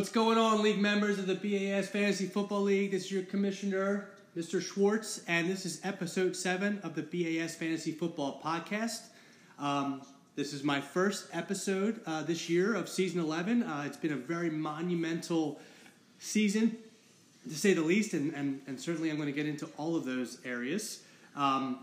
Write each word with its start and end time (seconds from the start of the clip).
What's 0.00 0.10
going 0.10 0.38
on, 0.38 0.62
league 0.62 0.78
members 0.78 1.18
of 1.18 1.26
the 1.26 1.34
BAS 1.34 1.88
Fantasy 1.88 2.24
Football 2.24 2.62
League? 2.62 2.92
This 2.92 3.04
is 3.04 3.12
your 3.12 3.22
commissioner, 3.24 4.08
Mr. 4.34 4.58
Schwartz, 4.58 5.20
and 5.28 5.50
this 5.50 5.66
is 5.66 5.78
episode 5.84 6.34
seven 6.34 6.80
of 6.82 6.94
the 6.94 7.02
BAS 7.02 7.54
Fantasy 7.54 7.92
Football 7.92 8.40
Podcast. 8.42 9.08
Um, 9.58 10.00
this 10.36 10.54
is 10.54 10.64
my 10.64 10.80
first 10.80 11.26
episode 11.34 12.00
uh, 12.06 12.22
this 12.22 12.48
year 12.48 12.74
of 12.74 12.88
season 12.88 13.20
11. 13.20 13.62
Uh, 13.62 13.82
it's 13.84 13.98
been 13.98 14.14
a 14.14 14.16
very 14.16 14.48
monumental 14.48 15.60
season, 16.18 16.78
to 17.46 17.54
say 17.54 17.74
the 17.74 17.82
least, 17.82 18.14
and, 18.14 18.32
and, 18.32 18.62
and 18.66 18.80
certainly 18.80 19.10
I'm 19.10 19.16
going 19.16 19.28
to 19.28 19.34
get 19.34 19.44
into 19.44 19.68
all 19.76 19.96
of 19.96 20.06
those 20.06 20.38
areas. 20.46 21.02
Um, 21.36 21.78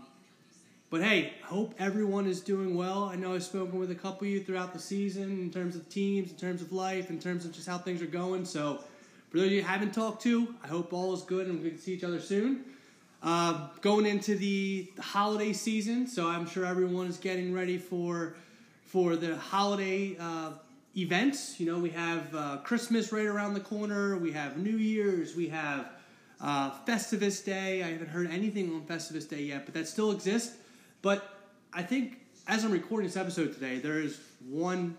but 0.90 1.02
hey, 1.02 1.34
hope 1.44 1.74
everyone 1.78 2.26
is 2.26 2.40
doing 2.40 2.74
well. 2.74 3.04
I 3.04 3.16
know 3.16 3.34
I've 3.34 3.44
spoken 3.44 3.78
with 3.78 3.90
a 3.90 3.94
couple 3.94 4.26
of 4.26 4.32
you 4.32 4.42
throughout 4.42 4.72
the 4.72 4.78
season 4.78 5.24
in 5.24 5.50
terms 5.50 5.76
of 5.76 5.86
teams, 5.90 6.30
in 6.30 6.36
terms 6.36 6.62
of 6.62 6.72
life, 6.72 7.10
in 7.10 7.18
terms 7.18 7.44
of 7.44 7.52
just 7.52 7.68
how 7.68 7.76
things 7.76 8.00
are 8.00 8.06
going. 8.06 8.46
So, 8.46 8.82
for 9.28 9.36
those 9.36 9.48
of 9.48 9.52
you 9.52 9.62
haven't 9.62 9.92
talked 9.92 10.22
to, 10.22 10.54
I 10.64 10.68
hope 10.68 10.94
all 10.94 11.12
is 11.12 11.20
good 11.22 11.46
and 11.46 11.62
we 11.62 11.70
can 11.70 11.78
see 11.78 11.92
each 11.92 12.04
other 12.04 12.20
soon. 12.20 12.64
Uh, 13.22 13.68
going 13.82 14.06
into 14.06 14.34
the, 14.36 14.90
the 14.96 15.02
holiday 15.02 15.52
season, 15.52 16.06
so 16.06 16.26
I'm 16.26 16.46
sure 16.46 16.64
everyone 16.64 17.06
is 17.06 17.18
getting 17.18 17.52
ready 17.52 17.76
for 17.76 18.36
for 18.86 19.16
the 19.16 19.36
holiday 19.36 20.16
uh, 20.18 20.52
events. 20.96 21.60
You 21.60 21.66
know, 21.66 21.78
we 21.78 21.90
have 21.90 22.34
uh, 22.34 22.56
Christmas 22.58 23.12
right 23.12 23.26
around 23.26 23.52
the 23.52 23.60
corner. 23.60 24.16
We 24.16 24.32
have 24.32 24.56
New 24.56 24.78
Year's. 24.78 25.36
We 25.36 25.48
have 25.48 25.90
uh, 26.40 26.70
Festivus 26.86 27.44
Day. 27.44 27.82
I 27.82 27.90
haven't 27.90 28.08
heard 28.08 28.30
anything 28.30 28.72
on 28.72 28.82
Festivus 28.82 29.28
Day 29.28 29.42
yet, 29.42 29.66
but 29.66 29.74
that 29.74 29.86
still 29.86 30.12
exists. 30.12 30.56
But 31.02 31.34
I 31.72 31.82
think 31.82 32.20
as 32.46 32.64
I'm 32.64 32.72
recording 32.72 33.06
this 33.06 33.16
episode 33.16 33.54
today, 33.54 33.78
there 33.78 34.00
is 34.00 34.20
one 34.48 34.96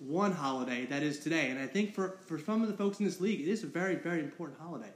one 0.00 0.32
holiday 0.32 0.84
that 0.86 1.02
is 1.02 1.20
today, 1.20 1.50
and 1.50 1.58
I 1.58 1.66
think 1.66 1.94
for, 1.94 2.18
for 2.26 2.38
some 2.38 2.62
of 2.62 2.68
the 2.68 2.74
folks 2.74 2.98
in 2.98 3.06
this 3.06 3.20
league, 3.20 3.40
it 3.40 3.48
is 3.48 3.62
a 3.62 3.66
very 3.66 3.94
very 3.94 4.20
important 4.20 4.58
holiday. 4.60 4.90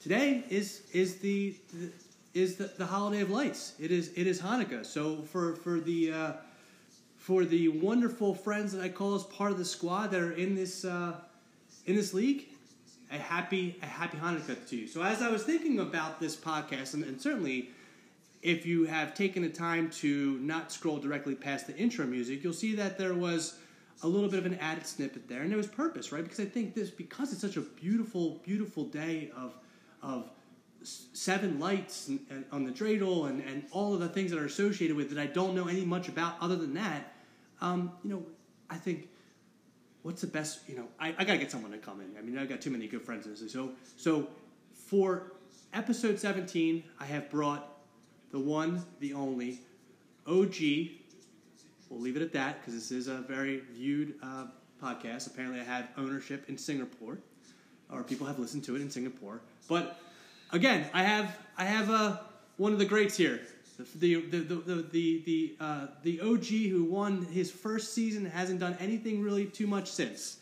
Today 0.00 0.44
is 0.48 0.82
is 0.92 1.16
the, 1.16 1.54
the 1.74 1.90
is 2.34 2.56
the, 2.56 2.70
the 2.78 2.86
holiday 2.86 3.20
of 3.20 3.30
lights. 3.30 3.74
It 3.80 3.90
is 3.90 4.12
it 4.16 4.26
is 4.26 4.40
Hanukkah. 4.40 4.86
So 4.86 5.22
for 5.22 5.56
for 5.56 5.80
the 5.80 6.12
uh, 6.12 6.32
for 7.16 7.44
the 7.44 7.68
wonderful 7.68 8.34
friends 8.34 8.72
that 8.72 8.82
I 8.82 8.88
call 8.88 9.14
as 9.14 9.24
part 9.24 9.52
of 9.52 9.58
the 9.58 9.64
squad 9.64 10.10
that 10.12 10.20
are 10.20 10.32
in 10.32 10.54
this 10.54 10.84
uh, 10.84 11.14
in 11.86 11.96
this 11.96 12.14
league, 12.14 12.48
a 13.10 13.18
happy 13.18 13.76
a 13.82 13.86
happy 13.86 14.16
Hanukkah 14.16 14.66
to 14.68 14.76
you. 14.76 14.86
So 14.86 15.02
as 15.02 15.20
I 15.20 15.28
was 15.28 15.42
thinking 15.42 15.80
about 15.80 16.20
this 16.20 16.36
podcast, 16.36 16.94
and, 16.94 17.04
and 17.04 17.20
certainly 17.20 17.70
if 18.42 18.66
you 18.66 18.84
have 18.84 19.14
taken 19.14 19.42
the 19.42 19.48
time 19.48 19.88
to 19.90 20.38
not 20.40 20.72
scroll 20.72 20.98
directly 20.98 21.34
past 21.34 21.66
the 21.68 21.76
intro 21.76 22.04
music, 22.06 22.42
you'll 22.42 22.52
see 22.52 22.74
that 22.74 22.98
there 22.98 23.14
was 23.14 23.58
a 24.02 24.08
little 24.08 24.28
bit 24.28 24.40
of 24.40 24.46
an 24.46 24.58
added 24.58 24.84
snippet 24.86 25.28
there, 25.28 25.42
and 25.42 25.50
there 25.50 25.56
was 25.56 25.68
purpose, 25.68 26.10
right? 26.10 26.24
Because 26.24 26.40
I 26.40 26.44
think 26.44 26.74
this, 26.74 26.90
because 26.90 27.32
it's 27.32 27.40
such 27.40 27.56
a 27.56 27.60
beautiful, 27.60 28.40
beautiful 28.44 28.84
day 28.84 29.30
of 29.36 29.56
of 30.02 30.30
seven 30.82 31.60
lights 31.60 32.08
and, 32.08 32.18
and 32.28 32.44
on 32.50 32.64
the 32.64 32.72
dreidel 32.72 33.28
and, 33.28 33.40
and 33.42 33.62
all 33.70 33.94
of 33.94 34.00
the 34.00 34.08
things 34.08 34.32
that 34.32 34.40
are 34.40 34.46
associated 34.46 34.96
with 34.96 35.12
it, 35.12 35.18
I 35.18 35.26
don't 35.26 35.54
know 35.54 35.68
any 35.68 35.84
much 35.84 36.08
about 36.08 36.34
other 36.40 36.56
than 36.56 36.74
that. 36.74 37.14
Um, 37.60 37.92
you 38.02 38.10
know, 38.10 38.26
I 38.68 38.74
think 38.74 39.08
what's 40.02 40.20
the 40.20 40.26
best? 40.26 40.68
You 40.68 40.74
know, 40.78 40.88
I, 40.98 41.14
I 41.16 41.24
gotta 41.24 41.38
get 41.38 41.52
someone 41.52 41.70
to 41.70 41.78
come 41.78 42.00
in. 42.00 42.16
I 42.18 42.22
mean, 42.22 42.36
I've 42.36 42.48
got 42.48 42.60
too 42.60 42.70
many 42.70 42.88
good 42.88 43.02
friends 43.02 43.26
in 43.26 43.32
this. 43.32 43.52
So, 43.52 43.70
so 43.96 44.26
for 44.74 45.34
episode 45.72 46.18
seventeen, 46.18 46.82
I 46.98 47.04
have 47.04 47.30
brought 47.30 47.71
the 48.32 48.38
one, 48.38 48.84
the 49.00 49.12
only, 49.12 49.60
OG. 50.26 50.56
We'll 51.88 52.00
leave 52.00 52.16
it 52.16 52.22
at 52.22 52.32
that 52.32 52.60
because 52.60 52.74
this 52.74 52.90
is 52.90 53.06
a 53.06 53.18
very 53.18 53.60
viewed 53.74 54.14
uh, 54.22 54.46
podcast. 54.82 55.26
Apparently, 55.26 55.60
I 55.60 55.64
have 55.64 55.88
ownership 55.96 56.48
in 56.48 56.56
Singapore, 56.58 57.18
or 57.90 58.02
people 58.02 58.26
have 58.26 58.38
listened 58.38 58.64
to 58.64 58.74
it 58.74 58.80
in 58.80 58.90
Singapore. 58.90 59.42
But 59.68 60.00
again, 60.50 60.86
I 60.94 61.02
have 61.02 61.36
I 61.58 61.64
have 61.64 61.90
uh, 61.90 62.16
one 62.56 62.72
of 62.72 62.78
the 62.78 62.86
greats 62.86 63.16
here, 63.16 63.40
the 63.96 64.16
the 64.16 64.38
the 64.38 64.54
the 64.54 64.74
the 64.90 65.22
the, 65.24 65.56
uh, 65.60 65.86
the 66.02 66.20
OG 66.20 66.46
who 66.46 66.84
won 66.84 67.26
his 67.26 67.50
first 67.50 67.92
season 67.92 68.24
hasn't 68.24 68.60
done 68.60 68.76
anything 68.80 69.22
really 69.22 69.44
too 69.44 69.66
much 69.66 69.90
since. 69.90 70.38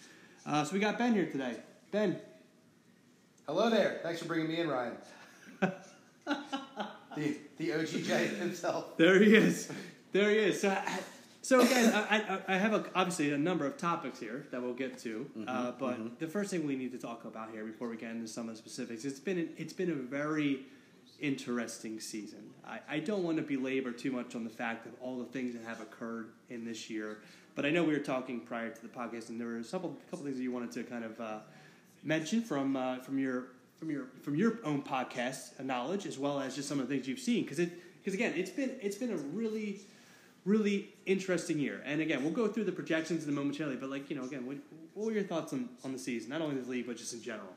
Uh, 0.47 0.65
so 0.65 0.73
we 0.73 0.79
got 0.79 0.99
Ben 0.99 1.15
here 1.15 1.27
today. 1.27 1.57
Ben. 1.91 2.19
Hello 3.47 3.69
there. 3.69 3.99
Thanks 4.05 4.21
for 4.21 4.27
bringing 4.27 4.49
me 4.49 4.61
in, 4.61 4.69
Ryan. 4.69 4.97
the 7.17 7.37
the 7.59 7.71
OGJ 7.71 8.39
himself. 8.39 8.97
There 8.97 9.23
he 9.23 9.35
is. 9.35 9.71
There 10.13 10.31
he 10.31 10.37
is. 10.37 10.61
So, 10.61 10.71
I, 10.71 10.99
so 11.43 11.61
again, 11.61 11.93
I, 11.95 12.19
I, 12.19 12.55
I 12.55 12.59
have 12.59 12.75
a, 12.75 12.85
obviously 12.95 13.33
a 13.33 13.39
number 13.39 13.65
of 13.67 13.79
topics 13.79 14.19
here 14.19 14.47
that 14.51 14.61
we'll 14.61 14.75
get 14.75 14.99
to. 14.99 15.31
Mm-hmm, 15.37 15.49
uh, 15.49 15.73
but 15.73 16.19
the 16.19 16.27
first 16.27 16.51
thing 16.51 16.67
we 16.67 16.77
need 16.77 16.93
to 16.93 16.99
talk 16.99 17.25
about 17.25 17.51
here 17.51 17.65
before 17.65 17.89
we 17.89 17.97
get 17.97 18.11
into 18.11 18.29
some 18.29 18.49
of 18.49 18.55
the 18.55 18.59
specifics, 18.59 19.05
it's 19.05 19.21
been 19.21 19.51
it's 19.57 19.73
been 19.73 19.91
a 19.91 19.95
very 19.95 20.67
interesting 21.21 22.01
season. 22.01 22.51
I, 22.67 22.81
I 22.89 22.99
don't 22.99 23.23
want 23.23 23.37
to 23.37 23.43
belabor 23.43 23.93
too 23.93 24.11
much 24.11 24.35
on 24.35 24.45
the 24.45 24.51
fact 24.51 24.87
of 24.87 24.93
all 25.01 25.19
the 25.19 25.27
things 25.27 25.55
that 25.55 25.65
have 25.65 25.81
occurred 25.81 26.31
in 26.49 26.65
this 26.65 26.91
year, 26.91 27.19
but 27.55 27.65
I 27.65 27.71
know 27.71 27.85
we 27.85 27.93
were 27.93 27.99
talking 27.99 28.41
prior 28.41 28.71
to 28.71 28.83
the 28.83 28.89
podcast, 28.89 29.29
and 29.29 29.41
there 29.41 29.49
were 29.49 29.59
a 29.59 29.65
couple 29.65 29.97
couple 30.11 30.25
things 30.25 30.37
that 30.37 30.43
you 30.43 30.53
wanted 30.53 30.73
to 30.73 30.83
kind 30.85 31.05
of 31.05 31.21
uh, 31.21 31.39
mention 32.03 32.43
from 32.43 32.77
uh, 32.77 32.99
from 33.01 33.19
your 33.19 33.47
from 33.81 33.91
your 33.91 34.07
from 34.23 34.37
your 34.37 34.59
own 34.63 34.83
podcast 34.83 35.59
knowledge 35.65 36.07
as 36.07 36.19
well 36.19 36.39
as 36.39 36.55
just 36.55 36.69
some 36.69 36.79
of 36.79 36.87
the 36.87 36.95
things 36.95 37.09
you've 37.09 37.19
seen 37.19 37.43
because 37.43 37.59
it 37.59 37.73
because 37.99 38.13
again 38.13 38.35
it's 38.37 38.51
been 38.51 38.73
it's 38.83 38.97
been 38.97 39.11
a 39.11 39.17
really 39.17 39.81
really 40.45 40.91
interesting 41.07 41.59
year 41.59 41.83
and 41.87 42.01
again 42.03 42.23
we'll 42.23 42.33
go 42.33 42.47
through 42.47 42.65
the 42.65 42.73
projections 42.73 43.25
in 43.25 43.31
a 43.31 43.33
momentarily 43.33 43.77
but 43.77 43.91
like 43.91 44.11
you 44.11 44.17
know 44.17 44.25
again 44.25 44.47
what, 44.47 44.59
what 44.95 45.07
were 45.07 45.13
your 45.13 45.23
thoughts 45.23 45.55
on, 45.55 45.71
on 45.83 45.93
the 45.93 45.99
season 45.99 46.29
not 46.29 46.43
only 46.43 46.61
the 46.61 46.71
league 46.71 46.87
but 46.87 46.97
just 46.97 47.15
in 47.15 47.23
general 47.23 47.49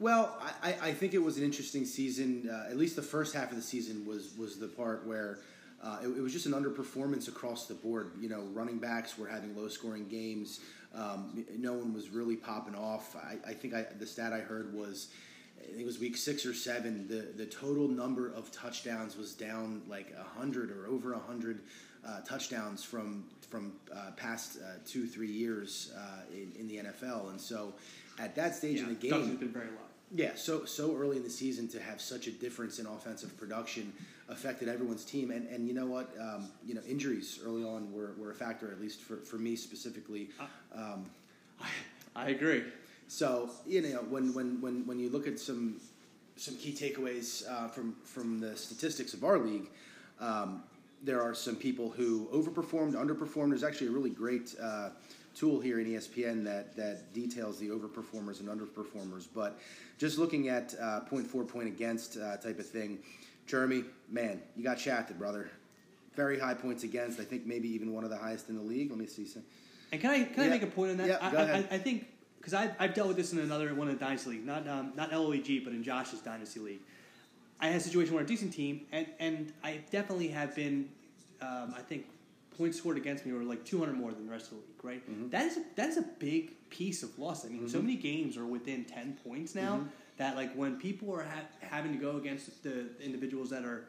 Well, 0.00 0.36
I, 0.62 0.76
I 0.80 0.92
think 0.92 1.12
it 1.12 1.18
was 1.18 1.38
an 1.38 1.44
interesting 1.44 1.84
season. 1.84 2.48
Uh, 2.48 2.70
at 2.70 2.76
least 2.76 2.94
the 2.94 3.02
first 3.02 3.34
half 3.34 3.50
of 3.50 3.56
the 3.56 3.62
season 3.62 4.06
was 4.06 4.32
was 4.38 4.58
the 4.58 4.68
part 4.68 5.04
where 5.04 5.40
uh, 5.82 5.98
it, 6.02 6.08
it 6.08 6.20
was 6.20 6.32
just 6.32 6.46
an 6.46 6.52
underperformance 6.52 7.26
across 7.26 7.66
the 7.66 7.74
board. 7.74 8.12
You 8.20 8.28
know, 8.28 8.42
running 8.52 8.78
backs 8.78 9.18
were 9.18 9.26
having 9.26 9.56
low 9.56 9.68
scoring 9.68 10.06
games. 10.08 10.60
Um, 10.98 11.44
no 11.56 11.74
one 11.74 11.94
was 11.94 12.10
really 12.10 12.36
popping 12.36 12.74
off. 12.74 13.14
I, 13.16 13.36
I 13.48 13.54
think 13.54 13.74
I, 13.74 13.86
the 13.98 14.06
stat 14.06 14.32
I 14.32 14.40
heard 14.40 14.74
was. 14.74 15.08
I 15.60 15.66
think 15.70 15.80
it 15.80 15.86
was 15.86 15.98
week 15.98 16.16
six 16.16 16.46
or 16.46 16.54
seven. 16.54 17.06
The 17.08 17.32
the 17.36 17.46
total 17.46 17.88
number 17.88 18.32
of 18.32 18.50
touchdowns 18.52 19.16
was 19.16 19.34
down 19.34 19.82
like 19.88 20.16
hundred 20.16 20.70
or 20.70 20.86
over 20.86 21.14
hundred 21.14 21.60
uh, 22.06 22.20
touchdowns 22.20 22.82
from 22.84 23.24
from 23.48 23.72
uh, 23.94 24.12
past 24.16 24.58
uh, 24.58 24.78
two 24.86 25.06
three 25.06 25.30
years 25.30 25.92
uh, 25.96 26.22
in, 26.32 26.52
in 26.58 26.68
the 26.68 26.76
NFL. 26.76 27.30
And 27.30 27.40
so, 27.40 27.74
at 28.18 28.34
that 28.36 28.54
stage 28.54 28.80
in 28.80 28.88
the 28.88 28.94
game, 28.94 29.36
been 29.36 29.52
very 29.52 29.66
low 29.66 29.87
yeah, 30.14 30.34
so 30.34 30.64
so 30.64 30.96
early 30.96 31.16
in 31.16 31.22
the 31.22 31.30
season 31.30 31.68
to 31.68 31.80
have 31.80 32.00
such 32.00 32.26
a 32.26 32.30
difference 32.30 32.78
in 32.78 32.86
offensive 32.86 33.36
production 33.36 33.92
affected 34.28 34.68
everyone's 34.68 35.04
team, 35.04 35.30
and 35.30 35.46
and 35.48 35.66
you 35.66 35.74
know 35.74 35.86
what, 35.86 36.10
um, 36.20 36.48
you 36.66 36.74
know 36.74 36.82
injuries 36.88 37.40
early 37.44 37.64
on 37.64 37.92
were, 37.92 38.14
were 38.18 38.30
a 38.30 38.34
factor 38.34 38.70
at 38.70 38.80
least 38.80 39.00
for, 39.00 39.16
for 39.16 39.36
me 39.36 39.56
specifically. 39.56 40.28
Um, 40.74 41.06
I 42.16 42.30
agree 42.30 42.64
so 43.08 43.50
you 43.66 43.80
know 43.80 44.04
when 44.10 44.32
when 44.34 44.60
when 44.60 44.86
when 44.86 44.98
you 45.00 45.08
look 45.08 45.26
at 45.26 45.40
some 45.40 45.80
some 46.36 46.54
key 46.56 46.72
takeaways 46.72 47.50
uh, 47.50 47.66
from 47.68 47.96
from 48.04 48.38
the 48.38 48.56
statistics 48.56 49.14
of 49.14 49.24
our 49.24 49.38
league. 49.38 49.68
Um, 50.20 50.62
there 51.02 51.22
are 51.22 51.32
some 51.32 51.54
people 51.54 51.90
who 51.90 52.26
overperformed, 52.32 52.94
underperformed. 52.94 53.50
There's 53.50 53.62
actually 53.62 53.86
a 53.86 53.92
really 53.92 54.10
great 54.10 54.56
uh, 54.60 54.90
tool 55.38 55.60
here 55.60 55.78
in 55.78 55.86
ESPN 55.86 56.44
that 56.44 56.74
that 56.76 57.12
details 57.14 57.58
the 57.58 57.68
overperformers 57.68 58.40
and 58.40 58.48
underperformers. 58.48 59.26
But 59.32 59.58
just 59.98 60.18
looking 60.18 60.48
at 60.48 60.74
uh, 60.80 61.00
point 61.00 61.26
for, 61.26 61.44
point 61.44 61.68
against 61.68 62.16
uh, 62.16 62.36
type 62.36 62.58
of 62.58 62.66
thing, 62.66 62.98
Jeremy, 63.46 63.84
man, 64.10 64.40
you 64.56 64.64
got 64.64 64.78
shafted, 64.78 65.18
brother. 65.18 65.50
Very 66.14 66.38
high 66.38 66.54
points 66.54 66.82
against. 66.82 67.20
I 67.20 67.24
think 67.24 67.46
maybe 67.46 67.68
even 67.68 67.92
one 67.92 68.02
of 68.02 68.10
the 68.10 68.18
highest 68.18 68.48
in 68.48 68.56
the 68.56 68.62
league. 68.62 68.90
Let 68.90 68.98
me 68.98 69.06
see. 69.06 69.24
some- 69.24 69.44
And 69.92 70.00
can 70.00 70.10
I 70.10 70.24
can 70.24 70.44
I 70.44 70.48
make 70.48 70.62
a 70.62 70.66
point 70.66 70.90
on 70.92 70.96
that? 70.98 71.06
Yeah, 71.08 71.18
I, 71.20 71.30
go 71.30 71.38
I, 71.38 71.42
ahead. 71.42 71.68
I 71.70 71.74
I 71.76 71.78
think 71.78 72.06
because 72.38 72.54
I've, 72.54 72.72
I've 72.78 72.94
dealt 72.94 73.08
with 73.08 73.16
this 73.16 73.32
in 73.32 73.38
another 73.38 73.72
one 73.74 73.88
of 73.88 73.98
the 73.98 74.04
dynasty 74.04 74.30
league, 74.30 74.46
not 74.46 74.66
um, 74.68 74.92
not 74.96 75.10
LOEG, 75.12 75.64
but 75.64 75.72
in 75.72 75.82
Josh's 75.82 76.20
dynasty 76.20 76.60
league. 76.60 76.80
I 77.60 77.66
had 77.66 77.76
a 77.76 77.80
situation 77.80 78.14
where 78.14 78.22
a 78.22 78.26
decent 78.26 78.52
team, 78.52 78.86
and 78.92 79.06
and 79.18 79.52
I 79.62 79.80
definitely 79.90 80.28
have 80.28 80.54
been, 80.54 80.88
um, 81.40 81.74
I 81.76 81.80
think, 81.80 82.06
points 82.58 82.76
scored 82.78 82.96
against 82.98 83.24
me 83.24 83.32
were 83.32 83.42
like 83.44 83.64
200 83.64 83.94
more 83.96 84.10
than 84.12 84.26
the 84.26 84.32
rest 84.32 84.46
of 84.46 84.50
the 84.50 84.56
league. 84.56 84.64
Right? 84.82 85.10
Mm-hmm. 85.10 85.30
That 85.30 85.46
is 85.46 85.56
a, 85.58 85.62
that 85.76 85.88
is 85.88 85.96
a 85.96 86.02
big 86.18 86.68
piece 86.68 87.02
of 87.02 87.18
loss. 87.18 87.46
I 87.46 87.48
mean, 87.48 87.68
so 87.68 87.80
many 87.80 87.96
games 87.96 88.36
are 88.36 88.44
within 88.46 88.84
10 88.84 89.18
points 89.24 89.54
now 89.54 89.76
Mm-hmm. 89.76 89.88
that 90.18 90.36
like 90.36 90.52
when 90.54 90.76
people 90.76 91.14
are 91.14 91.22
ha- 91.22 91.48
having 91.60 91.92
to 91.92 91.98
go 91.98 92.16
against 92.18 92.62
the 92.62 92.86
individuals 93.00 93.48
that 93.50 93.64
are, 93.64 93.88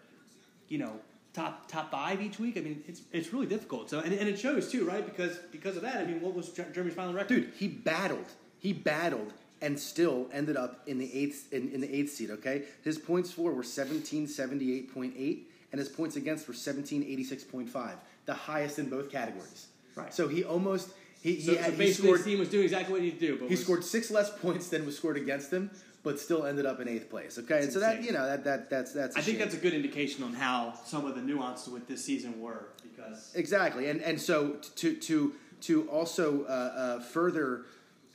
you 0.69 0.77
know. 0.77 0.93
Top 1.31 1.67
top 1.67 1.91
five 1.91 2.23
each 2.23 2.39
week. 2.39 2.57
I 2.57 2.61
mean, 2.61 2.83
it's 2.87 3.01
it's 3.11 3.31
really 3.31 3.45
difficult. 3.45 3.87
So 3.91 3.99
and, 3.99 4.11
and 4.11 4.27
it 4.27 4.39
shows 4.39 4.71
too, 4.71 4.83
right? 4.83 5.05
Because 5.05 5.37
because 5.51 5.75
of 5.77 5.83
that. 5.83 5.97
I 5.97 6.05
mean, 6.05 6.21
what 6.21 6.33
was 6.33 6.49
Jer- 6.49 6.67
Jeremy's 6.73 6.95
final 6.95 7.13
record? 7.13 7.27
dude 7.29 7.53
he 7.55 7.67
battled 7.67 8.25
he 8.57 8.73
battled 8.73 9.31
and 9.61 9.77
still 9.79 10.27
ended 10.33 10.57
up 10.57 10.81
in 10.87 10.97
the 10.97 11.09
eighth 11.13 11.53
in, 11.53 11.69
in 11.71 11.81
the 11.81 11.95
eighth 11.95 12.11
seed 12.13 12.31
okay 12.31 12.63
his 12.83 12.97
points 12.97 13.31
for 13.31 13.51
were 13.53 13.61
1778.8 13.61 15.39
and 15.71 15.79
his 15.79 15.87
points 15.89 16.15
against 16.15 16.47
were 16.47 16.53
1786.5 16.55 17.93
the 18.29 18.39
highest 18.51 18.77
in 18.79 18.87
both 18.89 19.07
categories 19.11 19.61
Right. 19.95 20.13
so 20.13 20.27
he 20.27 20.43
almost 20.43 20.87
He, 21.21 21.35
he, 21.35 21.41
So, 21.41 21.55
had- 21.57 21.65
so 21.65 21.71
he 21.71 21.77
basically, 21.77 22.07
scored 22.07 22.17
his 22.19 22.25
team 22.27 22.39
was 22.39 22.49
doing 22.55 22.63
exactly 22.69 22.91
what 22.93 23.01
he 23.01 23.07
needed 23.07 23.19
to 23.19 23.27
do. 23.31 23.33
But 23.39 23.45
he 23.49 23.55
was- 23.55 23.61
scored 23.67 23.83
six 23.83 24.09
less 24.17 24.29
points 24.45 24.69
than 24.69 24.85
was 24.85 24.95
scored 24.95 25.17
against 25.17 25.51
him, 25.51 25.69
but 26.01 26.17
still 26.17 26.45
ended 26.45 26.65
up 26.65 26.79
in 26.79 26.87
eighth 26.87 27.09
place. 27.09 27.37
Okay, 27.41 27.59
and 27.63 27.73
so 27.73 27.79
that 27.85 27.95
you 28.05 28.13
know 28.13 28.25
that 28.31 28.41
that 28.45 28.69
that's 28.69 28.93
that's. 28.93 29.17
I 29.17 29.21
think 29.21 29.37
shame. 29.37 29.39
that's 29.45 29.55
a 29.61 29.63
good 29.65 29.73
indication 29.73 30.23
on 30.23 30.33
how 30.45 30.73
some 30.85 31.03
of 31.09 31.15
the 31.17 31.21
nuances 31.21 31.67
with 31.75 31.85
this 31.91 32.01
season 32.05 32.39
were 32.39 32.61
because 32.87 33.33
Exactly, 33.35 33.89
and 33.89 33.99
and 34.09 34.17
so 34.29 34.35
to 34.81 34.87
to 35.09 35.33
to 35.67 35.73
also 35.89 36.43
uh, 36.45 36.47
uh, 36.47 36.99
further 37.01 37.65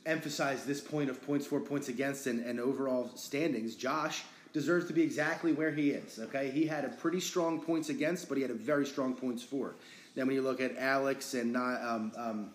emphasize 0.07 0.65
this 0.65 0.81
point 0.81 1.09
of 1.11 1.21
points 1.27 1.45
for, 1.47 1.59
points 1.59 1.89
against, 1.89 2.25
and, 2.27 2.43
and 2.45 2.59
overall 2.59 3.11
standings, 3.15 3.75
Josh 3.75 4.23
deserves 4.53 4.85
to 4.87 4.93
be 4.93 5.01
exactly 5.03 5.51
where 5.51 5.71
he 5.71 5.91
is. 5.91 6.17
Okay, 6.19 6.49
he 6.51 6.65
had 6.65 6.85
a 6.85 6.89
pretty 6.89 7.19
strong 7.19 7.61
points 7.61 7.89
against, 7.89 8.27
but 8.29 8.35
he 8.37 8.41
had 8.41 8.51
a 8.51 8.55
very 8.55 8.85
strong 8.85 9.13
points 9.13 9.43
for. 9.43 9.75
Then 10.15 10.27
when 10.27 10.35
you 10.35 10.41
look 10.41 10.61
at 10.61 10.77
Alex 10.77 11.33
and 11.33 11.55
um, 11.55 12.11
um, 12.17 12.49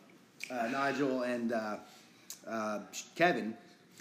uh, 0.50 0.68
Nigel 0.68 1.22
and 1.22 1.52
uh, 1.52 1.76
uh, 2.48 2.80
Kevin, 3.14 3.54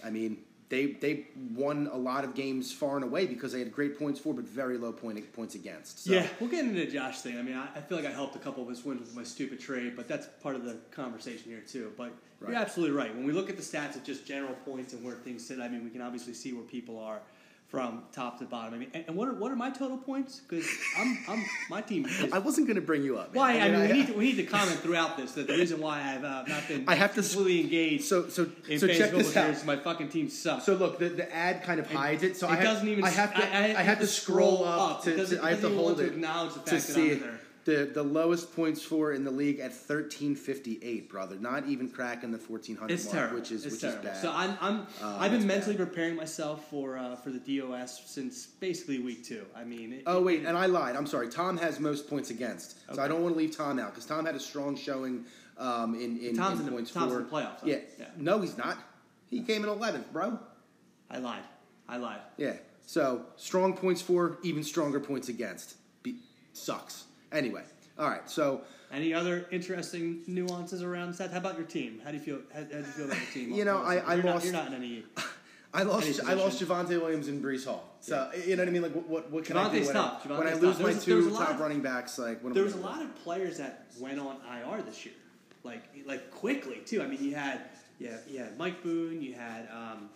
I 0.04 0.10
mean. 0.10 0.40
They, 0.70 0.92
they 0.92 1.26
won 1.56 1.90
a 1.92 1.98
lot 1.98 2.24
of 2.24 2.36
games 2.36 2.72
far 2.72 2.96
and 2.96 3.04
away 3.04 3.26
because 3.26 3.54
they 3.54 3.58
had 3.58 3.72
great 3.72 3.98
points 3.98 4.20
for, 4.20 4.36
but 4.36 4.44
very 4.46 4.78
low 4.78 4.92
point, 4.92 5.34
points 5.34 5.56
against. 5.56 6.04
So, 6.06 6.14
yeah, 6.14 6.28
we'll 6.40 6.52
get 6.52 6.64
into 6.64 6.80
the 6.80 6.86
Josh 6.86 7.22
thing. 7.22 7.40
I 7.40 7.42
mean, 7.42 7.56
I, 7.58 7.70
I 7.76 7.82
feel 7.82 7.98
like 7.98 8.06
I 8.06 8.12
helped 8.12 8.36
a 8.36 8.38
couple 8.38 8.62
of 8.62 8.70
his 8.70 8.86
wins 8.86 9.00
with 9.00 9.16
my 9.16 9.24
stupid 9.24 9.60
trade, 9.60 9.96
but 9.96 10.08
that's 10.08 10.28
part 10.44 10.56
of 10.56 10.64
the 10.66 10.78
conversation 10.92 11.50
here 11.50 11.62
too. 11.68 11.92
But 11.98 12.12
Right. 12.40 12.52
you're 12.52 12.62
absolutely 12.62 12.96
right. 12.96 13.12
When 13.16 13.26
we 13.26 13.34
look 13.34 13.50
at 13.50 13.58
the 13.58 13.64
stats 13.64 13.96
of 13.96 14.04
just 14.04 14.28
general 14.28 14.54
points 14.64 14.94
and 14.94 15.04
where 15.04 15.16
things 15.16 15.44
sit, 15.44 15.60
I 15.60 15.68
mean, 15.70 15.84
we 15.84 15.90
can 15.90 16.02
obviously 16.02 16.36
see 16.36 16.54
where 16.54 16.64
people 16.66 17.00
are 17.00 17.20
from 17.70 18.02
top 18.12 18.40
to 18.40 18.46
bottom. 18.46 18.74
I 18.74 18.78
mean, 18.78 18.90
and, 18.96 19.06
and 19.08 19.16
what 19.16 19.28
are 19.28 19.34
what 19.34 19.52
are 19.52 19.56
my 19.56 19.70
total 19.70 19.98
points? 19.98 20.40
Because 20.40 20.68
I'm 20.98 21.20
I'm 21.28 21.46
my 21.70 21.82
team. 21.82 22.06
Is, 22.06 22.34
I 22.34 22.40
wasn't 22.40 22.66
going 22.66 22.76
to 22.76 22.82
bring 22.82 23.04
you 23.04 23.18
up. 23.18 23.34
why? 23.34 23.60
I 23.60 23.70
mean, 23.70 23.82
we 23.82 23.94
need 23.94 24.08
to 24.08 24.14
we 24.14 24.26
need 24.26 24.38
to 24.38 24.44
comment 24.44 24.80
throughout 24.80 25.18
this 25.18 25.34
that 25.34 25.48
the 25.48 25.54
reason 25.54 25.80
why 25.80 26.02
I've 26.02 26.24
uh, 26.24 26.44
not 26.48 26.68
been 26.68 26.86
I 26.88 26.96
have 26.96 27.14
to 27.16 27.22
completely 27.22 27.62
engaged 27.62 28.06
So 28.06 28.28
so 28.28 28.50
in 28.68 28.80
so 28.80 28.88
check 28.88 29.12
this 29.12 29.38
out. 29.38 29.52
is 29.52 29.64
my 29.66 29.76
fucking 29.76 30.10
team 30.10 30.30
sucks. 30.30 30.66
So 30.66 30.74
look, 30.74 30.98
the, 30.98 31.10
the 31.10 31.36
ad 31.36 31.64
kind 31.64 31.80
of 31.80 31.92
hides 31.92 32.24
it. 32.24 32.38
So 32.38 32.48
it 32.48 32.54
I 32.54 32.64
doesn't 32.64 32.88
even. 32.88 33.04
I 33.04 33.10
have 33.10 33.36
to 33.36 33.44
I, 33.44 33.60
I 33.60 33.80
I, 33.80 33.84
have 33.84 34.00
to 34.00 34.08
scroll 34.08 34.64
up, 34.66 35.08
It 35.08 35.18
to, 35.18 35.36
to 35.36 35.44
I 35.44 35.52
have 35.52 35.62
to 35.62 35.70
hold 35.70 36.00
it 36.00 36.08
to 36.08 36.14
acknowledge 36.14 36.56
the 36.56 36.62
to 36.62 36.72
fact 36.72 36.88
that 36.88 36.98
I'm 36.98 37.08
see 37.10 37.14
there. 37.14 37.40
The 37.66 37.90
the 37.94 38.04
lowest 38.04 38.56
points 38.56 38.82
for 38.84 39.14
in 39.14 39.24
the 39.24 39.32
league 39.32 39.60
at 39.60 39.74
thirteen 39.74 40.36
fifty 40.36 40.80
eight, 40.82 41.10
brother. 41.10 41.36
Not 41.38 41.68
even 41.68 41.90
cracking 41.90 42.32
the 42.32 42.38
fourteen 42.38 42.76
hundred 42.76 43.00
mark, 43.04 43.12
terrible. 43.14 43.36
which 43.38 43.52
is 43.52 43.66
it's 43.66 43.74
which 43.76 43.82
terrible. 43.82 44.00
is 44.08 44.12
bad. 44.14 44.22
So 44.22 44.32
I'm, 44.34 44.58
I'm 44.62 44.82
Uh, 45.02 45.18
I've 45.20 45.32
been 45.32 45.46
mentally 45.48 45.76
bad. 45.76 45.88
preparing 45.88 46.16
myself 46.16 46.70
for 46.70 46.98
uh, 46.98 47.16
for 47.18 47.30
the 47.32 47.40
DOS 47.60 48.02
since 48.06 48.46
basically 48.48 49.00
week 49.00 49.24
two. 49.24 49.46
I 49.56 49.64
mean, 49.64 49.94
it, 49.94 50.04
Oh 50.08 50.20
it- 50.20 50.24
wait, 50.24 50.46
and 50.46 50.58
I 50.58 50.66
lied. 50.68 50.96
I'm 50.96 51.08
sorry. 51.08 51.30
Tom 51.30 51.58
has 51.58 51.80
most 51.80 52.10
points 52.10 52.30
against, 52.30 52.78
so 52.94 53.02
I 53.02 53.08
don't 53.08 53.22
want 53.22 53.36
to 53.36 53.38
leave 53.40 53.56
Tom 53.56 53.80
out 53.80 53.92
because 53.92 54.06
Tom 54.06 54.26
had 54.26 54.36
a 54.36 54.40
strong 54.40 54.76
showing 54.76 55.26
um, 55.58 55.96
in 55.96 56.18
in, 56.20 56.36
Tom's 56.38 56.60
in 56.60 56.60
in 56.62 56.66
the- 56.68 56.72
points 56.72 56.92
Tom's 56.92 57.12
for. 57.14 57.20
in 57.20 57.26
the 57.26 57.30
playoffs. 57.32 57.64
Yeah. 57.66 57.78
Yeah. 58.00 58.06
no, 58.18 58.40
he's 58.42 58.58
not. 58.58 58.78
He 59.30 59.42
came 59.44 59.64
in 59.64 59.70
eleventh, 59.70 60.12
bro. 60.12 60.40
I 61.12 61.18
lied. 61.20 61.44
I 61.88 61.98
lied. 61.98 62.22
Yeah. 62.38 62.54
So 62.86 63.26
strong 63.36 63.76
points 63.76 64.02
for, 64.02 64.38
even 64.44 64.64
stronger 64.64 65.00
points 65.00 65.30
against. 65.30 65.76
Be- 66.02 66.16
sucks. 66.54 67.04
Anyway, 67.32 67.64
all 67.98 68.10
right. 68.10 68.30
So 68.30 68.62
Any 68.92 69.14
other 69.14 69.46
interesting 69.52 70.22
nuances 70.28 70.82
around 70.82 71.14
that? 71.16 71.32
How 71.32 71.38
about 71.38 71.58
your 71.58 71.68
team? 71.68 72.02
How 72.04 72.12
do 72.12 72.18
you 72.18 72.24
feel? 72.24 72.40
How, 72.54 72.60
how 72.62 72.66
do 72.66 72.78
you 72.78 72.84
feel 72.84 73.06
about 73.06 73.18
your 73.18 73.32
team? 73.34 73.54
You 73.54 73.66
know, 73.66 73.78
I- 73.84 73.98
I 73.98 74.16
you're 74.16 74.24
not, 74.24 74.34
lost- 74.36 74.46
you're 74.46 74.54
not 74.54 74.68
in 74.68 74.74
any. 74.74 75.04
I 75.74 75.84
lost. 75.84 76.20
I 76.26 76.34
lost 76.34 76.60
Javonte 76.60 77.00
Williams 77.00 77.28
and 77.28 77.44
Breece 77.44 77.66
Hall. 77.66 77.84
So 78.00 78.32
you 78.48 78.56
know 78.56 78.64
what 78.64 78.70
I 78.70 78.72
mean? 78.72 78.82
Like, 78.82 78.94
what 78.94 79.30
what, 79.30 79.46
can 79.46 79.56
I 79.56 79.72
do 79.72 79.86
when. 79.86 79.96
I, 79.96 80.10
when 80.26 80.48
I 80.48 80.54
lose 80.56 80.80
my 80.80 80.86
There 80.86 80.96
was- 80.96 81.06
there 81.06 81.16
was 81.18 81.26
two 81.28 81.32
top 81.32 81.50
of- 81.52 81.60
running 81.60 81.82
backs? 81.82 82.18
Like, 82.18 82.44
what 82.44 82.56
There 82.56 82.64
was 82.64 82.74
a 82.74 82.78
lot 82.78 83.02
of 83.04 83.16
players 83.18 83.58
that 83.60 83.86
went 84.00 84.20
on 84.20 84.38
IR 84.52 84.82
this 84.82 85.06
year, 85.06 85.14
like 85.64 85.84
like 86.08 86.32
quickly 86.32 86.78
too. 86.86 87.04
I 87.04 87.06
mean, 87.08 87.24
you 87.24 87.36
had 87.36 87.62
yeah, 88.00 88.18
you 88.28 88.40
had 88.40 88.58
Mike 88.58 88.82
Boone, 88.82 89.22
you 89.22 89.34
had 89.36 89.70
um, 89.72 90.10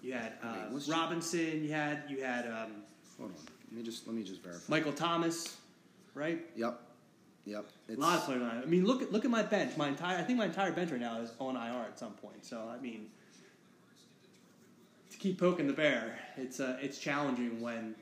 you 0.00 0.12
had 0.12 0.34
uh, 0.44 0.54
Wait, 0.70 0.86
Robinson, 0.86 1.64
you 1.64 1.72
had 1.72 2.04
you 2.08 2.22
had 2.22 2.46
um, 2.46 2.72
Hold 3.18 3.30
on. 3.30 3.36
Let 3.70 3.78
me 3.78 3.82
just 3.82 4.06
let 4.06 4.14
me 4.14 4.22
just 4.22 4.42
verify. 4.44 4.62
Michael 4.68 4.92
Thomas, 4.92 5.56
right? 6.14 6.40
Yep. 6.56 6.80
Yep. 7.46 7.66
It's, 7.88 7.98
A 7.98 8.00
lot 8.00 8.18
of 8.18 8.24
players 8.24 8.42
on 8.42 8.56
IR. 8.56 8.62
I 8.62 8.66
mean, 8.66 8.86
look 8.86 9.02
at 9.02 9.12
look 9.12 9.24
at 9.24 9.30
my 9.30 9.42
bench. 9.42 9.76
My 9.76 9.88
entire 9.88 10.18
I 10.18 10.22
think 10.22 10.38
my 10.38 10.46
entire 10.46 10.72
bench 10.72 10.90
right 10.90 11.00
now 11.00 11.20
is 11.20 11.32
on 11.38 11.56
IR 11.56 11.82
at 11.82 11.98
some 11.98 12.12
point. 12.12 12.44
So 12.44 12.70
I 12.72 12.80
mean, 12.80 13.08
to 15.10 15.18
keep 15.18 15.38
poking 15.38 15.66
the 15.66 15.72
bear, 15.72 16.18
it's 16.36 16.60
uh, 16.60 16.78
it's 16.80 16.98
challenging 16.98 17.60
when 17.60 17.94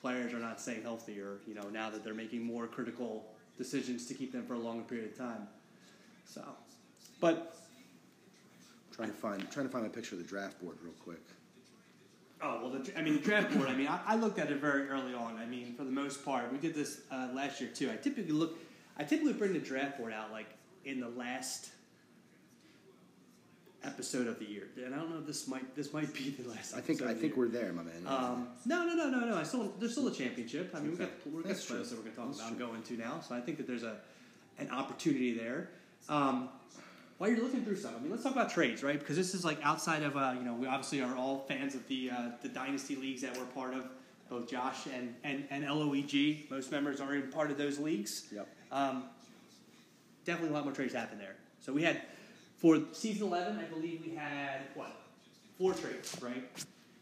players 0.00 0.32
are 0.32 0.38
not 0.38 0.60
staying 0.60 0.82
healthy, 0.82 1.20
or 1.20 1.38
you 1.46 1.54
know 1.54 1.68
now 1.72 1.88
that 1.90 2.04
they're 2.04 2.14
making 2.14 2.44
more 2.44 2.66
critical 2.66 3.24
decisions 3.56 4.06
to 4.06 4.14
keep 4.14 4.32
them 4.32 4.44
for 4.44 4.54
a 4.54 4.58
longer 4.58 4.82
period 4.82 5.12
of 5.12 5.18
time. 5.18 5.48
So, 6.26 6.42
but 7.20 7.56
trying 8.94 9.08
to 9.08 9.16
find 9.16 9.50
trying 9.50 9.66
to 9.66 9.72
find 9.72 9.84
my 9.84 9.90
picture 9.90 10.14
of 10.14 10.22
the 10.22 10.28
draft 10.28 10.62
board 10.62 10.76
real 10.82 10.92
quick. 11.02 11.22
Oh 12.42 12.60
well, 12.62 12.70
the, 12.70 12.98
I 12.98 13.02
mean 13.02 13.14
the 13.14 13.20
draft 13.20 13.54
board. 13.54 13.68
I 13.68 13.74
mean, 13.74 13.86
I, 13.88 14.00
I 14.06 14.16
looked 14.16 14.38
at 14.38 14.50
it 14.50 14.60
very 14.60 14.88
early 14.88 15.14
on. 15.14 15.36
I 15.38 15.46
mean, 15.46 15.74
for 15.74 15.84
the 15.84 15.90
most 15.90 16.24
part, 16.24 16.50
we 16.52 16.58
did 16.58 16.74
this 16.74 17.00
uh, 17.10 17.28
last 17.34 17.60
year 17.60 17.70
too. 17.74 17.90
I 17.90 17.96
typically 17.96 18.32
look, 18.32 18.58
I 18.98 19.04
typically 19.04 19.34
bring 19.34 19.52
the 19.52 19.58
draft 19.58 19.98
board 19.98 20.12
out 20.12 20.30
like 20.32 20.46
in 20.84 21.00
the 21.00 21.08
last 21.08 21.70
episode 23.82 24.26
of 24.26 24.38
the 24.38 24.44
year, 24.44 24.68
and 24.84 24.94
I 24.94 24.98
don't 24.98 25.10
know 25.10 25.18
if 25.18 25.26
this 25.26 25.48
might 25.48 25.74
this 25.74 25.92
might 25.92 26.12
be 26.12 26.30
the 26.38 26.48
last. 26.48 26.74
I 26.74 26.80
think 26.80 27.02
I 27.02 27.14
think 27.14 27.36
we're 27.36 27.48
there, 27.48 27.72
my 27.72 27.82
man. 27.82 28.02
Um, 28.06 28.48
no, 28.66 28.84
no, 28.84 28.94
no, 28.94 29.08
no, 29.10 29.20
no. 29.26 29.36
I 29.36 29.42
still 29.42 29.72
there's 29.78 29.92
still 29.92 30.08
a 30.08 30.12
championship. 30.14 30.70
I 30.74 30.80
mean, 30.80 30.92
Okay. 30.94 31.08
we 31.24 31.32
got 31.32 31.36
we 31.36 31.42
got 31.42 31.52
playoffs 31.60 31.90
that 31.90 31.96
we're 31.96 32.02
going 32.02 32.10
to 32.12 32.16
talk 32.16 32.26
That's 32.26 32.38
about. 32.40 32.48
I'm 32.50 32.56
true. 32.56 32.66
going 32.66 32.82
to 32.82 32.96
now, 32.96 33.20
so 33.20 33.34
I 33.34 33.40
think 33.40 33.56
that 33.58 33.66
there's 33.66 33.82
a 33.82 33.96
an 34.58 34.70
opportunity 34.70 35.32
there. 35.36 35.70
Um, 36.08 36.48
while 37.20 37.28
you're 37.28 37.42
looking 37.42 37.62
through 37.62 37.76
some, 37.76 37.94
I 37.94 37.98
mean, 37.98 38.10
let's 38.10 38.22
talk 38.22 38.32
about 38.32 38.48
trades, 38.50 38.82
right? 38.82 38.98
Because 38.98 39.14
this 39.14 39.34
is 39.34 39.44
like 39.44 39.58
outside 39.62 40.02
of 40.02 40.16
uh, 40.16 40.32
you 40.38 40.42
know 40.42 40.54
we 40.54 40.66
obviously 40.66 41.02
are 41.02 41.14
all 41.14 41.44
fans 41.46 41.74
of 41.74 41.86
the 41.86 42.10
uh, 42.10 42.30
the 42.40 42.48
dynasty 42.48 42.96
leagues 42.96 43.20
that 43.20 43.36
we're 43.36 43.44
part 43.44 43.74
of. 43.74 43.84
Both 44.30 44.48
Josh 44.48 44.86
and, 44.94 45.12
and, 45.24 45.44
and 45.50 45.64
LOEG, 45.64 46.48
most 46.52 46.70
members 46.70 47.00
are 47.00 47.16
in 47.16 47.32
part 47.32 47.50
of 47.50 47.58
those 47.58 47.80
leagues. 47.80 48.28
Yep. 48.32 48.48
Um, 48.70 49.02
definitely 50.24 50.50
a 50.50 50.52
lot 50.52 50.64
more 50.64 50.72
trades 50.72 50.94
happened 50.94 51.20
there. 51.20 51.34
So 51.60 51.72
we 51.72 51.82
had 51.82 52.00
for 52.56 52.80
season 52.92 53.26
eleven, 53.26 53.58
I 53.58 53.64
believe 53.64 54.02
we 54.06 54.14
had 54.14 54.60
what 54.74 54.96
four 55.58 55.74
trades, 55.74 56.16
right? 56.22 56.48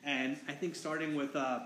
And 0.02 0.36
I 0.48 0.52
think 0.52 0.74
starting 0.74 1.14
with 1.14 1.36
uh, 1.36 1.60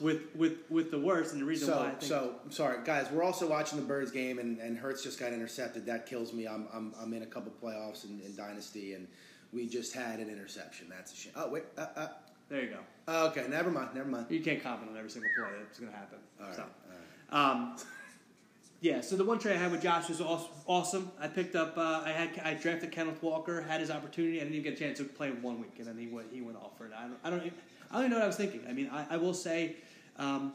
with 0.00 0.20
with 0.34 0.58
with 0.70 0.90
the 0.90 0.98
worst, 0.98 1.32
and 1.32 1.40
the 1.40 1.46
reason 1.46 1.70
why 1.70 1.76
I 1.76 1.90
So, 1.90 1.90
think 1.90 2.02
so 2.02 2.34
I'm 2.44 2.50
sorry, 2.52 2.78
guys. 2.84 3.10
We're 3.10 3.22
also 3.22 3.48
watching 3.48 3.78
the 3.78 3.84
Birds 3.84 4.10
game, 4.10 4.38
and, 4.38 4.58
and 4.58 4.76
Hurts 4.78 5.02
just 5.02 5.18
got 5.18 5.32
intercepted. 5.32 5.86
That 5.86 6.06
kills 6.06 6.32
me. 6.32 6.46
I'm 6.46 6.66
I'm, 6.72 6.94
I'm 7.00 7.12
in 7.12 7.22
a 7.22 7.26
couple 7.26 7.52
playoffs 7.62 8.04
in, 8.04 8.20
in 8.24 8.34
Dynasty, 8.36 8.94
and 8.94 9.06
we 9.52 9.68
just 9.68 9.94
had 9.94 10.18
an 10.20 10.28
interception. 10.28 10.88
That's 10.88 11.12
a 11.12 11.16
shame. 11.16 11.32
Oh 11.36 11.48
wait, 11.50 11.64
uh, 11.76 11.86
uh, 11.96 12.08
there 12.48 12.62
you 12.62 12.70
go. 12.70 12.78
uh, 13.08 13.26
okay, 13.30 13.46
never 13.48 13.70
mind, 13.70 13.90
never 13.94 14.08
mind. 14.08 14.26
You 14.30 14.40
can't 14.40 14.62
comment 14.62 14.90
on 14.90 14.96
every 14.96 15.10
single 15.10 15.30
play 15.36 15.50
that's 15.60 15.78
going 15.78 15.92
to 15.92 15.96
happen. 15.98 16.18
All 16.40 16.46
right, 16.46 16.56
so. 16.56 16.62
all 16.62 17.38
right. 17.38 17.50
Um, 17.52 17.76
yeah, 18.80 19.00
so 19.00 19.14
the 19.14 19.22
one 19.24 19.38
trade 19.38 19.54
I 19.54 19.58
had 19.60 19.70
with 19.70 19.80
Josh 19.80 20.08
was 20.08 20.20
awesome. 20.66 21.12
I 21.20 21.28
picked 21.28 21.54
up, 21.54 21.78
uh, 21.78 22.02
I 22.04 22.10
had, 22.10 22.30
I 22.44 22.54
drafted 22.54 22.90
Kenneth 22.90 23.22
Walker, 23.22 23.60
had 23.62 23.80
his 23.80 23.92
opportunity. 23.92 24.38
I 24.38 24.42
didn't 24.42 24.56
even 24.56 24.64
get 24.64 24.72
a 24.74 24.84
chance 24.84 24.98
to 24.98 25.04
play 25.04 25.28
him 25.28 25.40
one 25.40 25.60
week, 25.60 25.74
and 25.78 25.86
then 25.86 25.96
he 25.96 26.08
went, 26.08 26.26
he 26.32 26.40
went 26.40 26.56
off 26.56 26.76
for 26.76 26.86
it. 26.86 26.92
I 26.96 27.02
don't, 27.02 27.18
I 27.22 27.30
don't, 27.30 27.52
I 27.92 27.96
don't 27.96 28.04
even 28.04 28.10
know 28.12 28.16
what 28.16 28.24
I 28.24 28.26
was 28.26 28.36
thinking. 28.36 28.62
I 28.68 28.72
mean, 28.72 28.88
I, 28.90 29.06
I 29.10 29.16
will 29.18 29.34
say, 29.34 29.76
um, 30.16 30.54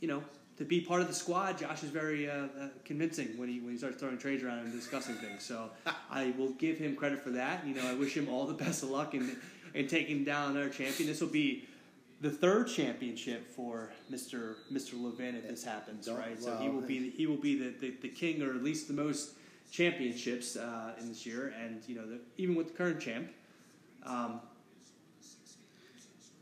you 0.00 0.08
know, 0.08 0.22
to 0.58 0.64
be 0.64 0.80
part 0.80 1.00
of 1.00 1.08
the 1.08 1.14
squad, 1.14 1.58
Josh 1.58 1.82
is 1.82 1.90
very 1.90 2.28
uh, 2.30 2.34
uh, 2.34 2.68
convincing 2.84 3.36
when 3.36 3.48
he 3.48 3.60
when 3.60 3.72
he 3.72 3.78
starts 3.78 3.98
throwing 3.98 4.18
trades 4.18 4.42
around 4.42 4.60
and 4.60 4.72
discussing 4.72 5.14
things. 5.16 5.42
So 5.42 5.70
I 6.10 6.32
will 6.38 6.50
give 6.52 6.78
him 6.78 6.96
credit 6.96 7.22
for 7.22 7.30
that. 7.30 7.66
You 7.66 7.74
know, 7.74 7.86
I 7.86 7.94
wish 7.94 8.16
him 8.16 8.28
all 8.28 8.46
the 8.46 8.54
best 8.54 8.82
of 8.82 8.90
luck 8.90 9.14
in 9.14 9.36
in 9.74 9.86
taking 9.86 10.24
down 10.24 10.52
another 10.52 10.70
champion. 10.70 11.08
This 11.08 11.20
will 11.20 11.28
be 11.28 11.66
the 12.20 12.30
third 12.30 12.68
championship 12.68 13.54
for 13.54 13.92
Mr. 14.10 14.56
Mr. 14.72 15.00
Levin 15.02 15.34
if 15.36 15.48
this 15.48 15.64
happens, 15.64 16.08
right? 16.08 16.42
So 16.42 16.56
he 16.56 16.68
will 16.68 16.80
be 16.80 16.98
the, 16.98 17.10
he 17.10 17.26
will 17.26 17.36
be 17.36 17.58
the, 17.58 17.74
the, 17.78 17.94
the 18.00 18.08
king 18.08 18.42
or 18.42 18.50
at 18.50 18.62
least 18.62 18.88
the 18.88 18.94
most 18.94 19.32
championships 19.70 20.56
uh, 20.56 20.94
in 20.98 21.08
this 21.08 21.26
year, 21.26 21.52
and 21.60 21.82
you 21.86 21.96
know 21.96 22.06
the, 22.06 22.18
even 22.38 22.54
with 22.54 22.68
the 22.68 22.74
current 22.74 23.00
champ. 23.00 23.28
Um, 24.04 24.40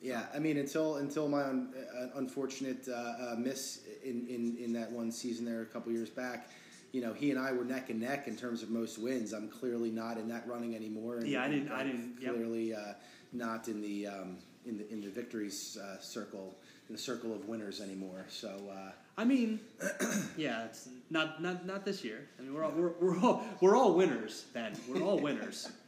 Yeah, 0.04 0.26
I 0.34 0.38
mean, 0.38 0.58
until 0.58 0.96
until 0.96 1.28
my 1.28 1.42
un, 1.44 1.72
uh, 1.98 2.18
unfortunate 2.18 2.86
uh, 2.88 2.92
uh, 2.92 3.34
miss 3.38 3.80
in, 4.04 4.26
in, 4.28 4.56
in 4.62 4.72
that 4.74 4.92
one 4.92 5.10
season 5.10 5.46
there 5.46 5.62
a 5.62 5.66
couple 5.66 5.90
years 5.92 6.10
back, 6.10 6.50
you 6.92 7.00
know, 7.00 7.14
he 7.14 7.30
and 7.30 7.38
I 7.40 7.52
were 7.52 7.64
neck 7.64 7.88
and 7.88 8.00
neck 8.00 8.28
in 8.28 8.36
terms 8.36 8.62
of 8.62 8.68
most 8.68 8.98
wins. 8.98 9.32
I'm 9.32 9.48
clearly 9.48 9.90
not 9.90 10.18
in 10.18 10.28
that 10.28 10.46
running 10.46 10.76
anymore. 10.76 11.16
and- 11.16 11.26
Yeah, 11.26 11.42
I 11.42 11.48
didn't- 11.48 11.70
I 11.72 11.84
didn't- 11.84 12.18
yep. 12.20 12.34
Clearly, 12.34 12.74
uh, 12.74 12.92
not 13.32 13.66
in 13.68 13.80
the 13.80 14.06
um, 14.08 14.36
in 14.66 14.76
the 14.76 14.86
in 14.92 15.00
the 15.00 15.08
victories 15.08 15.78
uh, 15.82 15.98
circle, 16.00 16.54
in 16.88 16.94
the 16.94 17.00
circle 17.00 17.32
of 17.34 17.48
winners 17.48 17.80
anymore. 17.80 18.26
So. 18.28 18.50
Uh, 18.70 18.92
I 19.16 19.24
mean, 19.24 19.60
yeah, 20.36 20.64
it's 20.66 20.88
not 21.08 21.40
not 21.40 21.64
not 21.64 21.84
this 21.86 22.04
year. 22.04 22.28
I 22.38 22.42
mean, 22.42 22.52
we're 22.52 22.64
all 22.64 22.72
we're, 22.72 22.92
we're 23.00 23.18
all 23.20 23.44
we're 23.62 23.76
all 23.76 23.94
winners. 23.94 24.44
Ben, 24.52 24.72
we're 24.88 25.00
all 25.02 25.18
winners. 25.18 25.68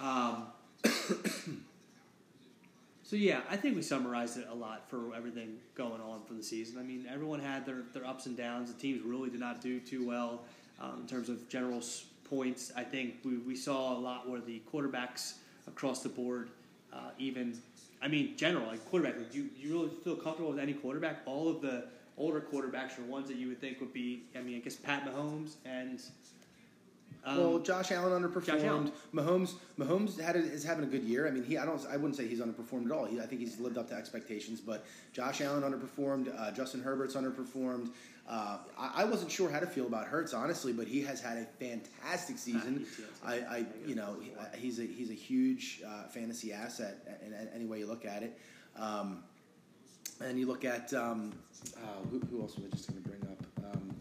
Um, 0.00 0.46
so 3.12 3.16
yeah, 3.16 3.42
I 3.50 3.58
think 3.58 3.76
we 3.76 3.82
summarized 3.82 4.38
it 4.38 4.46
a 4.50 4.54
lot 4.54 4.88
for 4.88 5.14
everything 5.14 5.58
going 5.74 6.00
on 6.00 6.22
for 6.26 6.32
the 6.32 6.42
season. 6.42 6.78
I 6.78 6.82
mean, 6.82 7.06
everyone 7.12 7.40
had 7.40 7.66
their, 7.66 7.82
their 7.92 8.06
ups 8.06 8.24
and 8.24 8.34
downs. 8.34 8.72
The 8.72 8.80
teams 8.80 9.02
really 9.04 9.28
did 9.28 9.38
not 9.38 9.60
do 9.60 9.80
too 9.80 10.08
well 10.08 10.44
um, 10.80 11.00
in 11.02 11.06
terms 11.06 11.28
of 11.28 11.46
general 11.46 11.82
points. 12.24 12.72
I 12.74 12.84
think 12.84 13.16
we, 13.22 13.36
we 13.36 13.54
saw 13.54 13.94
a 13.94 13.98
lot 13.98 14.30
where 14.30 14.40
the 14.40 14.62
quarterbacks 14.72 15.34
across 15.68 16.02
the 16.02 16.08
board, 16.08 16.48
uh, 16.90 17.10
even, 17.18 17.60
I 18.00 18.08
mean, 18.08 18.34
general, 18.34 18.66
like 18.66 18.82
quarterback, 18.88 19.18
like, 19.18 19.30
do 19.30 19.40
you, 19.40 19.50
you 19.58 19.72
really 19.74 19.90
feel 20.02 20.16
comfortable 20.16 20.48
with 20.48 20.58
any 20.58 20.72
quarterback? 20.72 21.18
All 21.26 21.50
of 21.50 21.60
the 21.60 21.84
older 22.16 22.40
quarterbacks 22.40 22.98
are 22.98 23.02
ones 23.02 23.28
that 23.28 23.36
you 23.36 23.48
would 23.48 23.60
think 23.60 23.78
would 23.80 23.92
be, 23.92 24.22
I 24.34 24.40
mean, 24.40 24.56
I 24.56 24.60
guess 24.60 24.76
Pat 24.76 25.04
Mahomes 25.04 25.56
and. 25.66 26.00
Um, 27.24 27.38
well, 27.38 27.58
Josh 27.60 27.92
Allen 27.92 28.22
underperformed. 28.22 28.46
Josh 28.46 28.62
Allen. 28.62 28.92
Mahomes, 29.14 29.54
Mahomes 29.78 30.20
had 30.20 30.34
a, 30.34 30.40
is 30.40 30.64
having 30.64 30.84
a 30.84 30.88
good 30.88 31.04
year. 31.04 31.28
I 31.28 31.30
mean, 31.30 31.44
he 31.44 31.56
I 31.56 31.64
don't 31.64 31.80
I 31.88 31.96
wouldn't 31.96 32.16
say 32.16 32.26
he's 32.26 32.40
underperformed 32.40 32.86
at 32.86 32.92
all. 32.92 33.04
He, 33.04 33.20
I 33.20 33.26
think 33.26 33.40
he's 33.40 33.60
lived 33.60 33.78
up 33.78 33.88
to 33.90 33.94
expectations. 33.94 34.60
But 34.60 34.84
Josh 35.12 35.40
Allen 35.40 35.62
underperformed. 35.62 36.36
Uh, 36.36 36.50
Justin 36.50 36.82
Herbert's 36.82 37.14
underperformed. 37.14 37.90
Uh, 38.28 38.58
I, 38.78 39.02
I 39.02 39.04
wasn't 39.04 39.30
sure 39.30 39.50
how 39.50 39.60
to 39.60 39.66
feel 39.66 39.86
about 39.86 40.06
Hurts 40.06 40.32
honestly, 40.34 40.72
but 40.72 40.86
he 40.86 41.02
has 41.02 41.20
had 41.20 41.38
a 41.38 41.44
fantastic 41.44 42.38
season. 42.38 42.86
I, 43.24 43.34
I 43.34 43.66
you 43.86 43.94
know 43.94 44.16
he's 44.56 44.80
a 44.80 44.84
he's 44.84 45.10
a 45.10 45.14
huge 45.14 45.82
uh, 45.86 46.08
fantasy 46.08 46.52
asset 46.52 47.20
in, 47.24 47.32
in 47.32 47.48
any 47.54 47.66
way 47.66 47.78
you 47.78 47.86
look 47.86 48.04
at 48.04 48.22
it. 48.22 48.38
Um, 48.76 49.22
and 50.20 50.38
you 50.38 50.46
look 50.46 50.64
at 50.64 50.92
um, 50.94 51.32
uh, 51.76 52.08
who, 52.10 52.20
who 52.30 52.40
else 52.42 52.56
was 52.56 52.66
I 52.66 52.76
just 52.76 52.90
going 52.90 53.02
to 53.02 53.08
bring 53.08 53.22
up? 53.22 53.74
Um, 53.74 53.94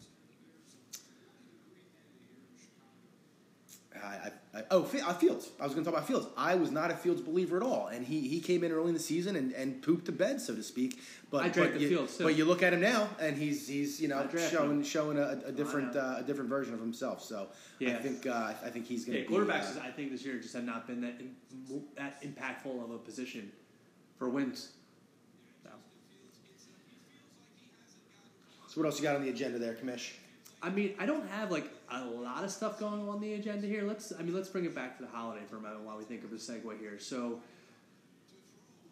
I, 4.04 4.08
I, 4.08 4.60
I, 4.60 4.64
oh, 4.72 4.82
uh, 4.82 5.14
Fields. 5.14 5.50
I 5.60 5.64
was 5.64 5.74
going 5.74 5.84
to 5.86 5.92
talk 5.92 5.98
about 5.98 6.08
Fields. 6.08 6.28
I 6.36 6.56
was 6.56 6.72
not 6.72 6.92
a 6.92 6.96
Fields 6.96 7.22
believer 7.22 7.58
at 7.58 7.64
all, 7.64 7.88
and 7.88 8.06
he, 8.06 8.28
he 8.28 8.40
came 8.40 8.64
in 8.64 8.72
early 8.72 8.90
in 8.90 8.94
the 8.94 9.00
season 9.00 9.36
and, 9.36 9.52
and 9.54 9.82
pooped 9.82 10.06
the 10.06 10.12
bed, 10.12 10.42
so 10.42 10.56
to 10.56 10.64
speak. 10.64 11.00
But 11.30 11.46
I 11.46 11.50
but 11.50 11.80
you, 11.80 11.90
Fields, 11.90 12.18
too. 12.18 12.24
But 12.24 12.36
you 12.36 12.46
look 12.46 12.64
at 12.64 12.74
him 12.74 12.82
now, 12.82 13.10
and 13.20 13.38
he's 13.38 13.68
he's 13.68 14.02
you 14.02 14.08
know 14.08 14.28
showing 14.50 14.72
him. 14.72 14.84
showing 14.84 15.18
a, 15.18 15.40
a 15.46 15.52
different 15.52 15.96
uh, 15.96 16.18
a 16.20 16.24
different 16.24 16.50
version 16.50 16.74
of 16.74 16.80
himself. 16.80 17.24
So 17.24 17.48
I 17.82 17.94
think 17.94 18.28
uh, 18.28 18.54
I 18.64 18.70
think 18.70 18.86
he's 18.86 19.06
going 19.06 19.18
Yeah, 19.18 19.24
to 19.24 19.30
be 19.30 19.36
quarterbacks, 19.36 19.78
uh, 19.78 19.82
I 19.84 19.92
think 19.92 20.12
this 20.12 20.26
year 20.26 20.38
just 20.40 20.54
have 20.54 20.66
not 20.66 20.88
been 20.88 21.02
that 21.02 21.20
in, 21.20 21.36
that 21.96 22.22
impactful 22.22 22.84
of 22.84 22.92
a 22.92 22.98
position 22.98 23.52
for 24.18 24.30
wins. 24.30 24.74
So, 25.64 25.70
so 28.68 28.82
what 28.82 28.88
else 28.88 28.98
you 28.98 29.04
got 29.04 29.16
on 29.16 29.24
the 29.24 29.30
agenda 29.30 29.58
there, 29.58 29.74
Kamish? 29.76 30.12
I 30.64 30.70
mean, 30.70 30.94
I 31.00 31.06
don't 31.06 31.28
have 31.30 31.50
like 31.52 31.70
a 31.90 32.04
lot 32.06 32.44
of 32.44 32.52
stuff 32.52 32.80
going 32.80 33.08
on 33.10 33.20
the 33.20 33.34
agenda 33.34 33.66
here. 33.68 33.84
Let's, 33.84 34.14
I 34.18 34.22
mean, 34.22 34.36
let's 34.36 34.50
bring 34.50 34.66
it 34.66 34.76
back 34.76 34.98
to 34.98 35.04
the 35.04 35.10
holiday 35.10 35.42
for 35.50 35.58
a 35.58 35.60
moment 35.60 35.82
while 35.84 35.98
we 35.98 36.04
think 36.04 36.24
of 36.24 36.32
a 36.32 36.36
segue 36.36 36.80
here. 36.80 37.00
So, 37.00 37.40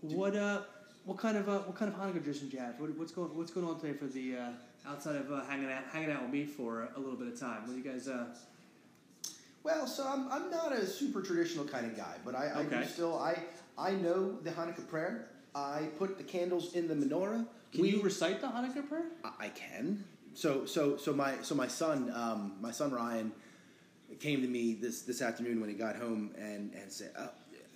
what 0.01 0.35
uh, 0.35 0.61
what 1.05 1.17
kind 1.17 1.37
of 1.37 1.47
uh, 1.47 1.59
what 1.59 1.75
kind 1.75 1.91
of 1.93 1.99
Hanukkah 1.99 2.13
tradition 2.23 2.49
do 2.49 2.57
you 2.57 2.63
have? 2.63 2.79
What, 2.79 2.97
what's 2.97 3.11
going 3.11 3.35
What's 3.37 3.51
going 3.51 3.67
on 3.67 3.79
today 3.79 3.93
for 3.97 4.07
the 4.07 4.35
uh, 4.37 4.49
outside 4.89 5.15
of 5.17 5.31
uh, 5.31 5.43
hanging 5.45 5.71
out 5.71 5.83
hanging 5.91 6.11
out 6.11 6.23
with 6.23 6.31
me 6.31 6.45
for 6.45 6.89
a 6.95 6.99
little 6.99 7.17
bit 7.17 7.27
of 7.27 7.39
time? 7.39 7.67
What 7.67 7.73
do 7.73 7.77
you 7.77 7.83
guys? 7.83 8.07
Uh, 8.07 8.25
Well, 9.63 9.85
so 9.87 10.07
I'm, 10.07 10.31
I'm 10.31 10.49
not 10.49 10.71
a 10.71 10.85
super 10.87 11.21
traditional 11.21 11.65
kind 11.65 11.85
of 11.85 11.95
guy, 11.95 12.15
but 12.25 12.33
I, 12.33 12.45
I 12.47 12.59
Okay. 12.61 12.79
do 12.81 12.85
still 12.85 13.17
I 13.19 13.37
I 13.77 13.91
know 13.91 14.31
the 14.41 14.51
Hanukkah 14.51 14.87
prayer. 14.87 15.27
I 15.53 15.87
put 15.97 16.17
the 16.17 16.23
candles 16.23 16.73
in 16.73 16.87
the 16.87 16.95
menorah. 16.95 17.45
can 17.73 17.85
you 17.85 18.01
recite 18.01 18.39
the 18.41 18.47
Hanukkah 18.47 18.87
prayer? 18.87 19.05
I- 19.23 19.45
I 19.45 19.49
can. 19.49 20.03
So 20.39 20.65
so 20.65 20.95
so 20.95 21.11
my 21.11 21.33
so 21.41 21.53
my 21.53 21.67
son 21.67 22.13
um, 22.15 22.53
my 22.61 22.71
son 22.71 22.91
Ryan 22.91 23.33
came 24.21 24.41
to 24.41 24.47
me 24.47 24.73
this 24.73 25.01
this 25.01 25.21
afternoon 25.21 25.59
when 25.59 25.69
he 25.69 25.75
got 25.75 25.97
home 25.97 26.31
and 26.37 26.73
and 26.73 26.89
said, 26.89 27.11
uh, 27.17 27.27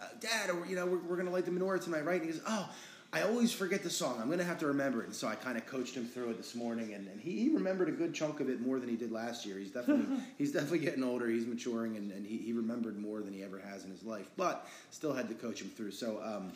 uh, 0.01 0.05
"Dad, 0.21 0.49
you 0.69 0.77
know 0.77 0.85
we're, 0.85 0.99
we're 0.99 1.15
going 1.17 1.27
to 1.27 1.33
light 1.33 1.43
the 1.43 1.51
menorah 1.51 1.83
tonight, 1.83 2.05
right?" 2.05 2.21
And 2.21 2.31
he 2.31 2.37
goes, 2.37 2.41
"Oh." 2.47 2.69
I 3.15 3.21
always 3.21 3.53
forget 3.53 3.83
the 3.83 3.91
song. 3.91 4.17
I'm 4.19 4.25
going 4.25 4.39
to 4.39 4.43
have 4.43 4.57
to 4.61 4.65
remember 4.65 5.03
it. 5.03 5.05
And 5.05 5.13
so 5.13 5.27
I 5.27 5.35
kind 5.35 5.55
of 5.55 5.67
coached 5.67 5.93
him 5.93 6.03
through 6.03 6.31
it 6.31 6.37
this 6.37 6.55
morning, 6.55 6.95
and, 6.95 7.07
and 7.07 7.21
he, 7.21 7.43
he 7.43 7.49
remembered 7.49 7.87
a 7.87 7.91
good 7.91 8.11
chunk 8.11 8.39
of 8.39 8.49
it 8.49 8.59
more 8.59 8.79
than 8.79 8.89
he 8.89 8.95
did 8.95 9.11
last 9.11 9.45
year. 9.45 9.59
He's 9.59 9.69
definitely 9.69 10.17
he's 10.39 10.51
definitely 10.51 10.79
getting 10.79 11.03
older. 11.03 11.27
He's 11.27 11.45
maturing, 11.45 11.95
and, 11.95 12.11
and 12.11 12.25
he, 12.25 12.37
he 12.37 12.53
remembered 12.53 12.97
more 12.97 13.21
than 13.21 13.31
he 13.31 13.43
ever 13.43 13.59
has 13.59 13.85
in 13.85 13.91
his 13.91 14.01
life. 14.01 14.31
But 14.35 14.67
still 14.89 15.13
had 15.13 15.27
to 15.29 15.35
coach 15.35 15.61
him 15.61 15.69
through. 15.69 15.91
So 15.91 16.19
um, 16.23 16.51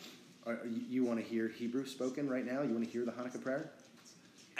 are, 0.46 0.58
you, 0.66 0.82
you 0.90 1.04
want 1.04 1.20
to 1.20 1.24
hear 1.24 1.46
Hebrew 1.46 1.86
spoken 1.86 2.28
right 2.28 2.44
now? 2.44 2.62
You 2.62 2.72
want 2.72 2.86
to 2.86 2.90
hear 2.90 3.04
the 3.04 3.12
Hanukkah 3.12 3.40
prayer? 3.40 3.70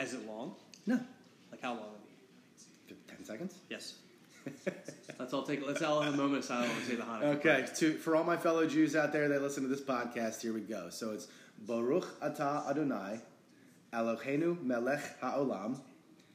Is 0.00 0.14
it 0.14 0.24
long? 0.28 0.54
No, 0.86 1.00
Like 1.58 1.64
how 1.64 1.80
long? 1.80 1.94
ten 3.08 3.24
seconds. 3.24 3.54
Yes. 3.68 3.94
let's 5.18 5.32
all 5.32 5.42
take. 5.42 5.66
Let's 5.66 5.82
all 5.82 6.00
have 6.00 6.14
a 6.14 6.16
moment 6.16 6.38
of 6.38 6.44
silence 6.44 6.72
and 6.78 6.86
say 6.86 6.94
the 6.94 7.02
Hanukkah. 7.02 7.36
Okay, 7.36 7.66
to 7.76 7.94
for 7.94 8.16
all 8.16 8.24
my 8.24 8.36
fellow 8.36 8.66
Jews 8.66 8.94
out 8.94 9.12
there 9.12 9.28
that 9.28 9.42
listen 9.42 9.62
to 9.64 9.68
this 9.68 9.80
podcast, 9.80 10.40
here 10.40 10.52
we 10.52 10.60
go. 10.60 10.88
So 10.90 11.10
it's 11.10 11.26
Baruch 11.66 12.20
Atah 12.20 12.68
Adonai, 12.70 13.20
Eloheinu 13.92 14.62
Melech 14.62 15.20
Haolam, 15.20 15.80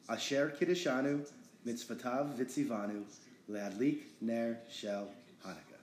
Asher 0.09 0.53
Kiddishanu, 0.59 1.27
Mitzvatav 1.65 2.35
Vitzivanu, 2.35 3.03
Leadlik 3.49 3.99
Ner 4.21 4.59
Shel 4.69 5.07
Hanukkah. 5.45 5.79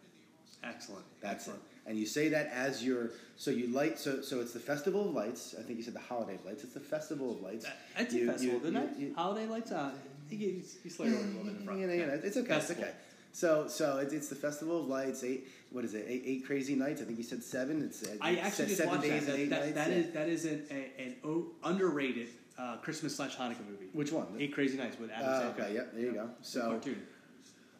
Excellent. 0.62 1.04
That's 1.20 1.48
Excellent. 1.48 1.60
it. 1.60 1.69
And 1.90 1.98
you 1.98 2.06
say 2.06 2.28
that 2.28 2.46
as 2.54 2.84
your 2.84 3.10
so 3.36 3.50
you 3.50 3.66
light 3.66 3.98
so 3.98 4.22
so 4.22 4.38
it's 4.40 4.52
the 4.52 4.60
festival 4.60 5.08
of 5.08 5.12
lights. 5.14 5.56
I 5.58 5.62
think 5.62 5.76
you 5.76 5.82
said 5.82 5.92
the 5.94 5.98
holiday 5.98 6.36
of 6.36 6.44
lights. 6.46 6.62
It's 6.62 6.72
the 6.72 6.78
festival 6.78 7.32
of 7.32 7.42
lights. 7.42 7.66
You- 8.12 8.30
a 8.30 8.32
festival, 8.32 8.54
you- 8.54 8.60
didn't 8.60 8.74
you- 9.00 9.06
I? 9.06 9.08
you- 9.08 9.14
Holiday 9.16 9.46
lights. 9.48 9.72
Uh, 9.72 9.90
you, 10.30 10.38
you, 10.38 10.62
you 10.84 10.90
slid 10.90 11.12
over 11.12 11.18
a 11.20 11.26
little 11.26 11.42
bit 11.42 11.56
in 11.56 11.64
front. 11.64 11.80
you 11.80 11.86
know, 11.88 11.92
you 11.92 12.06
know, 12.06 12.12
Yeah. 12.14 12.20
it's 12.28 12.36
okay. 12.36 12.46
Festival. 12.46 12.84
It's 12.84 12.92
okay. 12.92 12.98
So, 13.32 13.66
so 13.66 13.98
it's, 13.98 14.12
it's 14.12 14.28
the 14.28 14.36
festival 14.36 14.78
of 14.82 14.86
lights. 14.86 15.24
Eight, 15.24 15.48
what 15.70 15.84
is 15.84 15.94
it? 15.94 16.04
Eight, 16.08 16.22
eight 16.24 16.46
crazy 16.46 16.76
nights. 16.76 17.02
I 17.02 17.06
think 17.06 17.18
you 17.18 17.24
said 17.24 17.42
seven. 17.42 17.82
It's 17.82 18.04
uh, 18.04 18.16
I 18.20 18.36
actually 18.36 18.66
just 18.66 18.76
seven 18.76 18.92
watched 18.94 19.02
days 19.10 19.26
that. 19.26 19.32
and 19.34 19.40
eight 19.42 19.50
That, 19.50 19.60
nights. 19.64 19.74
that 19.74 19.90
yeah. 19.90 19.96
is 19.96 20.12
that 20.12 20.28
is 20.28 20.44
an, 20.44 20.62
a, 20.70 21.02
an 21.02 21.44
underrated 21.64 22.28
uh, 22.56 22.76
Christmas 22.76 23.16
slash 23.16 23.36
Hanukkah 23.36 23.66
movie. 23.68 23.88
which 23.92 24.12
one? 24.12 24.26
Eight 24.38 24.52
Crazy 24.54 24.76
Nights 24.78 24.96
with 25.00 25.10
Adam 25.10 25.28
Uh, 25.28 25.40
Sandler. 25.42 25.60
okay, 25.64 25.74
yeah, 25.74 25.80
there 25.92 26.02
you 26.04 26.12
go. 26.12 26.30
So, 26.42 26.60
cartoon. 26.60 27.02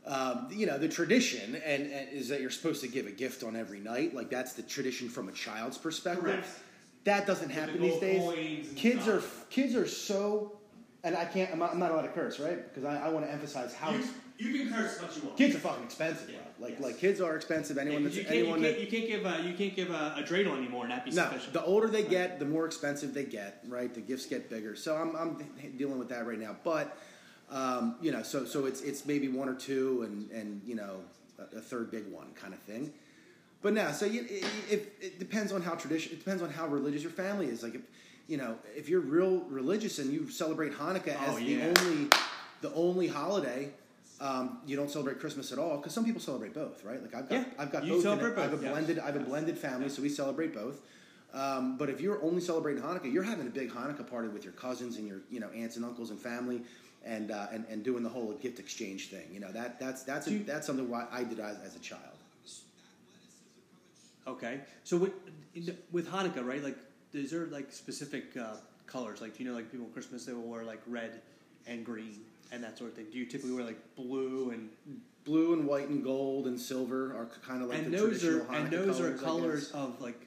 Um, 0.06 0.48
you 0.50 0.66
know, 0.66 0.78
the 0.78 0.88
tradition 0.88 1.54
and, 1.56 1.90
and 1.90 2.08
is 2.10 2.28
that 2.28 2.40
you're 2.40 2.50
supposed 2.50 2.80
to 2.82 2.88
give 2.88 3.06
a 3.06 3.10
gift 3.10 3.42
on 3.42 3.54
every 3.56 3.80
night. 3.80 4.14
Like 4.14 4.30
that's 4.30 4.54
the 4.54 4.62
tradition 4.62 5.08
from 5.08 5.28
a 5.28 5.32
child's 5.32 5.78
perspective. 5.78 6.24
Correct. 6.24 6.48
That 7.04 7.26
doesn't 7.26 7.50
happen 7.50 7.80
these 7.80 7.98
days. 8.00 8.22
and 8.66 8.76
Kids 8.76 9.08
are 9.08 9.22
kids 9.50 9.74
are 9.74 9.86
so, 9.86 10.58
and 11.04 11.16
I 11.16 11.24
can't. 11.24 11.50
I'm 11.52 11.58
not, 11.58 11.72
I'm 11.72 11.78
not 11.78 11.90
allowed 11.92 12.02
to 12.02 12.08
curse, 12.08 12.38
right? 12.38 12.62
Because 12.68 12.84
I, 12.84 13.06
I 13.06 13.08
want 13.08 13.24
to 13.26 13.32
emphasize 13.32 13.74
how 13.74 13.90
ex- 13.94 14.08
you 14.38 14.52
can 14.52 14.70
curse 14.72 14.96
as 14.96 15.02
much 15.02 15.16
you 15.16 15.22
want. 15.24 15.36
kids 15.38 15.54
are 15.54 15.58
fucking 15.60 15.84
expensive, 15.84 16.28
Yeah, 16.30 16.36
bro. 16.58 16.66
Like 16.66 16.74
yes. 16.74 16.82
like 16.82 16.98
kids 16.98 17.20
are 17.22 17.36
expensive. 17.36 17.78
Anyone 17.78 18.04
that's 18.04 18.16
you, 18.16 18.22
can't, 18.24 18.34
anyone 18.36 18.58
you, 18.60 18.66
that 18.66 18.78
can't, 18.78 18.90
you 18.92 18.98
can't 18.98 19.08
give 19.08 19.26
a, 19.26 19.48
you 19.48 19.54
can't 19.54 19.76
give 19.76 19.90
a, 19.90 20.14
a 20.18 20.22
dreidel 20.22 20.56
anymore 20.58 20.84
and 20.84 20.92
that 20.92 21.04
be 21.06 21.10
No, 21.12 21.24
sufficient. 21.24 21.52
the 21.54 21.64
older 21.64 21.88
they 21.88 22.02
get, 22.02 22.38
the 22.38 22.44
more 22.46 22.66
expensive 22.66 23.14
they 23.14 23.24
get, 23.24 23.62
right? 23.68 23.92
The 23.94 24.00
gifts 24.02 24.26
get 24.26 24.50
bigger. 24.50 24.74
So 24.76 24.94
I'm, 24.96 25.14
I'm 25.16 25.42
dealing 25.78 25.98
with 25.98 26.08
that 26.10 26.26
right 26.26 26.38
now. 26.38 26.56
But 26.64 26.96
um, 27.50 27.96
you 28.00 28.12
know, 28.12 28.22
so 28.22 28.44
so 28.44 28.66
it's 28.66 28.80
it's 28.82 29.06
maybe 29.06 29.28
one 29.28 29.48
or 29.48 29.54
two, 29.54 30.02
and 30.02 30.30
and 30.30 30.60
you 30.66 30.74
know, 30.74 30.96
a, 31.38 31.56
a 31.56 31.60
third 31.60 31.90
big 31.90 32.06
one 32.10 32.28
kind 32.34 32.54
of 32.54 32.60
thing. 32.60 32.92
But 33.62 33.74
now, 33.74 33.92
so 33.92 34.06
you, 34.06 34.22
it, 34.28 34.44
it, 34.70 34.92
it 35.02 35.18
depends 35.18 35.52
on 35.52 35.60
how 35.60 35.74
tradition. 35.74 36.12
It 36.12 36.18
depends 36.20 36.42
on 36.42 36.50
how 36.50 36.66
religious 36.66 37.02
your 37.02 37.12
family 37.12 37.46
is. 37.46 37.62
Like 37.62 37.74
if 37.74 37.82
you 38.28 38.36
know, 38.36 38.56
if 38.76 38.88
you're 38.88 39.00
real 39.00 39.40
religious 39.48 39.98
and 39.98 40.12
you 40.12 40.30
celebrate 40.30 40.72
Hanukkah 40.72 41.16
Oh, 41.26 41.36
as 41.36 41.42
yeah. 41.42 41.68
the 41.72 41.80
only 41.80 42.08
the 42.62 42.72
only 42.74 43.08
holiday. 43.08 43.70
Um, 44.22 44.58
you 44.66 44.76
don't 44.76 44.90
celebrate 44.90 45.18
Christmas 45.18 45.50
at 45.50 45.58
all 45.58 45.78
because 45.78 45.94
some 45.94 46.04
people 46.04 46.20
celebrate 46.20 46.52
both, 46.52 46.84
right? 46.84 47.00
Like 47.00 47.14
I've 47.14 47.26
got, 47.26 47.34
Yeah, 47.36 47.44
I've 47.58 47.72
got 47.72 47.84
you 47.84 47.94
both. 47.94 48.04
it. 48.04 48.06
I 48.06 48.42
have 48.42 48.50
both, 48.50 48.60
a 48.60 48.62
yes. 48.64 48.72
blended, 48.72 48.98
I 48.98 49.06
have 49.06 49.16
a 49.16 49.20
blended 49.20 49.56
family, 49.56 49.88
so 49.88 50.02
we 50.02 50.10
celebrate 50.10 50.52
both. 50.52 50.82
Um, 51.32 51.78
but 51.78 51.88
if 51.88 52.02
you're 52.02 52.22
only 52.22 52.42
celebrating 52.42 52.82
Hanukkah, 52.82 53.10
you're 53.10 53.22
having 53.22 53.46
a 53.46 53.50
big 53.50 53.70
Hanukkah 53.70 54.06
party 54.06 54.28
with 54.28 54.44
your 54.44 54.52
cousins 54.52 54.98
and 54.98 55.08
your 55.08 55.20
you 55.30 55.40
know 55.40 55.48
aunts 55.56 55.76
and 55.76 55.86
uncles 55.86 56.10
and 56.10 56.18
family, 56.18 56.60
and 57.04 57.30
uh, 57.30 57.46
and, 57.52 57.64
and 57.70 57.82
doing 57.82 58.02
the 58.02 58.08
whole 58.08 58.32
gift 58.34 58.58
exchange 58.58 59.08
thing. 59.08 59.26
You 59.32 59.40
know 59.40 59.52
that 59.52 59.78
that's 59.80 60.02
that's 60.02 60.26
a, 60.26 60.32
you- 60.32 60.44
that's 60.44 60.66
something 60.66 60.88
why 60.88 61.06
I 61.10 61.24
did 61.24 61.40
as, 61.40 61.56
as 61.64 61.76
a 61.76 61.80
child. 61.80 62.02
Okay, 64.26 64.60
so 64.84 64.96
with 64.96 65.12
with 65.90 66.08
Hanukkah, 66.08 66.44
right? 66.46 66.62
Like, 66.62 66.76
is 67.12 67.30
there 67.30 67.46
like 67.46 67.72
specific 67.72 68.36
uh, 68.36 68.56
colors? 68.86 69.20
Like, 69.20 69.36
do 69.36 69.42
you 69.42 69.48
know, 69.50 69.56
like 69.56 69.70
people 69.72 69.86
on 69.86 69.92
Christmas 69.92 70.24
they 70.26 70.32
will 70.32 70.42
wear 70.42 70.62
like 70.64 70.80
red 70.86 71.20
and 71.66 71.84
green 71.84 72.20
and 72.52 72.62
that 72.62 72.76
sort 72.78 72.90
of 72.90 72.96
thing. 72.96 73.06
Do 73.10 73.18
you 73.18 73.26
typically 73.26 73.52
wear 73.52 73.64
like 73.64 73.78
blue 73.96 74.50
and 74.50 74.68
Blue 75.24 75.52
and 75.52 75.66
white 75.66 75.88
and 75.90 76.02
gold 76.02 76.46
and 76.46 76.58
silver 76.58 77.14
are 77.14 77.28
kind 77.46 77.62
of 77.62 77.68
like 77.68 77.78
and 77.78 77.92
the 77.92 77.98
those 77.98 78.20
traditional 78.22 78.40
are 78.40 78.54
Hanukkah 78.58 78.64
and 78.64 78.72
those 78.72 78.96
colors, 78.96 79.20
are 79.20 79.24
colors 79.24 79.70
of 79.72 80.00
like 80.00 80.26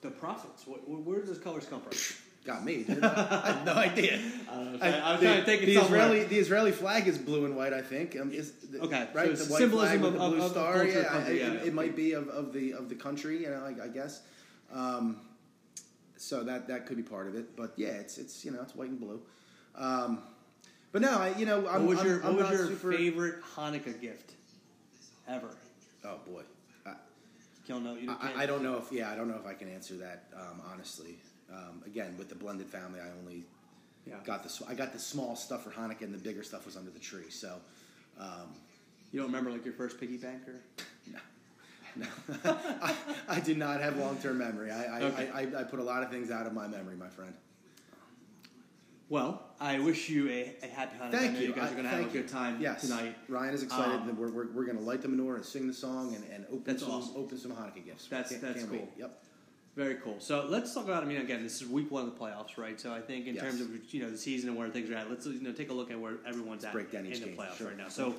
the 0.00 0.10
prophets. 0.10 0.66
Where, 0.66 0.78
where 0.78 1.20
do 1.20 1.26
those 1.26 1.38
colors 1.38 1.66
come 1.68 1.82
from? 1.82 1.92
Got 2.44 2.64
me. 2.64 2.82
dude. 2.88 3.02
I 3.04 3.52
have 3.52 3.64
no 3.64 3.74
idea. 3.74 4.20
I 4.50 4.54
don't 4.56 4.72
know. 4.72 4.78
I, 4.84 4.90
I 4.90 5.12
was 5.12 5.20
the, 5.20 5.26
trying 5.26 5.38
to 5.40 5.44
think 5.46 5.60
the 5.62 5.72
it 5.76 5.80
somewhere. 5.80 6.00
Israeli 6.00 6.24
the 6.24 6.38
Israeli 6.38 6.72
flag 6.72 7.06
is 7.06 7.16
blue 7.18 7.44
and 7.44 7.56
white. 7.56 7.72
I 7.72 7.82
think. 7.82 8.16
Um, 8.20 8.32
is, 8.32 8.52
Okay, 8.80 9.06
right. 9.14 9.28
it's 9.28 9.46
the 9.46 9.52
white 9.52 9.58
symbolism 9.60 10.00
flag 10.00 10.12
with 10.12 10.20
of- 10.20 10.30
the 10.32 10.36
blue 10.36 10.38
of- 10.38 10.44
of 10.44 10.50
star. 10.50 10.72
culture, 10.78 10.90
yeah, 10.90 11.04
country, 11.04 11.42
I- 11.44 11.46
yeah. 11.46 11.52
It, 11.54 11.68
it 11.68 11.74
might 11.74 11.94
be 11.94 12.12
of, 12.12 12.28
of 12.28 12.52
the 12.52 12.72
of 12.72 12.88
the 12.88 12.96
country. 12.96 13.42
You 13.42 13.50
know, 13.50 13.64
I, 13.64 13.84
I 13.84 13.88
guess. 13.88 14.22
Um, 14.72 15.20
so 16.16 16.42
that 16.44 16.66
that 16.68 16.86
could 16.86 16.96
be 16.96 17.02
part 17.04 17.28
of 17.28 17.36
it. 17.36 17.54
But 17.56 17.74
yeah, 17.76 17.88
it's 17.90 18.18
it's 18.18 18.44
you 18.44 18.50
know 18.50 18.60
it's 18.62 18.74
white 18.74 18.90
and 18.90 18.98
blue. 19.00 19.20
Um, 19.76 20.22
but 20.90 21.00
no, 21.00 21.10
I 21.18 21.34
you 21.36 21.46
know 21.46 21.58
I'm, 21.68 21.86
what 21.86 21.96
was 21.96 21.98
I'm, 22.00 22.06
your 22.06 22.20
I'm 22.24 22.36
what 22.36 22.50
was 22.50 22.58
your 22.58 22.68
super. 22.68 22.92
favorite 22.92 23.36
Hanukkah 23.54 24.00
gift 24.00 24.32
ever? 25.28 25.48
Oh 26.04 26.16
boy. 26.26 26.42
I, 26.84 26.90
You 26.90 26.96
don't 27.74 27.84
know. 27.84 27.94
You 27.94 28.10
I, 28.20 28.42
I 28.42 28.46
don't 28.46 28.64
know 28.64 28.78
if 28.78 28.90
yeah 28.90 29.12
I 29.12 29.14
don't 29.14 29.28
know 29.28 29.36
if 29.38 29.46
I 29.46 29.54
can 29.54 29.68
answer 29.68 29.94
that 29.98 30.24
um, 30.36 30.60
honestly. 30.72 31.18
Um, 31.52 31.82
again, 31.86 32.14
with 32.18 32.28
the 32.28 32.34
blended 32.34 32.66
family, 32.68 33.00
I 33.00 33.10
only 33.20 33.44
Yeah. 34.06 34.14
got 34.24 34.42
the 34.42 34.64
I 34.68 34.74
got 34.74 34.92
the 34.92 34.98
small 34.98 35.36
stuff 35.36 35.64
for 35.64 35.70
Hanukkah, 35.70 36.02
and 36.02 36.14
the 36.14 36.18
bigger 36.18 36.42
stuff 36.42 36.64
was 36.66 36.76
under 36.76 36.90
the 36.90 36.98
tree. 36.98 37.30
So, 37.30 37.60
um, 38.18 38.54
You 39.12 39.20
don't 39.20 39.28
remember 39.28 39.50
like 39.50 39.64
your 39.64 39.74
first 39.74 40.00
piggy 40.00 40.16
bank 40.16 40.42
or? 40.48 40.60
No, 41.94 42.06
I, 42.46 42.96
I 43.28 43.40
do 43.40 43.54
not 43.54 43.82
have 43.82 43.98
long 43.98 44.16
term 44.16 44.38
memory. 44.38 44.70
I 44.70 44.84
I, 44.84 45.02
Okay. 45.02 45.30
I, 45.30 45.40
I 45.60 45.64
put 45.64 45.78
a 45.78 45.82
lot 45.82 46.02
of 46.02 46.08
things 46.10 46.30
out 46.30 46.46
of 46.46 46.54
my 46.54 46.66
memory, 46.66 46.96
my 46.96 47.08
friend. 47.10 47.34
Well, 49.10 49.42
I 49.60 49.78
wish 49.78 50.08
you 50.08 50.26
a, 50.30 50.54
a 50.62 50.66
happy 50.68 50.96
Hanukkah. 50.96 51.10
Thank 51.10 51.38
you. 51.38 51.48
you 51.48 51.52
guys 51.52 51.70
are 51.70 51.74
going 51.74 51.84
to 51.84 51.90
have 51.90 52.06
a 52.06 52.08
good 52.08 52.28
time 52.28 52.58
yes. 52.62 52.80
tonight. 52.80 53.14
Ryan 53.28 53.52
is 53.52 53.62
excited 53.62 53.94
Um, 53.96 54.06
that 54.06 54.16
we're, 54.16 54.30
we're, 54.30 54.46
we're 54.52 54.64
going 54.64 54.78
to 54.78 54.82
light 54.82 55.02
the 55.02 55.08
menorah 55.08 55.34
and 55.36 55.44
sing 55.44 55.66
the 55.66 55.74
song 55.74 56.14
and, 56.14 56.24
and 56.32 56.46
open 56.50 56.78
some 56.78 56.90
awesome. 56.92 57.16
open 57.16 57.36
some 57.36 57.52
Hanukkah 57.52 57.84
gifts. 57.84 58.06
That's- 58.08 58.30
Can't- 58.30 58.40
that's 58.40 58.58
can't 58.60 58.70
cool. 58.70 58.78
wait. 58.78 58.88
Yep. 58.96 59.22
Very 59.74 59.94
cool. 59.96 60.16
So 60.18 60.46
let's 60.48 60.74
talk 60.74 60.84
about. 60.84 61.02
I 61.02 61.06
mean, 61.06 61.16
again, 61.18 61.42
this 61.42 61.62
is 61.62 61.66
week 61.68 61.90
one 61.90 62.06
of 62.06 62.12
the 62.12 62.18
playoffs, 62.20 62.58
right? 62.58 62.78
So 62.78 62.92
I 62.92 63.00
think 63.00 63.26
in 63.26 63.34
Yes. 63.36 63.44
terms 63.44 63.60
of 63.62 63.68
you 63.94 64.02
know 64.02 64.10
the 64.10 64.18
season 64.18 64.50
and 64.50 64.58
where 64.58 64.68
things 64.68 64.90
are 64.90 64.96
at, 64.96 65.08
let's 65.08 65.24
you 65.24 65.40
know 65.40 65.52
take 65.52 65.70
a 65.70 65.72
look 65.72 65.90
at 65.90 65.98
where 65.98 66.14
everyone's 66.26 66.64
at 66.64 66.72
break 66.74 66.92
down 66.92 67.06
in 67.06 67.12
the 67.12 67.18
game. 67.20 67.36
playoffs 67.36 67.56
Sure. 67.56 67.68
right 67.68 67.78
now. 67.78 67.88
So, 67.88 68.14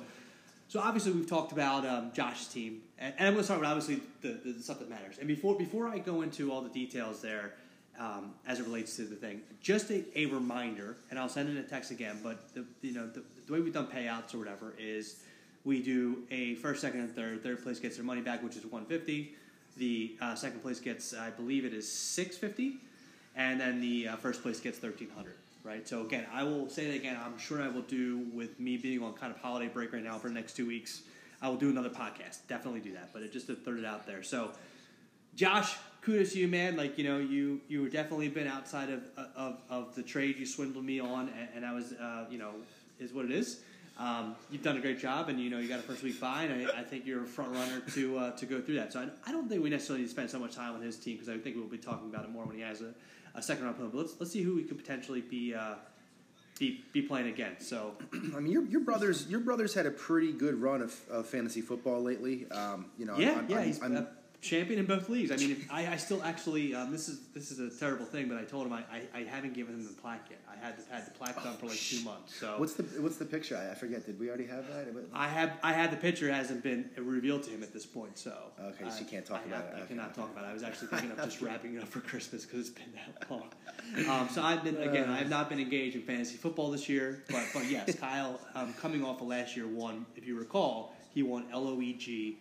so 0.66 0.80
obviously 0.80 1.12
we've 1.12 1.28
talked 1.28 1.52
about 1.52 1.86
um, 1.86 2.10
Josh's 2.12 2.48
team, 2.48 2.82
and, 2.98 3.14
and 3.18 3.28
I'm 3.28 3.34
going 3.34 3.42
to 3.42 3.44
start 3.44 3.60
with 3.60 3.68
obviously 3.68 4.00
the, 4.20 4.32
the, 4.44 4.52
the 4.54 4.62
stuff 4.64 4.80
that 4.80 4.90
matters. 4.90 5.18
And 5.18 5.28
before 5.28 5.56
before 5.56 5.86
I 5.88 5.98
go 5.98 6.22
into 6.22 6.50
all 6.50 6.60
the 6.60 6.70
details 6.70 7.22
there, 7.22 7.54
um, 8.00 8.32
as 8.48 8.58
it 8.58 8.64
relates 8.64 8.96
to 8.96 9.02
the 9.02 9.14
thing, 9.14 9.40
just 9.60 9.90
a, 9.92 10.02
a 10.18 10.26
reminder, 10.26 10.96
and 11.10 11.20
I'll 11.20 11.28
send 11.28 11.48
in 11.50 11.56
a 11.58 11.62
text 11.62 11.92
again. 11.92 12.18
But 12.20 12.52
the 12.54 12.64
you 12.82 12.94
know 12.94 13.06
the, 13.06 13.22
the 13.46 13.52
way 13.52 13.60
we've 13.60 13.72
done 13.72 13.86
payouts 13.86 14.34
or 14.34 14.38
whatever 14.38 14.74
is 14.76 15.22
we 15.64 15.80
do 15.80 16.24
a 16.32 16.56
first, 16.56 16.80
second, 16.80 16.98
and 16.98 17.14
third. 17.14 17.44
Third 17.44 17.62
place 17.62 17.78
gets 17.78 17.94
their 17.94 18.04
money 18.04 18.22
back, 18.22 18.42
which 18.42 18.56
is 18.56 18.64
150. 18.66 19.36
The 19.76 20.16
uh, 20.20 20.34
second 20.34 20.60
place 20.60 20.80
gets, 20.80 21.14
I 21.14 21.30
believe 21.30 21.64
it 21.64 21.74
is 21.74 21.90
650, 21.90 22.78
and 23.36 23.60
then 23.60 23.80
the 23.80 24.08
uh, 24.08 24.16
first 24.16 24.42
place 24.42 24.60
gets 24.60 24.80
1300. 24.80 25.34
Right. 25.64 25.88
So 25.88 26.02
again, 26.02 26.26
I 26.30 26.42
will 26.42 26.68
say 26.68 26.88
that 26.88 26.96
again. 26.96 27.18
I'm 27.24 27.38
sure 27.38 27.62
I 27.62 27.68
will 27.68 27.82
do 27.82 28.26
with 28.34 28.60
me 28.60 28.76
being 28.76 29.02
on 29.02 29.14
kind 29.14 29.34
of 29.34 29.40
holiday 29.40 29.66
break 29.66 29.94
right 29.94 30.04
now 30.04 30.18
for 30.18 30.28
the 30.28 30.34
next 30.34 30.54
two 30.56 30.66
weeks. 30.66 31.04
I 31.40 31.48
will 31.48 31.56
do 31.56 31.70
another 31.70 31.88
podcast. 31.88 32.40
Definitely 32.48 32.80
do 32.80 32.92
that. 32.92 33.14
But 33.14 33.22
it 33.22 33.32
just 33.32 33.46
to 33.46 33.54
throw 33.54 33.78
it 33.78 33.84
out 33.86 34.06
there. 34.06 34.22
So, 34.22 34.50
Josh, 35.34 35.74
kudos 36.02 36.32
to 36.32 36.38
you, 36.38 36.48
man. 36.48 36.76
Like 36.76 36.98
you 36.98 37.04
know, 37.04 37.18
you 37.18 37.62
you 37.66 37.88
definitely 37.88 38.28
been 38.28 38.46
outside 38.46 38.90
of 38.90 39.02
of, 39.34 39.56
of 39.70 39.94
the 39.94 40.02
trade 40.02 40.36
you 40.38 40.44
swindled 40.44 40.84
me 40.84 41.00
on, 41.00 41.30
and, 41.30 41.48
and 41.56 41.66
I 41.66 41.72
was 41.72 41.92
uh, 41.94 42.26
you 42.30 42.38
know 42.38 42.52
is 43.00 43.12
what 43.12 43.24
it 43.24 43.30
is. 43.30 43.60
Um, 43.96 44.34
you've 44.50 44.62
done 44.62 44.76
a 44.76 44.80
great 44.80 44.98
job, 44.98 45.28
and 45.28 45.38
you 45.38 45.50
know 45.50 45.58
you 45.58 45.68
got 45.68 45.78
a 45.78 45.82
first 45.82 46.02
week 46.02 46.20
bye, 46.20 46.44
and 46.44 46.68
I, 46.68 46.80
I 46.80 46.82
think 46.82 47.06
you're 47.06 47.22
a 47.22 47.26
front 47.26 47.52
runner 47.54 47.80
to 47.94 48.18
uh, 48.18 48.30
to 48.32 48.46
go 48.46 48.60
through 48.60 48.74
that. 48.76 48.92
So 48.92 49.00
I, 49.00 49.28
I 49.28 49.32
don't 49.32 49.48
think 49.48 49.62
we 49.62 49.70
necessarily 49.70 50.02
need 50.02 50.08
to 50.08 50.12
spend 50.12 50.30
so 50.30 50.38
much 50.38 50.54
time 50.54 50.74
on 50.74 50.82
his 50.82 50.96
team 50.96 51.14
because 51.14 51.28
I 51.28 51.38
think 51.38 51.56
we'll 51.56 51.66
be 51.66 51.78
talking 51.78 52.08
about 52.08 52.24
it 52.24 52.30
more 52.30 52.44
when 52.44 52.56
he 52.56 52.62
has 52.62 52.80
a, 52.80 52.92
a 53.36 53.42
second 53.42 53.64
round 53.64 53.76
opponent. 53.76 53.94
But 53.94 54.00
let's 54.00 54.14
let's 54.18 54.32
see 54.32 54.42
who 54.42 54.56
we 54.56 54.64
could 54.64 54.78
potentially 54.78 55.20
be 55.20 55.54
uh, 55.54 55.76
be 56.58 56.82
be 56.92 57.02
playing 57.02 57.28
against. 57.28 57.68
So 57.68 57.92
I 58.12 58.40
mean, 58.40 58.52
your, 58.52 58.64
your 58.66 58.80
brothers 58.80 59.28
your 59.28 59.40
brothers 59.40 59.74
had 59.74 59.86
a 59.86 59.92
pretty 59.92 60.32
good 60.32 60.60
run 60.60 60.82
of, 60.82 60.94
of 61.08 61.26
fantasy 61.26 61.60
football 61.60 62.02
lately. 62.02 62.50
Um, 62.50 62.86
you 62.98 63.06
know, 63.06 63.16
yeah, 63.16 63.38
I'm, 63.38 63.48
yeah, 63.48 63.58
I'm, 63.58 63.64
he's 63.64 63.82
I'm, 63.82 63.96
a 63.96 64.08
champion 64.44 64.78
in 64.78 64.86
both 64.86 65.08
leagues. 65.08 65.30
I 65.32 65.36
mean, 65.36 65.52
if, 65.52 65.72
I, 65.72 65.86
I 65.92 65.96
still 65.96 66.22
actually 66.22 66.74
um, 66.74 66.92
this 66.92 67.08
is 67.08 67.20
this 67.34 67.50
is 67.50 67.58
a 67.58 67.76
terrible 67.80 68.04
thing, 68.04 68.28
but 68.28 68.36
I 68.38 68.42
told 68.44 68.66
him 68.66 68.72
I, 68.72 68.80
I, 68.92 69.20
I 69.20 69.22
haven't 69.24 69.54
given 69.54 69.74
him 69.74 69.84
the 69.84 69.92
plaque 69.92 70.26
yet. 70.30 70.40
I 70.50 70.56
had 70.64 70.74
had 70.90 71.06
the 71.06 71.10
plaque 71.12 71.42
done 71.42 71.56
for 71.56 71.66
like 71.66 71.78
two 71.78 72.02
months. 72.04 72.36
So 72.36 72.54
What's 72.58 72.74
the 72.74 72.82
what's 73.02 73.16
the 73.16 73.24
picture? 73.24 73.56
I, 73.56 73.72
I 73.72 73.74
forget. 73.74 74.04
Did 74.06 74.20
we 74.20 74.28
already 74.28 74.46
have 74.46 74.66
that? 74.68 74.86
I 75.12 75.26
have 75.28 75.52
I 75.62 75.72
had 75.72 75.90
the 75.90 75.96
picture 75.96 76.30
hasn't 76.32 76.62
been 76.62 76.90
revealed 76.96 77.42
to 77.44 77.50
him 77.50 77.62
at 77.62 77.72
this 77.72 77.86
point. 77.86 78.18
So 78.18 78.32
Okay, 78.60 78.88
so 78.90 79.00
you 79.00 79.06
I- 79.06 79.10
can't 79.10 79.26
talk 79.26 79.40
I 79.44 79.48
about 79.48 79.64
have- 79.64 79.72
it. 79.72 79.76
I 79.76 79.78
Okay, 79.80 79.88
cannot 79.94 80.06
okay. 80.10 80.20
talk 80.20 80.30
about 80.32 80.44
it. 80.44 80.48
I 80.48 80.52
was 80.54 80.62
actually 80.62 80.88
thinking 80.88 81.10
of 81.12 81.18
just 81.24 81.40
wrapping 81.46 81.74
it 81.74 81.82
up 81.82 81.88
for 81.88 82.00
Christmas 82.00 82.44
because 82.44 82.60
it's 82.68 82.78
been 82.78 82.92
that 82.94 83.30
long. 83.30 83.48
Um, 84.08 84.28
so 84.30 84.42
I've 84.42 84.62
been 84.62 84.76
again. 84.76 85.08
I 85.10 85.16
have 85.18 85.30
not 85.30 85.48
been 85.48 85.60
engaged 85.60 85.96
in 85.96 86.02
fantasy 86.02 86.36
football 86.36 86.70
this 86.70 86.88
year, 86.88 87.22
but 87.30 87.44
but 87.54 87.64
yes, 87.70 87.94
Kyle, 88.00 88.40
um, 88.54 88.72
coming 88.74 89.04
off 89.04 89.20
of 89.20 89.26
last 89.28 89.56
year, 89.56 89.66
won. 89.66 90.04
If 90.16 90.26
you 90.26 90.38
recall, 90.38 90.94
he 91.14 91.22
won 91.22 91.46
LOEG 91.52 92.36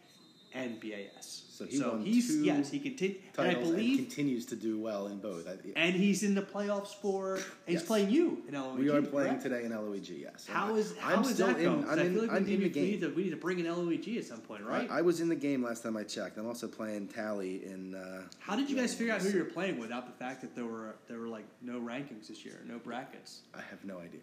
and 0.54 0.80
BAS. 0.80 1.43
So 1.54 1.66
he 1.66 1.80
won 1.80 2.02
he's 2.04 2.28
two 2.30 2.44
yes 2.44 2.72
he 2.72 2.80
continued, 2.80 3.22
and 3.38 3.48
I 3.48 3.54
titles 3.54 3.70
and 3.70 3.78
believe, 3.78 3.98
continues 4.00 4.48
to 4.48 4.56
do 4.56 4.80
well 4.80 5.06
in 5.06 5.20
both. 5.20 5.48
I, 5.48 5.56
and 5.76 5.94
he's 5.94 6.24
in 6.24 6.34
the 6.34 6.42
playoffs 6.42 6.96
for. 7.00 7.36
And 7.36 7.44
he's 7.68 7.84
playing 7.84 8.10
you 8.10 8.42
in 8.48 8.56
LOEG. 8.56 8.78
we 8.80 8.90
are 8.90 9.04
playing 9.04 9.28
correct? 9.30 9.44
today 9.44 9.64
in 9.64 9.72
LOEG. 9.72 10.20
Yes. 10.20 10.48
How 10.50 10.76
is 10.76 10.98
how 10.98 11.18
I'm 11.18 11.22
is 11.22 11.36
still 11.36 11.48
that 11.48 11.60
in. 11.60 11.66
going? 11.66 11.84
I'm 11.88 12.00
I 12.00 12.02
in. 12.02 12.14
feel 12.14 12.22
like 12.24 12.32
I'm 12.32 12.46
we, 12.46 12.54
in 12.56 12.60
need, 12.62 12.74
the 12.74 12.80
we 12.80 12.86
need 12.88 13.02
game. 13.02 13.10
to 13.12 13.16
we 13.16 13.24
need 13.26 13.30
to 13.30 13.36
bring 13.38 13.60
an 13.60 13.68
LOEG 13.68 14.18
at 14.18 14.26
some 14.26 14.40
point, 14.40 14.64
right? 14.64 14.90
I, 14.90 14.98
I 14.98 15.02
was 15.02 15.22
in 15.22 15.30
the 15.30 15.36
game 15.36 15.62
last 15.64 15.84
time 15.84 15.96
I 15.96 16.04
checked. 16.04 16.40
I'm 16.40 16.48
also 16.48 16.68
playing 16.68 17.10
Tally 17.10 17.64
in. 17.66 17.94
Uh, 17.94 18.24
How 18.40 18.56
did 18.56 18.68
you 18.68 18.76
guys 18.76 18.96
figure 18.96 19.14
out 19.14 19.22
who 19.22 19.30
you 19.30 19.40
were 19.44 19.46
playing 19.46 19.78
without 19.80 20.08
the 20.08 20.24
fact 20.24 20.42
that 20.42 20.56
there 20.56 20.66
were 20.66 20.96
there 21.08 21.20
were 21.20 21.28
like 21.28 21.46
no 21.62 21.80
rankings 21.80 22.30
this 22.30 22.44
year, 22.44 22.62
no 22.66 22.80
brackets? 22.80 23.42
I 23.54 23.62
have 23.70 23.86
no 23.86 24.00
idea. 24.00 24.22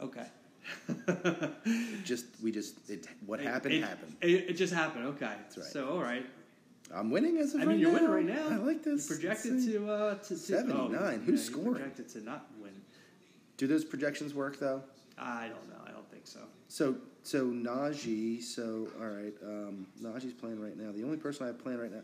Okay. 0.00 0.26
It 1.64 2.04
just 2.04 2.26
we 2.42 2.50
just 2.50 2.90
it. 2.90 3.06
What 3.24 3.38
happened 3.40 3.74
it, 3.74 3.84
happened. 3.84 4.16
It, 4.20 4.50
it 4.50 4.52
just 4.54 4.74
happened. 4.74 5.06
Okay. 5.06 5.26
That's 5.26 5.56
right. 5.56 5.66
So 5.66 5.88
all 5.88 6.02
right. 6.02 6.26
I'm 6.94 7.10
winning 7.10 7.38
as 7.38 7.54
of 7.54 7.60
I 7.60 7.64
right 7.64 7.72
mean, 7.72 7.80
you're 7.80 7.92
now. 7.92 8.12
winning 8.12 8.28
right 8.28 8.36
now. 8.36 8.48
I 8.50 8.56
like 8.56 8.82
this. 8.82 9.08
You 9.08 9.16
projected 9.16 9.64
to 9.64 9.90
uh 9.90 10.14
to, 10.16 10.28
to 10.28 10.36
79. 10.36 10.90
oh, 10.94 11.18
Who's 11.24 11.40
yeah, 11.40 11.52
scoring? 11.52 11.72
Projected 11.74 12.08
to 12.10 12.20
not 12.24 12.46
win. 12.60 12.72
Do 13.56 13.66
those 13.66 13.84
projections 13.84 14.34
work 14.34 14.58
though? 14.58 14.82
I 15.18 15.48
don't 15.48 15.68
know. 15.68 15.76
I 15.86 15.90
don't 15.92 16.08
think 16.10 16.26
so. 16.26 16.40
So 16.68 16.96
so 17.22 17.46
Najee. 17.46 18.42
So 18.42 18.88
all 19.00 19.06
right. 19.06 19.34
Um, 19.42 19.86
Najee's 20.02 20.32
playing 20.34 20.60
right 20.60 20.76
now. 20.76 20.92
The 20.92 21.04
only 21.04 21.16
person 21.16 21.44
I 21.44 21.48
have 21.48 21.58
playing 21.62 21.78
right 21.80 21.92
now. 21.92 22.02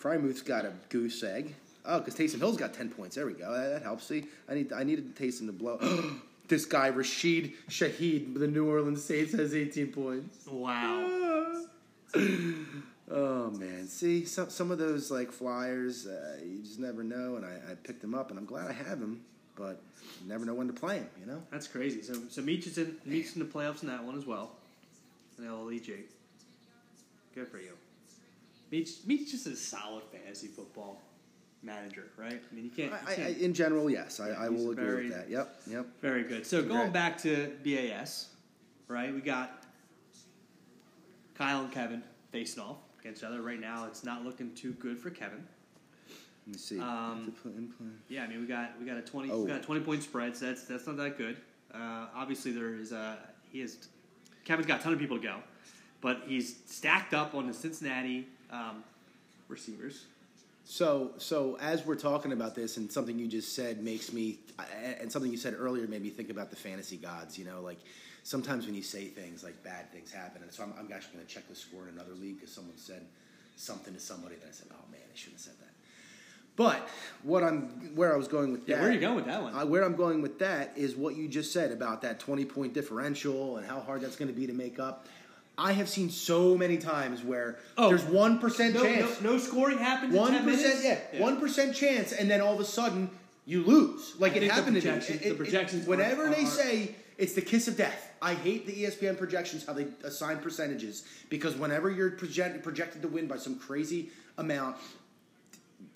Frymouth's 0.00 0.42
got 0.42 0.64
a 0.64 0.72
goose 0.88 1.22
egg. 1.22 1.54
Oh, 1.84 2.00
because 2.00 2.14
Taysom 2.16 2.38
Hill's 2.38 2.56
got 2.56 2.74
ten 2.74 2.90
points. 2.90 3.14
There 3.14 3.26
we 3.26 3.34
go. 3.34 3.52
That, 3.52 3.68
that 3.68 3.82
helps. 3.82 4.06
See, 4.06 4.24
I 4.48 4.54
need 4.54 4.72
I 4.72 4.82
needed 4.82 5.14
Taysom 5.16 5.46
to 5.46 5.52
blow. 5.52 5.78
this 6.48 6.64
guy 6.66 6.88
Rashid 6.88 7.52
Shaheed, 7.70 8.38
the 8.38 8.46
New 8.48 8.68
Orleans 8.68 9.04
Saints 9.04 9.32
has 9.32 9.54
eighteen 9.54 9.88
points. 9.92 10.46
Wow. 10.46 11.64
Oh 13.08 13.50
man, 13.50 13.86
see 13.86 14.24
some 14.24 14.50
some 14.50 14.70
of 14.70 14.78
those 14.78 15.10
like 15.10 15.30
flyers, 15.30 16.06
uh, 16.06 16.38
you 16.44 16.60
just 16.62 16.80
never 16.80 17.04
know. 17.04 17.36
And 17.36 17.44
I, 17.44 17.72
I 17.72 17.74
picked 17.76 18.00
them 18.02 18.14
up, 18.14 18.30
and 18.30 18.38
I'm 18.38 18.46
glad 18.46 18.68
I 18.68 18.72
have 18.72 18.98
them, 18.98 19.20
but 19.54 19.80
you 20.22 20.28
never 20.28 20.44
know 20.44 20.54
when 20.54 20.66
to 20.66 20.72
play 20.72 20.98
them. 20.98 21.08
You 21.20 21.26
know. 21.26 21.42
That's 21.52 21.68
crazy. 21.68 22.02
So 22.02 22.14
so 22.28 22.42
Meach 22.42 22.66
is 22.66 22.78
in 22.78 22.96
Meach 23.06 23.34
in 23.36 23.40
the 23.40 23.44
playoffs 23.46 23.82
in 23.82 23.88
that 23.88 24.02
one 24.02 24.18
as 24.18 24.26
well. 24.26 24.52
In 25.38 25.44
LLEG. 25.44 26.02
Good 27.34 27.46
for 27.48 27.58
you. 27.58 27.72
Meach 28.72 29.02
Meach 29.06 29.30
just 29.30 29.46
a 29.46 29.54
solid 29.54 30.02
fantasy 30.10 30.48
football 30.48 31.00
manager, 31.62 32.06
right? 32.16 32.40
I 32.50 32.54
mean 32.54 32.64
you 32.64 32.70
can't, 32.70 32.90
you 33.16 33.24
I, 33.24 33.26
I, 33.28 33.30
in 33.40 33.54
general, 33.54 33.88
yes, 33.88 34.18
I, 34.18 34.30
Yeah, 34.30 34.34
I 34.40 34.48
will 34.48 34.72
agree 34.72 34.84
very- 34.84 35.04
with 35.04 35.14
that. 35.14 35.30
Yep, 35.30 35.56
yep. 35.70 35.86
Very 36.02 36.24
good. 36.24 36.44
So 36.44 36.58
Congrats. 36.60 36.80
going 36.82 36.92
back 36.92 37.18
to 37.22 37.52
BAS, 37.64 38.30
right? 38.88 39.14
We 39.14 39.20
got 39.20 39.62
Kyle 41.36 41.60
and 41.60 41.70
Kevin 41.70 42.02
facing 42.32 42.62
off 42.62 42.78
against 43.06 43.22
each 43.22 43.26
other. 43.26 43.40
Right 43.40 43.60
now, 43.60 43.86
it's 43.86 44.04
not 44.04 44.24
looking 44.24 44.52
too 44.54 44.72
good 44.72 44.98
for 44.98 45.10
Kevin. 45.10 45.44
Let 46.46 46.54
me 46.54 46.58
see. 46.58 46.80
Um, 46.80 47.24
To 47.26 47.30
put 47.30 47.56
in 47.56 47.68
play. 47.68 47.86
Yeah, 48.08 48.24
I 48.24 48.26
mean 48.26 48.40
we 48.40 48.46
got 48.46 48.78
we 48.78 48.86
got 48.86 48.96
a 48.96 49.02
twenty 49.02 49.30
Oh. 49.30 49.42
we 49.42 49.48
got 49.48 49.60
a 49.60 49.64
twenty 49.64 49.80
point 49.82 50.02
spread. 50.02 50.36
So 50.36 50.46
that's 50.46 50.64
that's 50.64 50.86
not 50.86 50.96
that 50.96 51.16
good. 51.18 51.36
Uh, 51.72 52.06
obviously, 52.14 52.52
there 52.52 52.74
is 52.74 52.92
a 52.92 53.18
he 53.50 53.60
is 53.60 53.88
Kevin's 54.44 54.66
got 54.66 54.80
a 54.80 54.82
ton 54.82 54.92
of 54.92 54.98
people 54.98 55.16
to 55.16 55.22
go, 55.22 55.36
but 56.00 56.22
he's 56.26 56.56
stacked 56.66 57.14
up 57.14 57.34
on 57.34 57.46
the 57.46 57.54
Cincinnati 57.54 58.28
um, 58.50 58.84
receivers. 59.48 60.06
So, 60.68 61.12
so 61.18 61.56
as 61.60 61.86
we're 61.86 61.94
talking 61.94 62.32
about 62.32 62.56
this, 62.56 62.76
and 62.76 62.90
something 62.90 63.16
you 63.16 63.28
just 63.28 63.54
said 63.54 63.84
makes 63.84 64.12
me, 64.12 64.40
and 65.00 65.10
something 65.10 65.30
you 65.30 65.38
said 65.38 65.54
earlier 65.56 65.86
made 65.86 66.02
me 66.02 66.10
think 66.10 66.28
about 66.28 66.50
the 66.50 66.56
fantasy 66.56 66.96
gods. 66.96 67.38
You 67.38 67.44
know, 67.44 67.60
like 67.60 67.78
sometimes 68.24 68.66
when 68.66 68.74
you 68.74 68.82
say 68.82 69.04
things, 69.04 69.44
like 69.44 69.62
bad 69.62 69.92
things 69.92 70.10
happen, 70.10 70.42
and 70.42 70.52
so 70.52 70.64
I'm, 70.64 70.74
I'm 70.76 70.92
actually 70.92 71.14
going 71.14 71.26
to 71.26 71.32
check 71.32 71.48
the 71.48 71.54
score 71.54 71.84
in 71.84 71.94
another 71.94 72.14
league 72.14 72.40
because 72.40 72.52
someone 72.52 72.76
said 72.76 73.02
something 73.54 73.94
to 73.94 74.00
somebody 74.00 74.34
that 74.34 74.48
I 74.48 74.50
said, 74.50 74.66
"Oh 74.72 74.90
man, 74.90 75.00
I 75.04 75.16
shouldn't 75.16 75.36
have 75.36 75.44
said 75.44 75.54
that." 75.60 75.70
But 76.56 76.88
what 77.22 77.44
I'm, 77.44 77.94
where 77.94 78.12
I 78.12 78.16
was 78.16 78.26
going 78.26 78.50
with 78.50 78.68
Yeah, 78.68 78.76
that, 78.76 78.82
where 78.82 78.90
are 78.90 78.94
you 78.94 79.00
going 79.00 79.16
with 79.16 79.26
that 79.26 79.42
one? 79.42 79.54
I, 79.54 79.62
where 79.62 79.84
I'm 79.84 79.94
going 79.94 80.20
with 80.20 80.40
that 80.40 80.72
is 80.74 80.96
what 80.96 81.14
you 81.14 81.28
just 81.28 81.52
said 81.52 81.70
about 81.70 82.02
that 82.02 82.18
20 82.18 82.44
point 82.44 82.74
differential 82.74 83.58
and 83.58 83.66
how 83.66 83.78
hard 83.78 84.00
that's 84.00 84.16
going 84.16 84.32
to 84.32 84.38
be 84.38 84.48
to 84.48 84.52
make 84.52 84.80
up. 84.80 85.06
I 85.58 85.72
have 85.72 85.88
seen 85.88 86.10
so 86.10 86.56
many 86.56 86.76
times 86.76 87.22
where 87.22 87.58
Oh. 87.78 87.88
there's 87.88 88.04
one 88.04 88.38
percent 88.38 88.74
no, 88.74 88.82
chance 88.82 89.20
no, 89.22 89.32
no 89.32 89.38
scoring 89.38 89.78
happens. 89.78 90.14
one 90.14 90.32
10 90.32 90.44
minutes? 90.46 90.62
percent, 90.74 91.00
yeah, 91.14 91.20
one 91.20 91.40
chance, 91.74 92.12
and 92.12 92.30
then 92.30 92.40
all 92.40 92.54
of 92.54 92.60
a 92.60 92.64
sudden 92.64 93.10
you 93.46 93.62
lose. 93.64 94.14
Like 94.18 94.32
I 94.32 94.36
it 94.36 94.40
the 94.40 94.48
happened 94.48 94.66
to 94.80 94.86
me. 94.86 94.92
projections- 94.92 95.20
It- 95.20 95.24
the 95.24 95.30
it- 95.30 95.36
projections 95.38 95.86
whenever 95.86 96.26
are- 96.26 96.30
they 96.34 96.42
are- 96.44 96.46
say 96.46 96.94
it's 97.16 97.32
the 97.32 97.40
kiss 97.40 97.68
of 97.68 97.76
death, 97.76 98.10
I 98.20 98.34
hate 98.34 98.66
the 98.66 98.72
ESPN 98.82 99.16
projections 99.16 99.64
how 99.64 99.72
they 99.72 99.86
assign 100.04 100.38
percentages 100.38 101.04
because 101.30 101.54
whenever 101.54 101.90
you're 101.90 102.10
project, 102.10 102.62
projected 102.62 103.00
to 103.02 103.08
win 103.08 103.26
by 103.26 103.36
some 103.38 103.58
crazy 103.58 104.10
amount, 104.36 104.76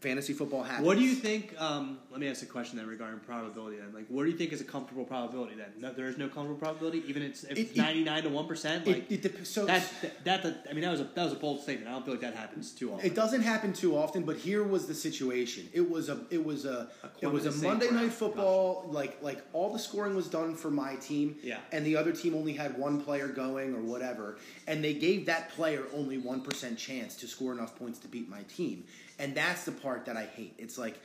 fantasy 0.01 0.33
football 0.33 0.63
happens. 0.63 0.87
What 0.87 0.97
do 0.97 1.05
you 1.05 1.15
think? 1.15 1.55
Um, 1.61 1.99
let 2.11 2.21
me 2.21 2.29
ask 2.29 2.43
a 2.43 2.47
question 2.47 2.79
then 2.79 2.87
regarding 2.87 3.21
probability. 3.21 3.77
Then, 3.77 3.93
like, 3.93 4.07
what 4.09 4.25
do 4.25 4.31
you 4.31 4.37
think 4.37 4.53
is 4.53 4.61
a 4.61 4.65
comfortable 4.65 5.05
probability? 5.05 5.55
Then, 5.57 5.67
no, 5.79 5.93
there 5.93 6.07
is 6.07 6.17
no 6.17 6.29
comfortable 6.29 6.59
probability, 6.59 7.03
even 7.07 7.23
if 7.23 7.45
It- 7.45 7.59
it's 7.59 7.71
it- 7.73 7.77
ninety 7.77 8.05
nine 8.05 8.23
to 8.23 8.29
one 8.31 8.47
percent. 8.47 8.87
Like 8.87 9.11
It, 9.11 9.25
it 9.25 9.47
so 9.47 9.67
that, 9.67 9.83
that, 10.25 10.43
that, 10.43 10.67
I 10.71 10.73
mean, 10.73 10.83
that 10.83 10.91
was 10.91 11.01
a 11.01 11.05
that 11.15 11.25
was 11.25 11.33
a 11.33 11.37
bold 11.37 11.63
statement. 11.63 11.89
I 11.89 11.93
don't 11.93 12.05
feel 12.05 12.15
like 12.15 12.23
that 12.23 12.35
happens 12.35 12.73
too 12.73 12.93
often. 12.93 13.05
It 13.07 13.15
doesn't 13.15 13.43
happen 13.43 13.73
too 13.73 13.97
often, 13.97 14.23
but 14.23 14.37
here 14.37 14.63
was 14.65 14.87
the 14.87 14.95
situation. 14.95 15.69
It 15.73 15.89
was 15.91 16.09
a 16.09 16.21
it 16.31 16.43
was 16.45 16.65
a, 16.65 16.89
A 17.03 17.09
it 17.27 17.33
was 17.33 17.47
a 17.47 17.53
Monday 17.67 17.91
night 17.91 18.13
football. 18.13 18.89
Like 18.91 19.19
like 19.23 19.43
all 19.53 19.73
the 19.73 19.79
scoring 19.79 20.15
was 20.15 20.29
done 20.29 20.55
for 20.57 20.71
my 20.71 20.95
team, 20.97 21.37
Yeah. 21.43 21.59
and 21.73 21.85
the 21.85 21.97
other 21.97 22.13
team 22.13 22.35
only 22.35 22.53
had 22.55 22.79
one 22.79 23.01
player 23.01 23.29
going 23.29 23.75
or 23.75 23.81
whatever, 23.83 24.39
and 24.67 24.83
they 24.83 24.95
gave 24.95 25.27
that 25.27 25.51
player 25.51 25.85
only 25.93 26.19
one 26.19 26.41
percent 26.43 26.79
chance 26.79 27.17
to 27.17 27.27
score 27.27 27.53
enough 27.53 27.77
points 27.79 27.99
to 28.01 28.09
beat 28.09 28.29
my 28.29 28.43
team, 28.45 28.85
and 29.21 29.35
that's 29.35 29.65
the 29.65 29.73
part 29.73 30.07
that 30.07 30.17
I 30.17 30.25
hate. 30.25 30.55
It's 30.59 30.79
like. 30.79 30.99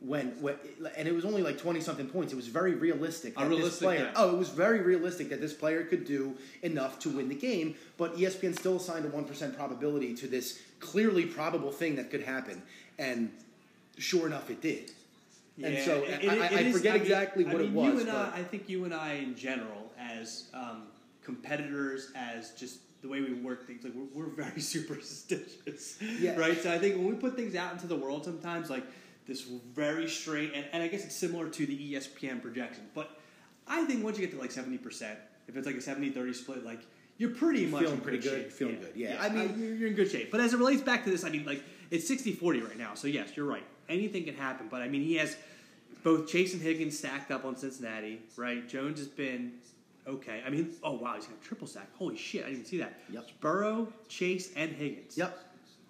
When, 0.00 0.32
when 0.42 0.56
and 0.98 1.08
it 1.08 1.14
was 1.14 1.24
only 1.24 1.40
like 1.40 1.56
twenty 1.56 1.80
something 1.80 2.08
points. 2.08 2.30
It 2.30 2.36
was 2.36 2.48
very 2.48 2.74
realistic. 2.74 3.36
That 3.36 3.48
this 3.48 3.78
player, 3.78 4.00
yeah. 4.00 4.12
oh, 4.16 4.34
it 4.34 4.36
was 4.38 4.50
very 4.50 4.80
realistic 4.82 5.30
that 5.30 5.40
this 5.40 5.54
player 5.54 5.82
could 5.84 6.04
do 6.04 6.36
enough 6.62 6.98
to 6.98 7.08
win 7.08 7.30
the 7.30 7.34
game, 7.34 7.74
but 7.96 8.14
ESPN 8.16 8.58
still 8.58 8.76
assigned 8.76 9.06
a 9.06 9.08
1% 9.08 9.56
probability 9.56 10.12
to 10.16 10.26
this 10.26 10.60
clearly 10.78 11.24
probable 11.24 11.70
thing 11.72 11.96
that 11.96 12.10
could 12.10 12.22
happen. 12.22 12.60
And 12.98 13.30
sure 13.96 14.26
enough, 14.26 14.50
it 14.50 14.60
did. 14.60 14.90
Yeah, 15.56 15.68
and 15.68 15.84
so 15.86 16.02
it- 16.02 16.28
I, 16.28 16.34
it- 16.34 16.42
I, 16.42 16.46
it 16.46 16.52
I 16.52 16.60
is- 16.62 16.76
forget 16.76 16.92
mean- 16.94 17.02
exactly 17.02 17.46
I 17.46 17.52
what 17.52 17.62
mean, 17.62 17.70
it 17.70 17.74
was. 17.74 17.94
You 17.94 18.00
and 18.00 18.10
I, 18.10 18.30
I 18.40 18.42
think 18.42 18.68
you 18.68 18.84
and 18.84 18.92
I, 18.92 19.12
in 19.14 19.34
general, 19.36 19.90
as 19.98 20.48
um, 20.52 20.82
competitors, 21.22 22.10
as 22.14 22.50
just 22.50 22.80
the 23.04 23.10
way 23.10 23.20
we 23.20 23.34
work 23.34 23.66
things, 23.66 23.84
like 23.84 23.92
we're, 23.94 24.24
we're 24.24 24.30
very 24.30 24.60
superstitious, 25.28 25.98
Yeah. 26.18 26.36
right? 26.36 26.60
So 26.60 26.72
I 26.72 26.78
think 26.78 26.96
when 26.96 27.06
we 27.06 27.14
put 27.14 27.36
things 27.36 27.54
out 27.54 27.72
into 27.72 27.86
the 27.86 27.96
world, 27.96 28.24
sometimes 28.24 28.70
like 28.70 28.82
this 29.26 29.42
very 29.42 30.08
straight, 30.08 30.52
and, 30.54 30.64
and 30.72 30.82
I 30.82 30.88
guess 30.88 31.04
it's 31.04 31.14
similar 31.14 31.48
to 31.50 31.66
the 31.66 31.92
ESPN 31.94 32.40
projections, 32.42 32.88
but 32.94 33.20
I 33.68 33.84
think 33.84 34.02
once 34.02 34.18
you 34.18 34.26
get 34.26 34.34
to 34.34 34.40
like 34.40 34.50
seventy 34.52 34.78
percent, 34.78 35.18
if 35.48 35.56
it's 35.56 35.66
like 35.66 35.76
a 35.76 35.78
70-30 35.78 36.34
split, 36.34 36.64
like 36.64 36.80
you're 37.18 37.30
pretty 37.30 37.66
much 37.66 37.82
Feeling 37.82 37.96
in 37.96 38.00
pretty 38.00 38.18
good, 38.18 38.42
shape. 38.44 38.52
feeling 38.52 38.80
good, 38.80 38.92
yeah. 38.96 39.18
I 39.20 39.26
I 39.26 39.28
mean- 39.28 39.48
mean, 39.50 39.58
you're, 39.68 39.74
you're 39.76 39.88
in 39.88 39.94
good 39.94 40.10
shape. 40.10 40.30
But 40.30 40.40
as 40.40 40.52
it 40.54 40.56
relates 40.58 40.80
back 40.82 41.04
to 41.04 41.10
this, 41.10 41.24
I 41.24 41.28
mean, 41.30 41.44
like 41.44 41.62
it's 41.90 42.10
60-40 42.10 42.66
right 42.66 42.78
now. 42.78 42.94
So 42.94 43.06
yes, 43.06 43.36
you're 43.36 43.46
right. 43.46 43.62
Anything 43.88 44.24
can 44.24 44.34
happen. 44.34 44.68
But 44.70 44.80
I 44.82 44.88
mean, 44.88 45.02
he 45.02 45.14
has 45.16 45.36
both 46.02 46.26
Chase 46.28 46.54
and 46.54 46.62
Higgins 46.62 46.98
stacked 46.98 47.30
up 47.30 47.44
on 47.44 47.56
Cincinnati, 47.56 48.20
right? 48.36 48.66
Jones 48.68 48.98
has 48.98 49.08
been 49.08 49.52
okay. 50.06 50.42
I 50.46 50.50
mean, 50.50 50.72
oh 50.82 50.92
wow, 50.92 51.14
he's 51.16 51.26
got 51.26 51.36
a 51.40 51.44
triple 51.44 51.66
sack. 51.66 51.88
Holy 51.96 52.16
shit, 52.16 52.42
I 52.42 52.46
didn't 52.46 52.54
even 52.60 52.66
see 52.66 52.78
that. 52.78 53.00
Yep. 53.10 53.28
Burrow, 53.40 53.88
Chase, 54.08 54.52
and 54.56 54.70
Higgins. 54.72 55.16
Yep. 55.16 55.38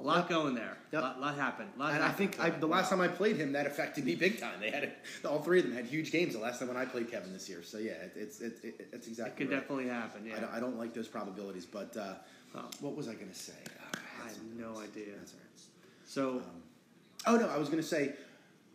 A 0.00 0.03
lot 0.03 0.16
Yep. 0.18 0.29
going 0.29 0.55
there. 0.57 0.77
Yep. 0.92 1.03
lot, 1.03 1.20
lot 1.20 1.35
happened. 1.37 1.70
Lot 1.77 1.94
And 1.94 2.03
I 2.03 2.11
think 2.11 2.40
I, 2.40 2.50
the 2.50 2.66
last 2.66 2.90
time 2.90 3.00
I 3.00 3.07
played 3.07 3.37
him, 3.37 3.53
that 3.53 3.64
affected 3.66 4.05
me 4.05 4.16
big 4.16 4.40
time. 4.40 4.59
They 4.61 4.70
had 4.70 4.83
it 4.85 4.96
all 5.24 5.40
three 5.40 5.61
of 5.61 5.66
them 5.66 5.74
had 5.74 5.87
huge 5.87 6.11
games 6.11 6.35
the 6.35 6.40
last 6.40 6.59
time 6.59 6.66
when 6.68 6.77
I 6.77 6.85
played 6.85 7.11
Kevin 7.11 7.33
this 7.33 7.48
year. 7.48 7.62
So 7.62 7.79
yeah, 7.79 7.92
it, 7.92 8.12
it's 8.16 8.40
it, 8.40 8.59
it, 8.64 8.88
it's 8.92 9.07
it 9.07 9.11
exactly 9.11 9.46
could 9.46 9.53
right. 9.55 9.61
definitely 9.61 9.88
happen. 9.88 10.27
Yeah. 10.27 10.37
I, 10.37 10.40
don't, 10.40 10.55
I 10.55 10.61
don't 10.61 10.79
like 10.79 10.94
those 10.94 11.09
probabilities, 11.09 11.66
but 11.66 11.96
uh, 11.96 12.14
Oh. 12.57 12.62
what 12.81 12.94
was 12.96 13.09
I 13.09 13.14
going 13.14 13.29
to 13.29 13.35
say? 13.35 13.53
Oh, 13.66 13.98
I 14.22 14.29
had 14.29 14.37
have 14.37 14.42
no 14.57 14.68
else. 14.68 14.85
idea. 14.85 15.07
That's 15.18 15.33
all 15.33 15.40
right. 15.40 15.61
So 16.07 16.42
Oh 17.27 17.37
no, 17.37 17.48
I 17.48 17.57
was 17.59 17.68
going 17.68 17.83
to 17.83 17.88
say 17.88 18.12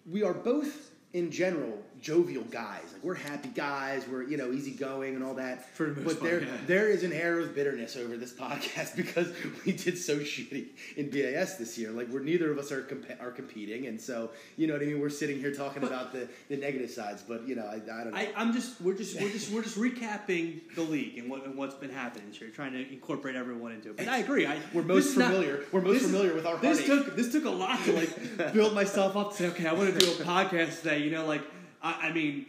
we 0.09 0.23
are 0.23 0.33
both 0.33 0.88
in 1.13 1.31
general 1.31 1.77
jovial 2.01 2.43
guys. 2.45 2.83
Like 2.93 3.03
we're 3.03 3.15
happy 3.15 3.49
guys. 3.49 4.07
We're 4.07 4.23
you 4.23 4.37
know 4.37 4.51
easygoing 4.51 5.15
and 5.15 5.23
all 5.23 5.33
that. 5.33 5.67
For 5.75 5.89
the 5.89 6.01
most 6.01 6.13
but 6.15 6.19
part, 6.19 6.31
there 6.31 6.41
yeah. 6.41 6.57
there 6.67 6.87
is 6.87 7.03
an 7.03 7.11
air 7.11 7.39
of 7.39 7.53
bitterness 7.55 7.97
over 7.97 8.15
this 8.15 8.31
podcast 8.31 8.95
because 8.95 9.33
we 9.65 9.71
did 9.73 9.97
so 9.97 10.19
shitty 10.19 10.67
in 10.97 11.09
BAS 11.09 11.57
this 11.57 11.77
year. 11.77 11.91
Like 11.91 12.07
we're 12.09 12.21
neither 12.21 12.51
of 12.51 12.57
us 12.57 12.71
are 12.71 12.83
comp- 12.83 13.19
are 13.19 13.31
competing, 13.31 13.87
and 13.87 13.99
so 13.99 14.29
you 14.55 14.67
know 14.67 14.73
what 14.73 14.81
I 14.83 14.85
mean. 14.85 15.01
We're 15.01 15.09
sitting 15.09 15.39
here 15.39 15.53
talking 15.53 15.81
But- 15.81 15.87
about 15.91 16.13
the, 16.13 16.29
the 16.47 16.57
negative 16.57 16.89
sides, 16.91 17.23
but 17.27 17.45
you 17.47 17.55
know 17.55 17.65
I, 17.65 17.75
I 17.75 18.03
don't 18.03 18.11
know. 18.11 18.17
I, 18.17 18.29
I'm 18.37 18.53
just 18.53 18.79
we're 18.79 18.93
just 18.95 19.19
we're 19.19 19.29
just 19.31 19.51
we're 19.51 19.63
just 19.63 19.77
recapping 19.77 20.61
the 20.75 20.83
league 20.83 21.17
and 21.17 21.29
what 21.29 21.45
and 21.45 21.55
what's 21.57 21.75
been 21.75 21.89
happening 21.91 22.29
this 22.29 22.39
year, 22.39 22.49
trying 22.51 22.71
to 22.73 22.91
incorporate 22.93 23.35
everyone 23.35 23.71
into 23.73 23.89
it. 23.89 23.97
But 23.97 24.07
I 24.07 24.19
agree. 24.19 24.45
I, 24.45 24.57
We're 24.73 24.83
most 24.83 25.07
is 25.07 25.17
not- 25.17 25.31
familiar- 25.31 25.65
we're 25.71 25.81
most 25.81 25.93
this 25.95 26.03
is- 26.03 26.11
familiar 26.11 26.33
with 26.35 26.45
our 26.45 26.57
This 26.57 26.87
heartache. 26.87 27.05
took 27.07 27.15
this 27.17 27.31
took 27.31 27.45
a 27.45 27.49
lot 27.49 27.83
to 27.85 27.93
like 27.93 28.53
build 28.53 28.73
myself 28.73 29.17
up 29.17 29.31
to 29.31 29.35
say, 29.37 29.47
okay, 29.47 29.67
I 29.67 29.73
want 29.73 29.91
to 29.93 29.99
do 29.99 30.05
a 30.11 30.15
podcast 30.23 30.81
today. 30.81 30.98
You 30.99 31.11
know, 31.11 31.25
like 31.25 31.43
I, 31.81 32.09
I 32.09 32.11
mean, 32.11 32.45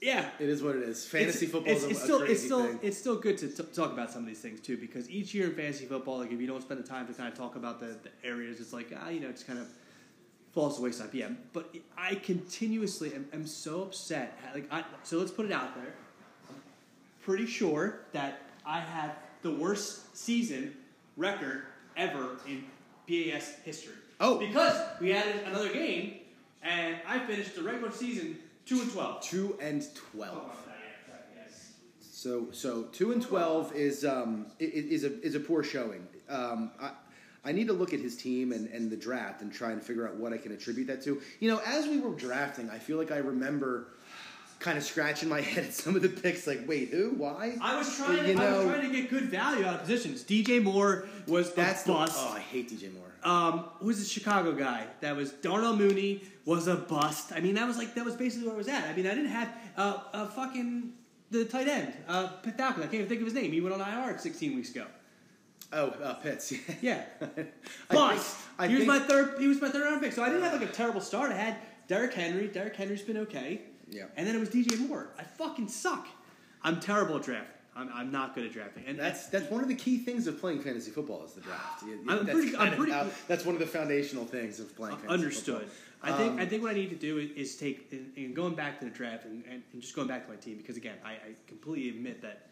yeah. 0.00 0.28
it 0.38 0.48
is 0.48 0.62
what 0.62 0.76
it 0.76 0.82
is. 0.82 1.06
Fantasy 1.06 1.46
football 1.46 1.72
it's, 1.72 1.84
is 1.84 1.90
it's 1.90 2.00
a 2.00 2.04
still 2.04 2.22
it's 2.22 2.42
still 2.42 2.66
thing. 2.66 2.78
it's 2.82 2.98
still 2.98 3.16
good 3.16 3.38
to 3.38 3.48
t- 3.48 3.62
talk 3.74 3.92
about 3.92 4.10
some 4.10 4.22
of 4.22 4.28
these 4.28 4.40
things 4.40 4.60
too 4.60 4.76
because 4.76 5.08
each 5.10 5.34
year 5.34 5.46
in 5.46 5.54
fantasy 5.54 5.86
football, 5.86 6.18
like 6.18 6.32
if 6.32 6.40
you 6.40 6.46
don't 6.46 6.62
spend 6.62 6.82
the 6.82 6.88
time 6.88 7.06
to 7.06 7.12
kind 7.12 7.32
of 7.32 7.38
talk 7.38 7.56
about 7.56 7.80
the, 7.80 7.96
the 8.02 8.10
areas, 8.28 8.60
it's 8.60 8.72
like 8.72 8.92
ah, 8.96 9.08
you 9.08 9.20
know, 9.20 9.28
it's 9.28 9.42
kind 9.42 9.58
of 9.58 9.68
falls 10.52 10.76
to 10.76 10.82
wayside. 10.82 11.10
Yeah, 11.12 11.30
but 11.52 11.74
I 11.96 12.14
continuously 12.14 13.14
am, 13.14 13.26
am 13.32 13.46
so 13.46 13.82
upset. 13.82 14.38
Like, 14.54 14.72
I, 14.72 14.84
so 15.02 15.18
let's 15.18 15.32
put 15.32 15.46
it 15.46 15.52
out 15.52 15.74
there. 15.74 15.94
I'm 16.48 16.56
pretty 17.22 17.46
sure 17.46 18.00
that 18.12 18.40
I 18.64 18.80
had 18.80 19.12
the 19.42 19.50
worst 19.50 20.16
season 20.16 20.74
record 21.16 21.64
ever 21.96 22.36
in 22.46 22.64
BAS 23.08 23.56
history. 23.64 23.94
Oh. 24.20 24.38
because 24.38 24.80
we 25.00 25.12
added 25.12 25.42
another 25.44 25.72
game, 25.72 26.20
and 26.64 26.96
I 27.06 27.18
finished 27.20 27.54
the 27.54 27.62
regular 27.62 27.90
season 27.92 28.38
two 28.66 28.80
and 28.80 28.90
twelve. 28.92 29.22
two 29.22 29.56
and 29.60 29.84
twelve. 30.12 30.50
So 32.00 32.48
so 32.52 32.84
two 32.84 33.12
and 33.12 33.20
twelve 33.22 33.74
is 33.74 34.04
um 34.04 34.46
i- 34.60 34.64
i- 34.64 34.66
is 34.66 35.04
a 35.04 35.20
is 35.22 35.34
a 35.34 35.40
poor 35.40 35.62
showing. 35.62 36.06
Um, 36.28 36.70
I 36.80 36.92
I 37.46 37.52
need 37.52 37.66
to 37.66 37.74
look 37.74 37.92
at 37.92 38.00
his 38.00 38.16
team 38.16 38.52
and, 38.52 38.68
and 38.70 38.90
the 38.90 38.96
draft 38.96 39.42
and 39.42 39.52
try 39.52 39.72
and 39.72 39.82
figure 39.82 40.08
out 40.08 40.14
what 40.16 40.32
I 40.32 40.38
can 40.38 40.50
attribute 40.52 40.86
that 40.86 41.02
to. 41.02 41.20
You 41.40 41.50
know, 41.50 41.60
as 41.66 41.86
we 41.86 42.00
were 42.00 42.14
drafting, 42.14 42.70
I 42.70 42.78
feel 42.78 42.96
like 42.96 43.10
I 43.12 43.18
remember 43.18 43.88
kind 44.60 44.78
of 44.78 44.84
scratching 44.84 45.28
my 45.28 45.40
head 45.50 45.64
at 45.66 45.74
some 45.74 45.94
of 45.96 46.00
the 46.00 46.08
picks. 46.08 46.46
Like, 46.46 46.66
wait, 46.66 46.88
who? 46.88 47.10
Why? 47.10 47.58
I 47.60 47.76
was 47.76 47.94
trying. 47.98 48.24
You 48.26 48.32
I 48.32 48.36
know- 48.50 48.56
was 48.64 48.66
trying 48.68 48.90
to 48.90 48.96
get 49.00 49.10
good 49.10 49.24
value 49.24 49.66
out 49.66 49.74
of 49.74 49.80
positions. 49.82 50.22
DJ 50.24 50.62
Moore 50.62 51.06
was 51.26 51.52
That's 51.52 51.82
a 51.82 51.88
the 51.88 51.92
bust. 51.92 52.14
oh, 52.18 52.32
I 52.34 52.40
hate 52.40 52.70
DJ 52.70 52.90
Moore. 52.94 53.03
Um, 53.24 53.64
who's 53.80 53.98
the 53.98 54.04
Chicago 54.08 54.52
guy? 54.52 54.86
That 55.00 55.16
was 55.16 55.32
Darnell 55.32 55.76
Mooney 55.76 56.22
was 56.44 56.66
a 56.68 56.76
bust. 56.76 57.32
I 57.32 57.40
mean, 57.40 57.54
that 57.54 57.66
was 57.66 57.78
like 57.78 57.94
that 57.94 58.04
was 58.04 58.14
basically 58.16 58.46
where 58.46 58.54
I 58.54 58.58
was 58.58 58.68
at. 58.68 58.84
I 58.84 58.92
mean, 58.94 59.06
I 59.06 59.14
didn't 59.14 59.30
have 59.30 59.48
uh, 59.76 59.98
a 60.12 60.26
fucking 60.28 60.92
the 61.30 61.44
tight 61.44 61.68
end, 61.68 61.92
uh, 62.06 62.28
I 62.44 62.50
can't 62.50 62.94
even 62.94 63.08
think 63.08 63.20
of 63.20 63.26
his 63.26 63.34
name. 63.34 63.50
He 63.50 63.60
went 63.60 63.74
on 63.74 63.80
IR 63.80 64.16
16 64.18 64.54
weeks 64.54 64.70
ago. 64.70 64.86
Oh, 65.72 65.88
uh, 65.88 66.14
Pitts. 66.14 66.52
Yeah, 66.82 67.02
bust. 67.90 68.36
think- 68.58 68.70
he 68.70 68.76
was 68.76 68.84
think- 68.84 68.86
my 68.86 68.98
third. 69.00 69.40
He 69.40 69.48
was 69.48 69.60
my 69.60 69.68
third 69.68 69.82
round 69.82 70.00
pick. 70.02 70.12
So 70.12 70.22
I 70.22 70.28
didn't 70.28 70.42
have 70.42 70.52
like 70.60 70.68
a 70.68 70.72
terrible 70.72 71.00
start. 71.00 71.32
I 71.32 71.36
had 71.36 71.56
Derrick 71.88 72.14
Henry. 72.14 72.46
Derrick 72.46 72.76
Henry's 72.76 73.02
been 73.02 73.16
okay. 73.18 73.62
Yeah. 73.90 74.04
And 74.16 74.26
then 74.26 74.36
it 74.36 74.38
was 74.38 74.50
DJ 74.50 74.78
Moore. 74.88 75.10
I 75.18 75.22
fucking 75.24 75.68
suck. 75.68 76.06
I'm 76.62 76.78
terrible 76.80 77.16
at 77.16 77.22
drafting. 77.24 77.53
I'm, 77.76 77.90
I'm 77.92 78.12
not 78.12 78.34
good 78.34 78.44
at 78.46 78.52
drafting. 78.52 78.84
And 78.86 78.98
That's 78.98 79.26
that's 79.28 79.50
one 79.50 79.62
of 79.62 79.68
the 79.68 79.74
key 79.74 79.98
things 79.98 80.26
of 80.26 80.40
playing 80.40 80.60
fantasy 80.60 80.90
football 80.90 81.24
is 81.24 81.32
the 81.32 81.40
draft. 81.40 81.82
I'm 82.08 82.24
that's 82.24 82.30
pretty- 82.30 82.56
I'm 82.56 82.74
pretty- 82.76 82.92
how- 82.92 83.08
that's 83.28 83.44
one 83.44 83.54
of 83.54 83.60
the 83.60 83.66
foundational 83.66 84.24
things 84.24 84.60
of 84.60 84.74
playing. 84.76 84.96
Fantasy 84.96 85.12
Understood. 85.14 85.54
football. 85.62 85.74
I 86.02 86.12
think 86.18 86.32
Um, 86.34 86.38
I 86.38 86.46
think 86.46 86.62
what 86.62 86.70
I 86.72 86.74
need 86.74 86.90
to 86.90 86.96
do 86.96 87.18
is, 87.18 87.30
is 87.30 87.56
take 87.56 87.88
and, 87.90 88.12
and 88.16 88.36
going 88.36 88.54
back 88.54 88.78
to 88.80 88.84
the 88.84 88.90
draft 88.90 89.24
and, 89.24 89.42
and, 89.50 89.62
and 89.72 89.80
just 89.82 89.96
going 89.96 90.06
back 90.06 90.26
to 90.26 90.30
my 90.30 90.36
team 90.36 90.56
because 90.58 90.76
again 90.76 90.96
I, 91.04 91.12
I 91.12 91.18
completely 91.46 91.88
admit 91.88 92.20
that 92.22 92.46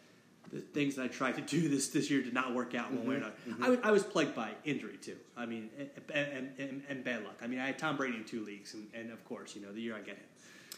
the 0.51 0.59
things 0.59 0.95
that 0.95 1.03
I 1.03 1.07
tried 1.07 1.35
to 1.35 1.41
do 1.41 1.69
this 1.69 1.87
this 1.89 2.09
year 2.11 2.21
did 2.23 2.33
not 2.33 2.53
work 2.53 2.73
out 2.75 2.91
one 2.91 3.07
way 3.07 3.15
or 3.15 3.19
Mm-hmm. 3.19 3.63
I, 3.63 3.69
was- 3.69 3.79
I 3.83 3.91
was 3.91 4.03
plagued 4.03 4.35
by 4.35 4.51
injury 4.65 4.97
too. 5.01 5.17
I 5.37 5.45
mean 5.45 5.69
and, 5.77 5.89
and, 6.13 6.49
and, 6.59 6.81
and 6.89 7.03
bad 7.03 7.23
luck. 7.23 7.37
I 7.43 7.47
mean 7.47 7.59
I 7.59 7.67
had 7.67 7.77
Tom 7.79 7.95
Brady 7.95 8.17
in 8.17 8.23
two 8.25 8.43
leagues 8.43 8.73
and, 8.73 8.87
and 8.93 9.11
of 9.11 9.23
course 9.23 9.55
you 9.55 9.61
know 9.61 9.71
the 9.71 9.81
year 9.81 9.95
I 9.95 9.99
get 9.99 10.15
him. 10.17 10.25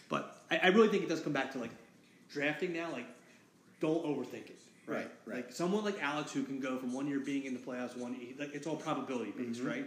But 0.09 0.35
I, 0.51 0.57
I 0.63 0.67
really 0.67 0.89
think 0.89 1.03
it 1.03 1.09
does 1.09 1.21
come 1.21 1.33
back 1.33 1.53
to 1.53 1.59
like 1.59 1.71
drafting 2.29 2.73
now. 2.73 2.91
Like 2.91 3.07
don't 3.85 4.03
overthink 4.05 4.47
it. 4.49 4.59
Right, 4.87 5.09
right. 5.25 5.37
Like 5.37 5.51
someone 5.51 5.83
like 5.83 6.01
Alex 6.01 6.31
who 6.31 6.43
can 6.43 6.59
go 6.59 6.77
from 6.77 6.93
one 6.93 7.07
year 7.07 7.19
being 7.19 7.45
in 7.45 7.53
the 7.53 7.59
playoffs, 7.59 7.97
one 7.97 8.15
like 8.39 8.53
it's 8.53 8.67
all 8.67 8.75
probability 8.75 9.31
based, 9.31 9.59
Mm-hmm, 9.59 9.67
right? 9.67 9.85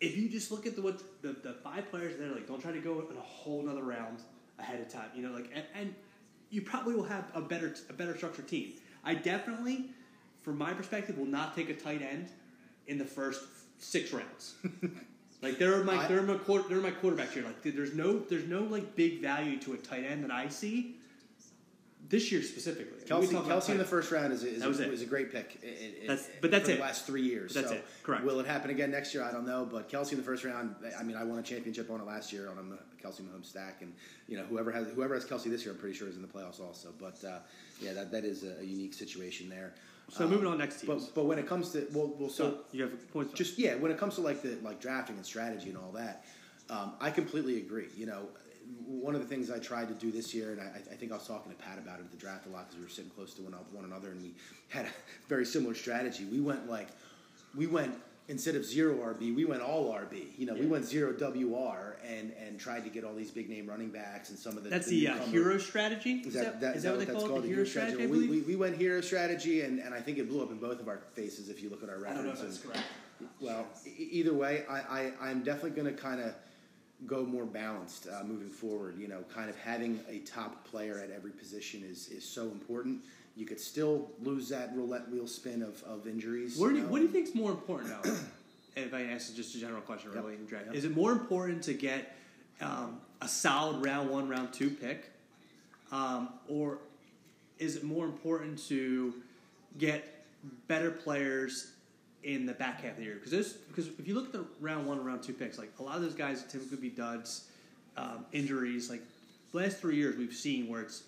If 0.00 0.16
you 0.16 0.28
just 0.28 0.50
look 0.50 0.66
at 0.66 0.76
the 0.76 0.82
what 0.82 0.98
the, 1.22 1.32
the 1.46 1.54
five 1.62 1.90
players 1.90 2.18
there, 2.18 2.30
like 2.30 2.46
don't 2.46 2.60
try 2.60 2.72
to 2.72 2.80
go 2.80 2.92
in 3.10 3.16
a 3.16 3.20
whole 3.20 3.60
another 3.60 3.82
round 3.84 4.18
ahead 4.58 4.80
of 4.80 4.88
time. 4.88 5.08
You 5.14 5.22
know, 5.22 5.32
like 5.32 5.50
and, 5.54 5.64
and 5.78 5.94
you 6.50 6.62
probably 6.62 6.94
will 6.94 7.04
have 7.16 7.24
a 7.34 7.40
better 7.40 7.74
a 7.88 7.92
better 7.92 8.16
structured 8.16 8.48
team. 8.48 8.72
I 9.04 9.14
definitely, 9.14 9.90
from 10.42 10.56
my 10.58 10.72
perspective, 10.72 11.18
will 11.18 11.26
not 11.26 11.54
take 11.54 11.68
a 11.68 11.74
tight 11.74 12.02
end 12.02 12.28
in 12.86 12.98
the 12.98 13.04
first 13.04 13.42
six 13.78 14.12
rounds. 14.12 14.54
like 15.42 15.58
they're 15.58 15.84
my 15.84 15.96
I- 15.96 16.08
they're 16.08 16.22
my 16.22 16.36
quarter, 16.38 16.68
they're 16.68 16.80
my 16.80 16.90
quarterbacks 16.90 17.32
here. 17.32 17.44
Like 17.44 17.62
there's 17.62 17.94
no 17.94 18.18
there's 18.18 18.48
no 18.48 18.62
like 18.62 18.96
big 18.96 19.20
value 19.20 19.58
to 19.60 19.74
a 19.74 19.76
tight 19.76 20.04
end 20.04 20.24
that 20.24 20.30
I 20.30 20.48
see 20.48 20.96
this 22.08 22.30
year 22.30 22.42
specifically. 22.42 22.98
We 22.98 23.06
Kelce, 23.08 23.30
about 23.30 23.46
Kelce 23.46 23.70
in 23.70 23.78
the 23.78 23.84
first 23.84 24.10
round 24.12 24.32
is 24.32 24.42
a, 24.42 24.48
is, 24.48 24.64
was 24.64 24.80
a, 24.80 24.84
it. 24.84 24.92
is 24.92 25.02
a 25.02 25.06
great 25.06 25.32
pick. 25.32 25.58
i- 25.62 25.66
i- 25.66 26.06
That's- 26.06 26.28
but 26.40 26.50
that's 26.50 26.68
it. 26.68 26.76
the 26.76 26.82
last 26.82 27.06
three 27.06 27.22
years. 27.22 27.54
That's 27.54 27.68
so 27.68 27.74
it. 27.74 27.84
Correct. 28.02 28.24
Will 28.24 28.40
it 28.40 28.46
happen 28.46 28.70
again 28.70 28.90
next 28.90 29.14
year? 29.14 29.22
I 29.22 29.32
don't 29.32 29.46
know. 29.46 29.66
But 29.70 29.88
Kelce 29.88 30.12
in 30.12 30.18
the 30.18 30.24
first 30.24 30.44
round. 30.44 30.74
I 30.98 31.02
mean, 31.02 31.16
I 31.16 31.24
won 31.24 31.38
a 31.38 31.42
championship 31.42 31.90
on 31.90 32.00
it 32.00 32.06
last 32.06 32.32
year 32.32 32.48
on 32.50 32.58
a 32.58 33.04
Kelce 33.06 33.20
Mahomes 33.22 33.46
stack, 33.46 33.82
and 33.82 33.92
you 34.28 34.36
know 34.36 34.44
whoever 34.44 34.70
has 34.72 34.88
whoever 34.88 35.14
has 35.14 35.24
Kelce 35.24 35.44
this 35.44 35.64
year, 35.64 35.72
I'm 35.74 35.80
pretty 35.80 35.96
sure 35.96 36.08
is 36.08 36.16
in 36.16 36.22
the 36.22 36.28
playoffs 36.28 36.60
also. 36.60 36.88
But 36.98 37.22
uh, 37.24 37.38
yeah, 37.80 37.92
that 37.94 38.10
that 38.12 38.24
is 38.24 38.44
a, 38.44 38.64
unique 38.64 38.94
situation 38.94 39.48
there. 39.48 39.74
So 40.10 40.28
moving 40.28 40.46
on 40.46 40.58
next 40.58 40.80
teams. 40.82 41.06
But 41.06 41.14
but 41.14 41.24
when 41.26 41.38
it 41.38 41.46
comes 41.46 41.70
to 41.72 41.86
well, 41.92 42.14
well 42.18 42.28
so 42.30 42.50
so 42.50 42.58
you 42.72 42.82
have 42.82 43.12
points. 43.12 43.32
just 43.32 43.58
yeah, 43.58 43.74
when 43.76 43.90
it 43.90 43.98
comes 43.98 44.16
to 44.16 44.20
like 44.20 44.42
the 44.42 44.56
like 44.62 44.80
drafting 44.80 45.16
and 45.16 45.24
strategy 45.24 45.70
and 45.70 45.78
all 45.78 45.92
that, 45.92 46.24
um, 46.70 46.92
I 47.00 47.10
completely 47.10 47.56
agree. 47.58 47.88
You 47.96 48.06
know, 48.06 48.28
one 48.86 49.14
of 49.14 49.20
the 49.20 49.26
things 49.26 49.50
I 49.50 49.58
tried 49.58 49.88
to 49.88 49.94
do 49.94 50.10
this 50.10 50.32
year, 50.34 50.52
and 50.52 50.60
I, 50.60 50.66
I 50.92 50.94
think 50.94 51.12
I 51.12 51.16
was 51.16 51.26
talking 51.26 51.50
to 51.52 51.58
Pat 51.58 51.78
about 51.78 51.98
it 51.98 52.02
at 52.02 52.10
the 52.10 52.16
draft 52.16 52.46
a 52.46 52.50
lot 52.50 52.66
because 52.66 52.76
we 52.76 52.82
were 52.84 52.88
sitting 52.90 53.10
close 53.10 53.34
to 53.34 53.42
one, 53.42 53.52
one 53.72 53.84
another, 53.84 54.10
and 54.10 54.22
we 54.22 54.32
had 54.68 54.86
a 54.86 54.90
very 55.28 55.44
similar 55.44 55.74
strategy. 55.74 56.24
We 56.24 56.40
went 56.40 56.68
like 56.70 56.88
we 57.56 57.66
went 57.66 57.94
instead 58.26 58.54
of 58.54 58.64
zero 58.64 58.94
RB, 58.96 59.34
we 59.36 59.44
went 59.44 59.60
all 59.60 59.92
RB. 59.92 60.28
You 60.38 60.46
know, 60.46 60.54
we 60.54 60.66
went 60.66 60.86
zero 60.86 61.12
WR 61.12 61.96
and 62.06 62.32
and 62.42 62.58
tried 62.58 62.84
to 62.84 62.90
get 62.90 63.04
all 63.04 63.14
these 63.14 63.30
big 63.30 63.50
name 63.50 63.66
running 63.66 63.90
backs 63.90 64.30
and 64.30 64.38
some 64.38 64.56
of 64.56 64.64
the 64.64 64.70
That's 64.70 64.86
the, 64.86 65.08
uh, 65.08 65.18
hero 65.26 65.58
strategy. 65.58 66.22
is 66.24 66.32
that, 66.34 66.60
that, 66.62 66.76
is 66.76 66.84
that 66.84 66.96
what 66.96 67.06
they 67.06 67.12
call 67.12 67.26
it? 67.26 67.28
called? 67.28 67.42
The 67.44 67.48
hero 67.48 67.64
strategy, 67.64 68.02
I 68.02 68.06
we, 68.06 68.12
believe. 68.12 68.30
we, 68.30 68.40
we 68.40 68.56
went 68.56 68.76
hero 68.76 69.00
strategy, 69.02 69.60
and, 69.62 69.78
and 69.78 69.94
I 69.94 70.00
think 70.00 70.18
it 70.18 70.28
blew 70.28 70.42
up 70.42 70.50
in 70.50 70.56
both 70.58 70.80
of 70.80 70.88
our 70.88 71.00
faces 71.14 71.48
if 71.50 71.62
you 71.62 71.68
look 71.68 71.82
at 71.82 71.90
our 71.90 71.96
I 72.06 72.14
don't 72.14 72.24
know 72.24 72.30
records. 72.30 72.40
if 72.40 72.46
that's 72.46 72.62
and- 72.64 72.72
correct. 72.72 72.86
well, 73.40 73.66
e- 73.86 74.08
either 74.12 74.32
way, 74.32 74.64
I, 74.70 74.78
I, 74.78 75.12
I'm 75.20 75.42
definitely 75.42 75.70
going 75.82 75.94
to 75.94 76.00
kind 76.00 76.20
of 76.22 76.34
go 77.06 77.24
more 77.24 77.44
balanced 77.44 78.08
uh, 78.08 78.24
moving 78.24 78.48
forward. 78.48 78.98
You 78.98 79.08
know, 79.08 79.24
kind 79.34 79.48
of 79.50 79.56
having 79.56 80.00
a 80.08 80.18
top 80.20 80.66
player 80.66 81.00
at 81.00 81.10
every 81.10 81.30
position 81.30 81.82
is, 81.88 82.08
is 82.08 82.24
so 82.24 82.44
important. 82.44 83.02
You 83.36 83.46
could 83.46 83.60
still 83.60 84.10
lose 84.22 84.48
that 84.50 84.74
roulette 84.74 85.10
wheel 85.10 85.26
spin 85.26 85.62
of, 85.62 85.82
of 85.84 86.06
injuries. 86.06 86.56
What 86.56 86.70
do 86.70 86.76
you, 86.76 86.82
know, 86.82 86.88
what 86.88 86.98
do 86.98 87.04
you 87.04 87.10
think 87.10 87.28
is 87.28 87.34
more 87.34 87.50
important 87.50 87.90
though? 88.02 88.16
if 88.76 88.94
I 88.94 89.02
ask 89.04 89.34
just 89.34 89.54
a 89.54 89.58
general 89.58 89.80
question, 89.82 90.10
Yep. 90.14 90.22
really, 90.22 90.34
in 90.36 90.46
draft, 90.46 90.66
Yep. 90.66 90.74
is 90.74 90.84
it 90.84 90.94
more 90.94 91.12
important 91.12 91.62
to 91.64 91.74
get 91.74 92.16
um, 92.60 93.00
a 93.20 93.28
solid 93.28 93.84
round 93.84 94.10
one, 94.10 94.28
round 94.28 94.52
two 94.52 94.70
pick, 94.70 95.10
um, 95.90 96.28
or 96.48 96.78
is 97.58 97.76
it 97.76 97.84
more 97.84 98.04
important 98.04 98.58
to 98.68 99.14
get 99.78 100.24
better 100.68 100.90
players 100.90 101.72
in 102.24 102.46
the 102.46 102.52
back 102.52 102.82
half 102.82 102.92
of 102.92 102.98
the 102.98 103.04
year? 103.04 103.20
Because 103.22 103.52
because 103.52 103.88
if 103.98 104.08
you 104.08 104.14
look 104.14 104.26
at 104.26 104.32
the 104.32 104.44
round 104.60 104.86
one, 104.86 104.98
and 104.98 105.06
round 105.06 105.22
two 105.22 105.32
picks, 105.32 105.58
like 105.58 105.72
a 105.78 105.82
lot 105.82 105.96
of 105.96 106.02
those 106.02 106.14
guys 106.14 106.44
typically 106.50 106.78
be 106.78 106.90
duds, 106.90 107.48
um, 107.96 108.24
injuries. 108.32 108.90
Like 108.90 109.02
the 109.52 109.58
last 109.58 109.78
three 109.78 109.96
years, 109.96 110.16
we've 110.16 110.34
seen 110.34 110.68
where 110.68 110.80
it's. 110.80 111.04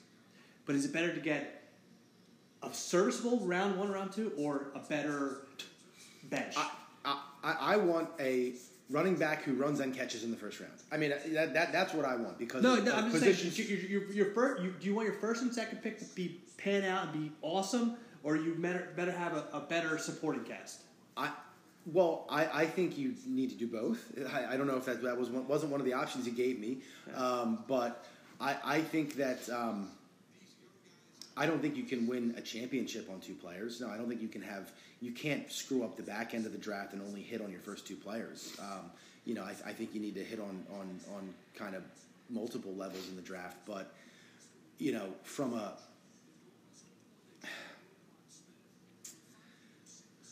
But 0.67 0.75
is 0.75 0.85
it 0.85 0.93
better 0.93 1.13
to 1.13 1.21
get 1.21 1.63
a 2.63 2.73
serviceable 2.73 3.39
round 3.41 3.79
one, 3.79 3.91
round 3.91 4.13
two, 4.13 4.33
or 4.37 4.69
a 4.75 4.81
better 4.81 5.47
bench? 6.25 6.55
I, 6.57 6.71
I, 7.05 7.23
I 7.43 7.53
I 7.61 7.77
want 7.77 8.09
a 8.21 8.55
running 8.91 9.17
back 9.17 9.43
who 9.43 9.55
runs 9.55 9.81
and 9.81 9.95
catches 9.95 10.25
in 10.25 10.31
the 10.31 10.37
first 10.37 10.61
round. 10.61 10.73
I 10.93 10.97
mean, 10.97 11.11
that, 11.33 11.55
that 11.55 11.73
that's 11.73 11.93
what 11.95 12.05
I 12.05 12.17
want 12.17 12.39
because 12.39 12.63
no, 12.63 12.77
no, 12.77 12.93
I'm 12.93 13.11
just 13.11 13.39
saying. 13.39 13.69
Your, 13.69 14.03
your, 14.03 14.13
your 14.13 14.27
first, 14.35 14.63
you, 14.63 14.75
do 14.79 14.87
you 14.87 14.95
want 14.95 15.07
your 15.09 15.17
first 15.17 15.43
and 15.43 15.53
second 15.53 15.83
pick 15.83 15.99
to 15.99 16.05
be 16.15 16.41
pan 16.59 16.85
out 16.85 17.09
and 17.09 17.13
be 17.13 17.33
awesome, 17.43 17.97
or 18.23 18.37
you 18.37 18.55
better 18.55 18.89
better 18.97 19.13
have 19.13 19.35
a, 19.35 19.45
a 19.53 19.61
better 19.61 19.99
supporting 19.99 20.45
cast? 20.45 20.83
I, 21.17 21.31
well, 21.87 22.27
I, 22.29 22.63
I 22.63 22.67
think 22.67 22.99
you 22.99 23.15
need 23.27 23.51
to 23.51 23.57
do 23.57 23.67
both. 23.67 24.13
I, 24.33 24.55
I 24.55 24.57
don't 24.57 24.67
know 24.67 24.77
if 24.77 24.85
that, 24.87 25.03
that 25.03 25.17
was 25.17 25.31
one, 25.31 25.47
wasn't 25.47 25.73
one 25.73 25.81
of 25.81 25.87
the 25.87 25.93
options 25.93 26.27
he 26.27 26.33
gave 26.33 26.59
me, 26.59 26.79
um, 27.15 27.65
but 27.69 28.05
I, 28.41 28.57
I 28.65 28.81
think 28.81 29.15
that 29.15 29.49
um, 29.51 29.91
I 31.37 31.47
don't 31.47 31.61
think 31.61 31.77
you 31.77 31.85
can 31.85 32.07
win 32.07 32.35
a 32.37 32.41
championship 32.41 33.09
on 33.11 33.21
two 33.21 33.35
players. 33.35 33.81
No, 33.81 33.89
I 33.89 33.97
don't 33.97 34.09
think 34.09 34.23
you 34.23 34.29
can 34.29 34.43
have 34.43 34.73
you 35.01 35.13
can't 35.13 35.51
screw 35.53 35.85
up 35.85 35.97
the 35.97 36.03
back 36.03 36.35
end 36.35 36.47
of 36.47 36.53
the 36.53 36.59
draft 36.59 36.93
and 36.93 37.03
only 37.03 37.21
hit 37.21 37.41
on 37.43 37.51
your 37.51 37.61
first 37.61 37.87
two 37.87 37.97
players. 37.97 38.57
Um, 38.59 38.91
you 39.25 39.35
know, 39.35 39.43
I, 39.43 39.51
I 39.67 39.73
think 39.73 39.95
you 39.95 40.01
need 40.01 40.15
to 40.15 40.25
hit 40.25 40.41
on 40.41 40.65
on 40.73 41.01
on 41.15 41.35
kind 41.55 41.75
of 41.75 41.83
multiple 42.31 42.75
levels 42.75 43.09
in 43.09 43.17
the 43.17 43.23
draft, 43.23 43.59
but 43.67 43.93
you 44.79 44.93
know, 44.93 45.07
from 45.23 45.55
a 45.55 45.75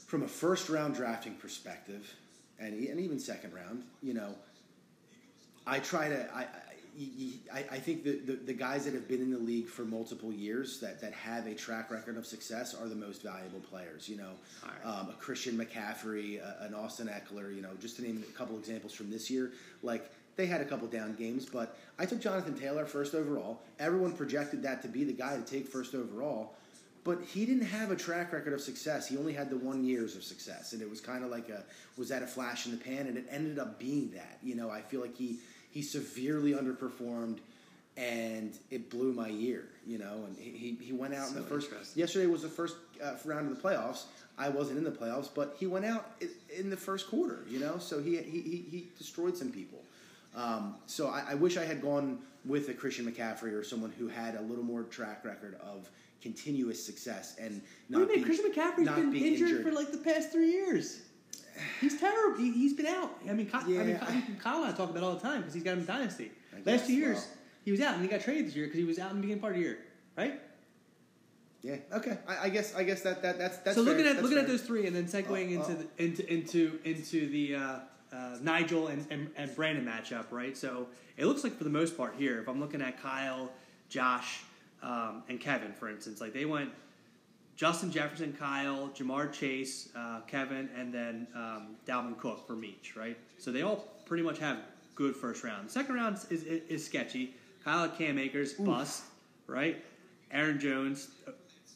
from 0.06 0.22
a 0.22 0.28
first 0.28 0.68
round 0.68 0.94
drafting 0.94 1.34
perspective, 1.34 2.14
and, 2.58 2.74
and 2.74 3.00
even 3.00 3.18
second 3.18 3.52
round, 3.54 3.82
you 4.02 4.14
know, 4.14 4.34
I 5.66 5.78
try 5.78 6.08
to. 6.08 6.28
I 6.34 6.46
I 7.72 7.78
think 7.78 8.04
the, 8.04 8.20
the, 8.20 8.32
the 8.34 8.52
guys 8.52 8.84
that 8.84 8.94
have 8.94 9.08
been 9.08 9.20
in 9.20 9.32
the 9.32 9.38
league 9.38 9.66
for 9.66 9.82
multiple 9.82 10.32
years 10.32 10.78
that, 10.78 11.00
that 11.00 11.12
have 11.12 11.46
a 11.46 11.54
track 11.54 11.90
record 11.90 12.16
of 12.16 12.24
success 12.24 12.72
are 12.72 12.88
the 12.88 12.94
most 12.94 13.22
valuable 13.22 13.58
players. 13.60 14.08
You 14.08 14.18
know, 14.18 14.30
right. 14.62 14.86
um, 14.86 15.08
a 15.10 15.14
Christian 15.14 15.58
McCaffrey, 15.58 16.40
a, 16.40 16.64
an 16.64 16.74
Austin 16.74 17.08
Ekeler. 17.08 17.54
You 17.54 17.62
know, 17.62 17.70
just 17.80 17.96
to 17.96 18.02
name 18.02 18.22
a 18.28 18.38
couple 18.38 18.56
examples 18.58 18.92
from 18.94 19.10
this 19.10 19.28
year. 19.28 19.52
Like 19.82 20.08
they 20.36 20.46
had 20.46 20.60
a 20.60 20.64
couple 20.64 20.86
down 20.86 21.14
games, 21.14 21.46
but 21.46 21.76
I 21.98 22.06
took 22.06 22.20
Jonathan 22.20 22.54
Taylor 22.54 22.86
first 22.86 23.14
overall. 23.14 23.60
Everyone 23.80 24.12
projected 24.12 24.62
that 24.62 24.82
to 24.82 24.88
be 24.88 25.04
the 25.04 25.12
guy 25.12 25.36
to 25.36 25.42
take 25.42 25.66
first 25.66 25.94
overall. 25.94 26.54
But 27.04 27.22
he 27.22 27.44
didn't 27.44 27.66
have 27.66 27.90
a 27.90 27.96
track 27.96 28.32
record 28.32 28.54
of 28.54 28.62
success. 28.62 29.06
He 29.06 29.18
only 29.18 29.34
had 29.34 29.50
the 29.50 29.58
one 29.58 29.84
years 29.84 30.16
of 30.16 30.24
success, 30.24 30.72
and 30.72 30.80
it 30.80 30.88
was 30.88 31.02
kind 31.02 31.22
of 31.22 31.30
like 31.30 31.50
a 31.50 31.62
was 31.98 32.08
that 32.08 32.22
a 32.22 32.26
flash 32.26 32.64
in 32.64 32.72
the 32.72 32.78
pan, 32.78 33.06
and 33.06 33.18
it 33.18 33.26
ended 33.30 33.58
up 33.58 33.78
being 33.78 34.10
that. 34.12 34.38
You 34.42 34.54
know, 34.54 34.70
I 34.70 34.80
feel 34.80 35.02
like 35.02 35.14
he 35.14 35.38
he 35.70 35.82
severely 35.82 36.52
underperformed, 36.52 37.38
and 37.98 38.56
it 38.70 38.88
blew 38.88 39.12
my 39.12 39.28
year. 39.28 39.66
You 39.86 39.98
know, 39.98 40.24
and 40.26 40.36
he 40.38 40.78
he, 40.80 40.92
went 40.94 41.14
out 41.14 41.28
in 41.28 41.34
the 41.34 41.42
first. 41.42 41.68
Yesterday 41.94 42.26
was 42.26 42.40
the 42.40 42.48
first 42.48 42.76
uh, 43.02 43.16
round 43.26 43.50
of 43.50 43.62
the 43.62 43.68
playoffs. 43.68 44.04
I 44.38 44.48
wasn't 44.48 44.78
in 44.78 44.84
the 44.84 44.90
playoffs, 44.90 45.28
but 45.32 45.56
he 45.60 45.66
went 45.66 45.84
out 45.84 46.10
in 46.56 46.70
the 46.70 46.76
first 46.76 47.10
quarter. 47.10 47.44
You 47.50 47.60
know, 47.60 47.76
so 47.78 48.00
he 48.02 48.16
he 48.16 48.40
he, 48.40 48.64
he 48.70 48.88
destroyed 48.96 49.36
some 49.36 49.52
people. 49.52 49.82
Um, 50.34 50.76
so 50.86 51.08
I, 51.08 51.24
I 51.30 51.34
wish 51.34 51.58
I 51.58 51.64
had 51.64 51.82
gone 51.82 52.18
with 52.44 52.68
a 52.68 52.74
Christian 52.74 53.10
McCaffrey 53.10 53.52
or 53.52 53.62
someone 53.62 53.92
who 53.92 54.08
had 54.08 54.36
a 54.36 54.42
little 54.42 54.64
more 54.64 54.82
track 54.84 55.24
record 55.24 55.56
of 55.60 55.88
continuous 56.24 56.84
success 56.84 57.36
and 57.38 57.60
not 57.88 58.00
What 58.00 58.08
do 58.08 58.14
you 58.14 58.24
mean? 58.24 58.24
being- 58.24 58.24
Christian 58.24 58.50
McCaffrey's 58.50 58.86
not 58.86 58.96
been 58.96 59.10
being 59.12 59.34
injured, 59.34 59.62
for 59.62 59.70
like 59.72 59.92
the 59.92 59.98
past 59.98 60.32
three 60.32 60.50
years. 60.50 61.02
He's 61.80 62.00
terrible. 62.00 62.36
He, 62.38 62.50
he's 62.50 62.72
been 62.72 62.86
out. 62.86 63.12
I 63.28 63.32
mean, 63.34 63.46
Kyle, 63.48 63.62
I 63.62 63.84
mean, 63.84 63.98
Kyle, 64.42 64.64
and 64.64 64.72
I 64.72 64.76
talk 64.76 64.90
about 64.90 64.96
it 64.96 65.04
all 65.04 65.14
the 65.14 65.20
time 65.20 65.40
because 65.42 65.54
he's 65.54 65.62
got 65.62 65.74
him 65.74 65.80
in 65.80 65.86
Dynasty. 65.86 66.32
I 66.52 66.56
Last 66.56 66.64
guess, 66.64 66.86
two 66.88 66.94
years, 66.94 67.16
well. 67.18 67.26
he 67.66 67.70
was 67.70 67.80
out 67.80 67.94
and 67.94 68.02
he 68.02 68.08
got 68.08 68.22
traded 68.22 68.46
this 68.48 68.56
year 68.56 68.66
because 68.66 68.78
he 68.78 68.84
was 68.84 68.98
out 68.98 69.10
in 69.10 69.16
the 69.18 69.20
beginning 69.22 69.40
part 69.42 69.52
of 69.52 69.58
the 69.58 69.64
year, 69.64 69.78
right? 70.16 70.40
Yeah. 71.62 71.76
Okay. 71.92 72.18
I, 72.26 72.46
I 72.46 72.48
guess. 72.48 72.74
I 72.74 72.82
guess 72.82 73.02
that, 73.02 73.22
that 73.22 73.38
that's 73.38 73.58
that's. 73.58 73.76
so 73.76 73.84
fair. 73.84 73.92
looking 73.94 74.06
at 74.06 74.14
That's 74.16 74.22
looking 74.24 74.38
at 74.38 74.46
those 74.46 74.62
three 74.62 74.86
and 74.86 74.94
then 74.96 75.06
segueing 75.06 75.48
Uh, 75.58 75.62
into 75.62 75.72
uh. 75.72 75.76
the, 75.96 76.04
into 76.04 76.32
into 76.32 76.78
into 76.84 77.28
the 77.30 77.54
uh, 77.54 77.78
uh, 78.12 78.36
Nigel 78.42 78.88
and, 78.88 79.06
and 79.10 79.30
and 79.36 79.54
Brandon 79.54 79.84
matchup, 79.84 80.26
right? 80.30 80.56
So 80.56 80.88
it 81.16 81.26
looks 81.26 81.42
like 81.44 81.56
for 81.56 81.64
the 81.64 81.70
most 81.70 81.96
part 81.96 82.14
here, 82.18 82.40
if 82.40 82.48
I'm 82.48 82.60
looking 82.60 82.82
at 82.82 83.00
Kyle, 83.00 83.50
Josh, 83.88 84.42
um, 84.84 85.22
and 85.28 85.40
Kevin, 85.40 85.72
for 85.72 85.88
instance, 85.88 86.20
like 86.20 86.32
they 86.32 86.44
went 86.44 86.70
Justin 87.56 87.90
Jefferson, 87.90 88.34
Kyle, 88.38 88.90
Ja'Marr 88.94 89.32
Chase, 89.32 89.88
uh, 89.96 90.20
Kevin, 90.26 90.68
and 90.76 90.92
then 90.92 91.26
um, 91.34 91.76
Dalvin 91.86 92.18
Cook 92.18 92.46
for 92.46 92.54
Meach, 92.54 92.96
right? 92.96 93.16
So 93.38 93.50
they 93.50 93.62
all 93.62 93.88
pretty 94.06 94.22
much 94.22 94.38
have 94.38 94.58
good 94.94 95.16
first 95.16 95.42
round. 95.42 95.70
Second 95.70 95.94
round 95.94 96.16
is, 96.30 96.42
is, 96.42 96.62
is 96.68 96.84
sketchy. 96.84 97.34
Kyle 97.64 97.88
Cam 97.88 98.18
Akers, 98.18 98.52
bust, 98.52 99.04
right? 99.46 99.82
Aaron 100.30 100.60
Jones, 100.60 101.08
uh, 101.26 101.30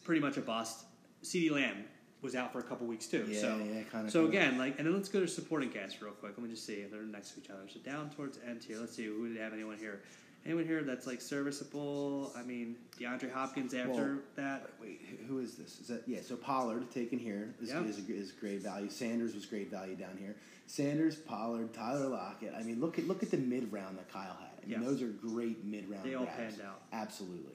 pretty 0.05 0.21
much 0.21 0.37
a 0.37 0.43
bust. 0.43 0.85
CeeDee 1.23 1.51
Lamb 1.51 1.85
was 2.21 2.35
out 2.35 2.53
for 2.53 2.59
a 2.59 2.63
couple 2.63 2.87
weeks 2.87 3.07
too. 3.07 3.25
Yeah, 3.29 3.41
so, 3.41 3.59
yeah, 3.59 3.83
kinda, 3.91 4.11
so 4.11 4.23
kinda. 4.23 4.39
again, 4.39 4.59
like, 4.59 4.79
and 4.79 4.87
then 4.87 4.95
let's 4.95 5.09
go 5.09 5.21
to 5.21 5.29
supporting 5.29 5.71
cast 5.71 6.03
real 6.03 6.13
quick. 6.13 6.33
Let 6.37 6.45
me 6.45 6.51
just 6.51 6.67
see 6.67 6.85
they're 6.91 7.03
next 7.03 7.31
to 7.33 7.41
each 7.41 7.51
other. 7.51 7.63
So 7.73 7.79
down 7.81 8.11
towards 8.11 8.39
end 8.47 8.65
here. 8.65 8.79
Let's 8.79 8.97
see 8.97 9.07
who 9.07 9.29
did 9.29 9.37
they 9.37 9.41
have 9.41 9.53
anyone 9.53 9.79
here. 9.79 10.03
Anyone 10.47 10.65
here 10.67 10.83
that's 10.83 11.07
like 11.07 11.21
serviceable? 11.21 12.33
I 12.37 12.43
mean, 12.43 12.77
DeAndre 12.99 13.31
Hopkins 13.33 13.75
after 13.75 13.91
Well, 13.91 14.19
that. 14.37 14.71
Wait, 14.81 15.01
who- 15.29 15.41
is 15.41 15.57
this? 15.57 15.81
Is 15.81 15.89
that 15.89 16.03
yeah? 16.07 16.21
So 16.23 16.37
Pollard 16.37 16.91
taken 16.91 17.19
here 17.19 17.55
is, 17.61 17.69
Yeah. 17.69 17.83
is, 17.85 17.99
a, 17.99 18.13
is 18.13 18.33
great 18.33 18.63
value. 18.63 18.89
Sanders 18.89 19.35
was 19.35 19.45
great 19.47 19.71
value 19.71 19.95
down 19.97 20.17
here. 20.17 20.37
Sanders, 20.67 21.17
Pollard, 21.17 21.73
Tyler 21.75 22.09
Lockett. 22.09 22.55
I 22.55 22.63
mean, 22.63 22.81
look 22.81 22.99
at 22.99 23.07
look 23.07 23.23
at 23.23 23.31
the 23.31 23.37
mid 23.37 23.71
round 23.73 23.99
that 23.99 24.11
Kyle 24.11 24.37
had. 24.41 24.51
I 24.63 24.67
mean, 24.67 24.81
Yeah. 24.81 24.87
those 24.89 25.03
are 25.03 25.09
great 25.09 25.65
mid 25.65 25.89
round. 25.89 26.05
They 26.05 26.15
all 26.15 26.25
grabs. 26.25 26.57
panned 26.57 26.61
out. 26.69 26.83
Absolutely. 26.93 27.55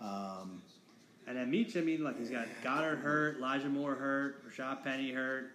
Um, 0.00 0.62
And 1.26 1.38
then 1.38 1.50
Meach, 1.50 1.74
I 1.76 1.80
mean, 1.80 2.04
like 2.04 2.18
he's 2.18 2.28
got 2.30 2.46
Goddard 2.62 2.96
hurt, 2.96 3.38
Elijah 3.38 3.68
Moore 3.70 3.94
hurt, 3.94 4.46
Rashad 4.46 4.82
Penny 4.84 5.10
hurt. 5.12 5.52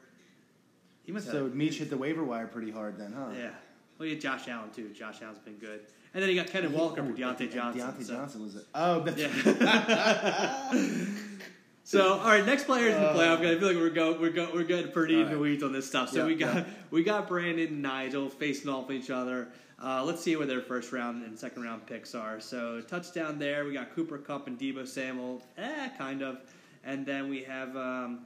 He 1.04 1.12
must 1.12 1.28
so 1.28 1.44
have. 1.44 1.54
Meach 1.54 1.74
hit 1.76 1.90
the 1.92 1.98
waiver 1.98 2.24
wire 2.24 2.48
pretty 2.48 2.72
hard 2.72 2.98
then, 2.98 3.12
huh? 3.14 3.30
Yeah. 3.38 3.52
Well, 3.98 4.08
you 4.08 4.16
had 4.16 4.22
Josh 4.22 4.48
Allen 4.48 4.72
too. 4.72 4.90
Josh 4.94 5.22
Allen's 5.22 5.38
been 5.40 5.58
good. 5.58 5.82
And 6.14 6.24
then 6.24 6.30
he 6.30 6.36
got 6.36 6.48
Kenneth 6.48 6.72
Walker 6.72 7.04
for 7.04 7.12
Diontae 7.12 7.54
Johnson. 7.54 7.82
Diontae 7.82 8.04
so. 8.04 8.14
Johnson 8.16 8.44
was 8.44 8.56
it? 8.56 8.66
Oh, 8.74 9.02
that's 9.02 9.20
Yeah. 9.22 10.72
so 11.84 12.14
all 12.14 12.26
right, 12.28 12.46
next 12.46 12.64
players 12.66 12.96
in 12.96 13.02
the 13.02 13.10
Uh, 13.10 13.16
playoff. 13.16 13.46
I 13.46 13.58
feel 13.60 13.68
like 13.68 13.78
we're 13.78 13.90
go 13.90 14.20
we're 14.20 14.32
go 14.32 14.50
we're 14.54 14.64
getting 14.64 14.92
pretty 14.92 15.16
All 15.18 15.22
in 15.24 15.30
the 15.32 15.40
weeds 15.40 15.64
on 15.64 15.72
this 15.72 15.88
stuff. 15.88 16.10
So 16.10 16.20
Yeah, 16.20 16.26
we 16.26 16.36
got 16.36 16.56
yeah. 16.56 16.64
we 16.92 17.04
got 17.04 17.28
Brandon 17.28 17.68
and 17.68 17.82
Nigel 17.82 18.30
facing 18.30 18.70
off 18.70 18.90
each 18.92 19.10
other. 19.10 19.50
Uh, 19.82 20.04
let's 20.04 20.22
see 20.22 20.36
where 20.36 20.46
their 20.48 20.62
first 20.62 20.92
round 20.92 21.24
and 21.24 21.40
second 21.40 21.64
round 21.64 21.86
picks 21.86 22.14
are. 22.14 22.40
So 22.42 22.82
touchdown 22.82 23.40
there, 23.40 23.64
we 23.64 23.72
got 23.74 23.96
Cooper 23.96 24.18
Kupp 24.18 24.48
and 24.48 24.60
Deebo 24.60 24.86
Samuel, 24.86 25.42
eh, 25.58 25.88
kind 25.98 26.22
of, 26.22 26.40
and 26.84 27.06
then 27.06 27.30
we 27.30 27.44
have 27.44 27.78
um, 27.78 28.26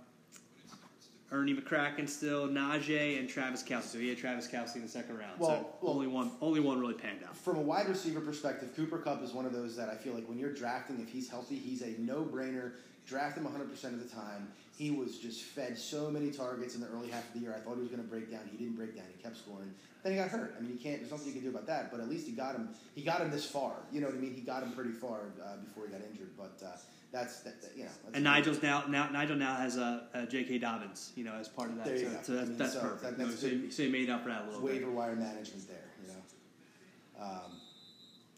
Ernie 1.33 1.55
McCracken 1.55 2.07
still, 2.07 2.47
Najee 2.47 3.19
and 3.19 3.27
Travis 3.27 3.63
Kelce. 3.63 3.83
So 3.83 3.97
he 3.97 4.07
had 4.09 4.19
Travis 4.19 4.47
Kelce 4.47 4.75
in 4.75 4.83
the 4.83 4.87
second 4.87 5.17
round. 5.17 5.39
so 5.39 5.47
Well, 5.47 5.77
well- 5.81 5.93
only 5.93 6.07
one 6.07 6.31
only 6.41 6.59
one 6.59 6.79
really 6.79 6.93
panned 6.93 7.23
out. 7.27 7.35
From 7.35 7.57
a 7.57 7.61
wide 7.61 7.89
receiver 7.89 8.21
perspective, 8.21 8.69
Cooper 8.75 8.99
Kupp 8.99 9.23
is 9.23 9.33
one 9.33 9.45
of 9.45 9.51
those 9.51 9.75
that 9.75 9.89
I 9.89 9.95
feel 9.95 10.13
like 10.13 10.29
when 10.29 10.37
you're 10.37 10.53
drafting, 10.53 11.01
if 11.01 11.09
he's 11.09 11.27
healthy, 11.27 11.55
he's 11.55 11.81
a 11.81 11.95
no 11.99 12.23
brainer. 12.23 12.73
Draft 13.07 13.37
him 13.37 13.45
100% 13.45 13.93
of 13.95 13.99
the 13.99 14.15
time. 14.15 14.47
He 14.77 14.91
was 14.91 15.17
just 15.19 15.41
fed 15.41 15.77
so 15.77 16.09
many 16.09 16.31
targets 16.31 16.75
in 16.75 16.81
the 16.81 16.87
early 16.87 17.09
half 17.09 17.27
of 17.27 17.33
the 17.33 17.39
year. 17.39 17.53
I 17.55 17.59
thought 17.59 17.75
he 17.75 17.81
was 17.81 17.89
going 17.89 18.01
to 18.01 18.07
break 18.09 18.31
down. 18.31 18.41
He 18.51 18.57
didn't 18.57 18.75
break 18.75 18.95
down. 18.95 19.05
He 19.15 19.21
kept 19.21 19.37
scoring. 19.37 19.73
Then 20.01 20.13
he 20.13 20.17
got 20.17 20.29
hurt. 20.29 20.55
I 20.57 20.61
mean, 20.61 20.71
you 20.71 20.79
can't. 20.79 20.99
There's 20.99 21.11
nothing 21.11 21.27
you 21.27 21.33
can 21.33 21.41
do 21.43 21.49
about 21.49 21.67
that. 21.67 21.91
But 21.91 21.99
at 21.99 22.09
least 22.09 22.25
he 22.25 22.33
got 22.33 22.55
him. 22.55 22.69
He 22.95 23.03
got 23.03 23.21
him 23.21 23.29
this 23.31 23.45
far. 23.45 23.73
You 23.91 24.01
know 24.01 24.07
what 24.07 24.15
I 24.15 24.19
mean? 24.19 24.33
He 24.33 24.41
got 24.41 24.63
him 24.63 24.71
pretty 24.71 24.91
far 24.91 25.19
uh, 25.43 25.57
before 25.63 25.85
he 25.85 25.91
got 25.91 26.01
injured. 26.01 26.31
But 26.37 26.59
uh, 26.65 26.71
that's 27.11 27.41
that, 27.41 27.61
that, 27.61 27.71
you 27.77 27.83
know. 27.83 27.89
That's 28.03 28.15
And 28.15 28.23
Nigel's 28.23 28.61
now, 28.63 28.83
now 28.87 29.09
Nigel 29.09 29.35
now 29.35 29.55
has 29.55 29.77
a, 29.77 30.07
a 30.13 30.25
J.K. 30.25 30.57
Dobbins, 30.57 31.11
you 31.15 31.23
know, 31.23 31.35
as 31.35 31.47
part 31.47 31.69
of 31.69 31.77
that. 31.77 31.85
There 31.85 31.95
you 31.97 32.05
so, 32.05 32.11
go. 32.11 32.19
so 32.23 32.33
that's, 32.33 32.45
I 32.45 32.49
mean, 32.49 32.57
that's 32.57 32.73
so 32.73 32.79
perfect. 32.81 33.01
that- 33.17 33.19
You 33.19 33.29
know, 33.29 33.35
so, 33.37 33.47
you- 33.47 33.71
so 33.71 33.83
you 33.83 33.91
made 33.91 34.09
up 34.09 34.23
for 34.23 34.29
that 34.29 34.43
a 34.43 34.45
little 34.47 34.61
waiver 34.61 34.85
bit. 34.87 34.95
wire 34.95 35.15
management 35.15 35.67
there. 35.67 35.85
You 36.01 36.07
know. 36.09 37.23
Um, 37.25 37.51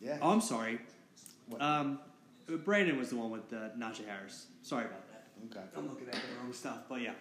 yeah. 0.01 0.17
Oh, 0.21 0.31
I'm 0.31 0.41
sorry. 0.41 0.79
Um, 1.59 1.99
Brandon 2.47 2.97
was 2.99 3.09
the 3.09 3.15
one 3.15 3.31
with 3.31 3.51
uh, 3.53 3.69
Najee 3.77 4.05
Harris. 4.05 4.47
Sorry 4.61 4.85
about 4.85 4.99
that. 4.99 5.04
Okay. 5.51 5.61
I'm 5.77 5.87
looking 5.89 6.07
at 6.07 6.13
the 6.13 6.19
wrong 6.41 6.53
stuff, 6.53 6.79
but 6.89 7.01
yeah. 7.01 7.13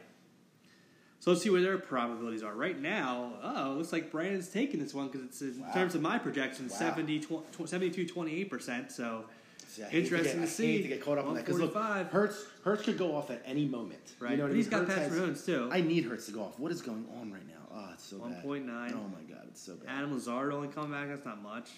So 1.20 1.31
let's 1.31 1.42
see 1.42 1.48
where 1.50 1.62
their 1.62 1.79
probabilities 1.79 2.42
are. 2.42 2.53
Right 2.55 2.79
now, 2.79 3.33
oh, 3.42 3.72
it 3.72 3.79
looks 3.79 3.92
like 3.92 4.11
Brandon's 4.12 4.48
taking 4.48 4.79
this 4.81 4.92
one 4.92 5.09
because 5.09 5.24
it's 5.24 5.40
in 5.40 5.61
Wow. 5.62 5.72
terms 5.72 5.94
of 5.94 6.03
my 6.03 6.18
projection, 6.18 6.68
Wow. 6.68 6.77
70, 6.77 7.20
tw- 7.20 7.68
72, 7.68 8.05
28%. 8.07 8.92
So 8.92 9.24
See, 9.68 9.83
Interesting 9.90 10.18
to, 10.24 10.33
to 10.35 10.40
get, 10.40 10.48
see. 10.48 10.64
I 10.68 10.72
hate 10.77 10.83
to 10.83 10.88
get 10.88 11.03
caught 11.05 11.18
up 11.18 11.27
on 11.27 11.35
that 11.35 11.44
because 11.46 11.59
look, 11.61 11.74
145. 11.74 12.12
Hurts 12.12 12.44
Hurts 12.62 12.83
could 12.85 12.96
go 12.98 13.16
off 13.16 13.31
at 13.31 13.42
any 13.44 13.64
moment. 13.66 14.12
Right. 14.20 14.33
You 14.33 14.37
know 14.37 14.42
But 14.44 14.46
I 14.46 14.48
mean? 14.50 14.57
he's 14.59 14.68
got 14.68 14.87
Hurts 14.87 14.94
Patrick 14.94 15.20
Mahomes, 15.20 15.44
too. 15.46 15.68
I 15.72 15.81
need 15.81 16.05
Hurts 16.05 16.27
to 16.27 16.33
go 16.33 16.42
off. 16.42 16.59
What 16.61 16.70
is 16.70 16.81
going 16.83 17.07
on 17.20 17.33
right 17.33 17.46
now? 17.48 17.55
Oh, 17.74 17.88
it's 17.92 18.05
so 18.05 18.18
bad. 18.18 18.44
1.9. 18.44 18.92
Oh 18.92 19.09
my 19.09 19.22
god, 19.35 19.46
it's 19.48 19.61
so 19.62 19.74
bad. 19.74 19.88
Adam 19.88 20.12
Lazard 20.12 20.53
only 20.53 20.68
coming 20.68 20.92
back. 20.92 21.09
That's 21.09 21.24
not 21.24 21.42
much. 21.42 21.70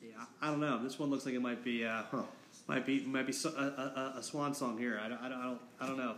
Yeah, 0.00 0.10
I 0.40 0.46
I 0.46 0.50
don't 0.50 0.60
know. 0.60 0.80
This 0.84 0.96
one 0.98 1.10
looks 1.10 1.24
like 1.26 1.34
it 1.34 1.40
might 1.42 1.64
be 1.64 1.84
uh, 1.86 2.02
Huh. 2.10 2.22
Might 2.66 2.86
be 2.86 3.04
might 3.04 3.26
be 3.26 3.34
a, 3.44 3.48
a, 3.58 4.14
a- 4.18 4.22
swan 4.22 4.54
song 4.54 4.78
here. 4.78 5.00
I 5.02 5.08
don't, 5.08 5.20
I 5.20 5.28
don't 5.28 5.38
I 5.38 5.44
don't 5.44 5.60
I 5.80 5.86
don't 5.86 5.98
know. 5.98 6.14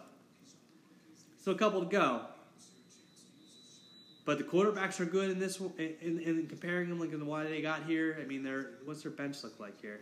Still 1.40 1.54
a 1.54 1.58
couple 1.58 1.80
to 1.80 1.86
go. 1.86 2.22
But 4.24 4.38
the 4.38 4.44
quarterbacks 4.44 4.98
are 4.98 5.04
good 5.04 5.30
in 5.30 5.38
this 5.38 5.60
one. 5.60 5.72
In, 5.78 5.94
in, 6.00 6.20
in 6.20 6.46
comparing 6.48 6.88
them, 6.88 6.98
like 6.98 7.12
in 7.12 7.24
why 7.26 7.44
they 7.44 7.62
got 7.62 7.84
here. 7.84 8.18
I 8.20 8.24
mean, 8.24 8.42
they're 8.42 8.70
what's 8.84 9.02
their 9.02 9.12
bench 9.12 9.42
look 9.44 9.58
like 9.60 9.80
here? 9.80 10.00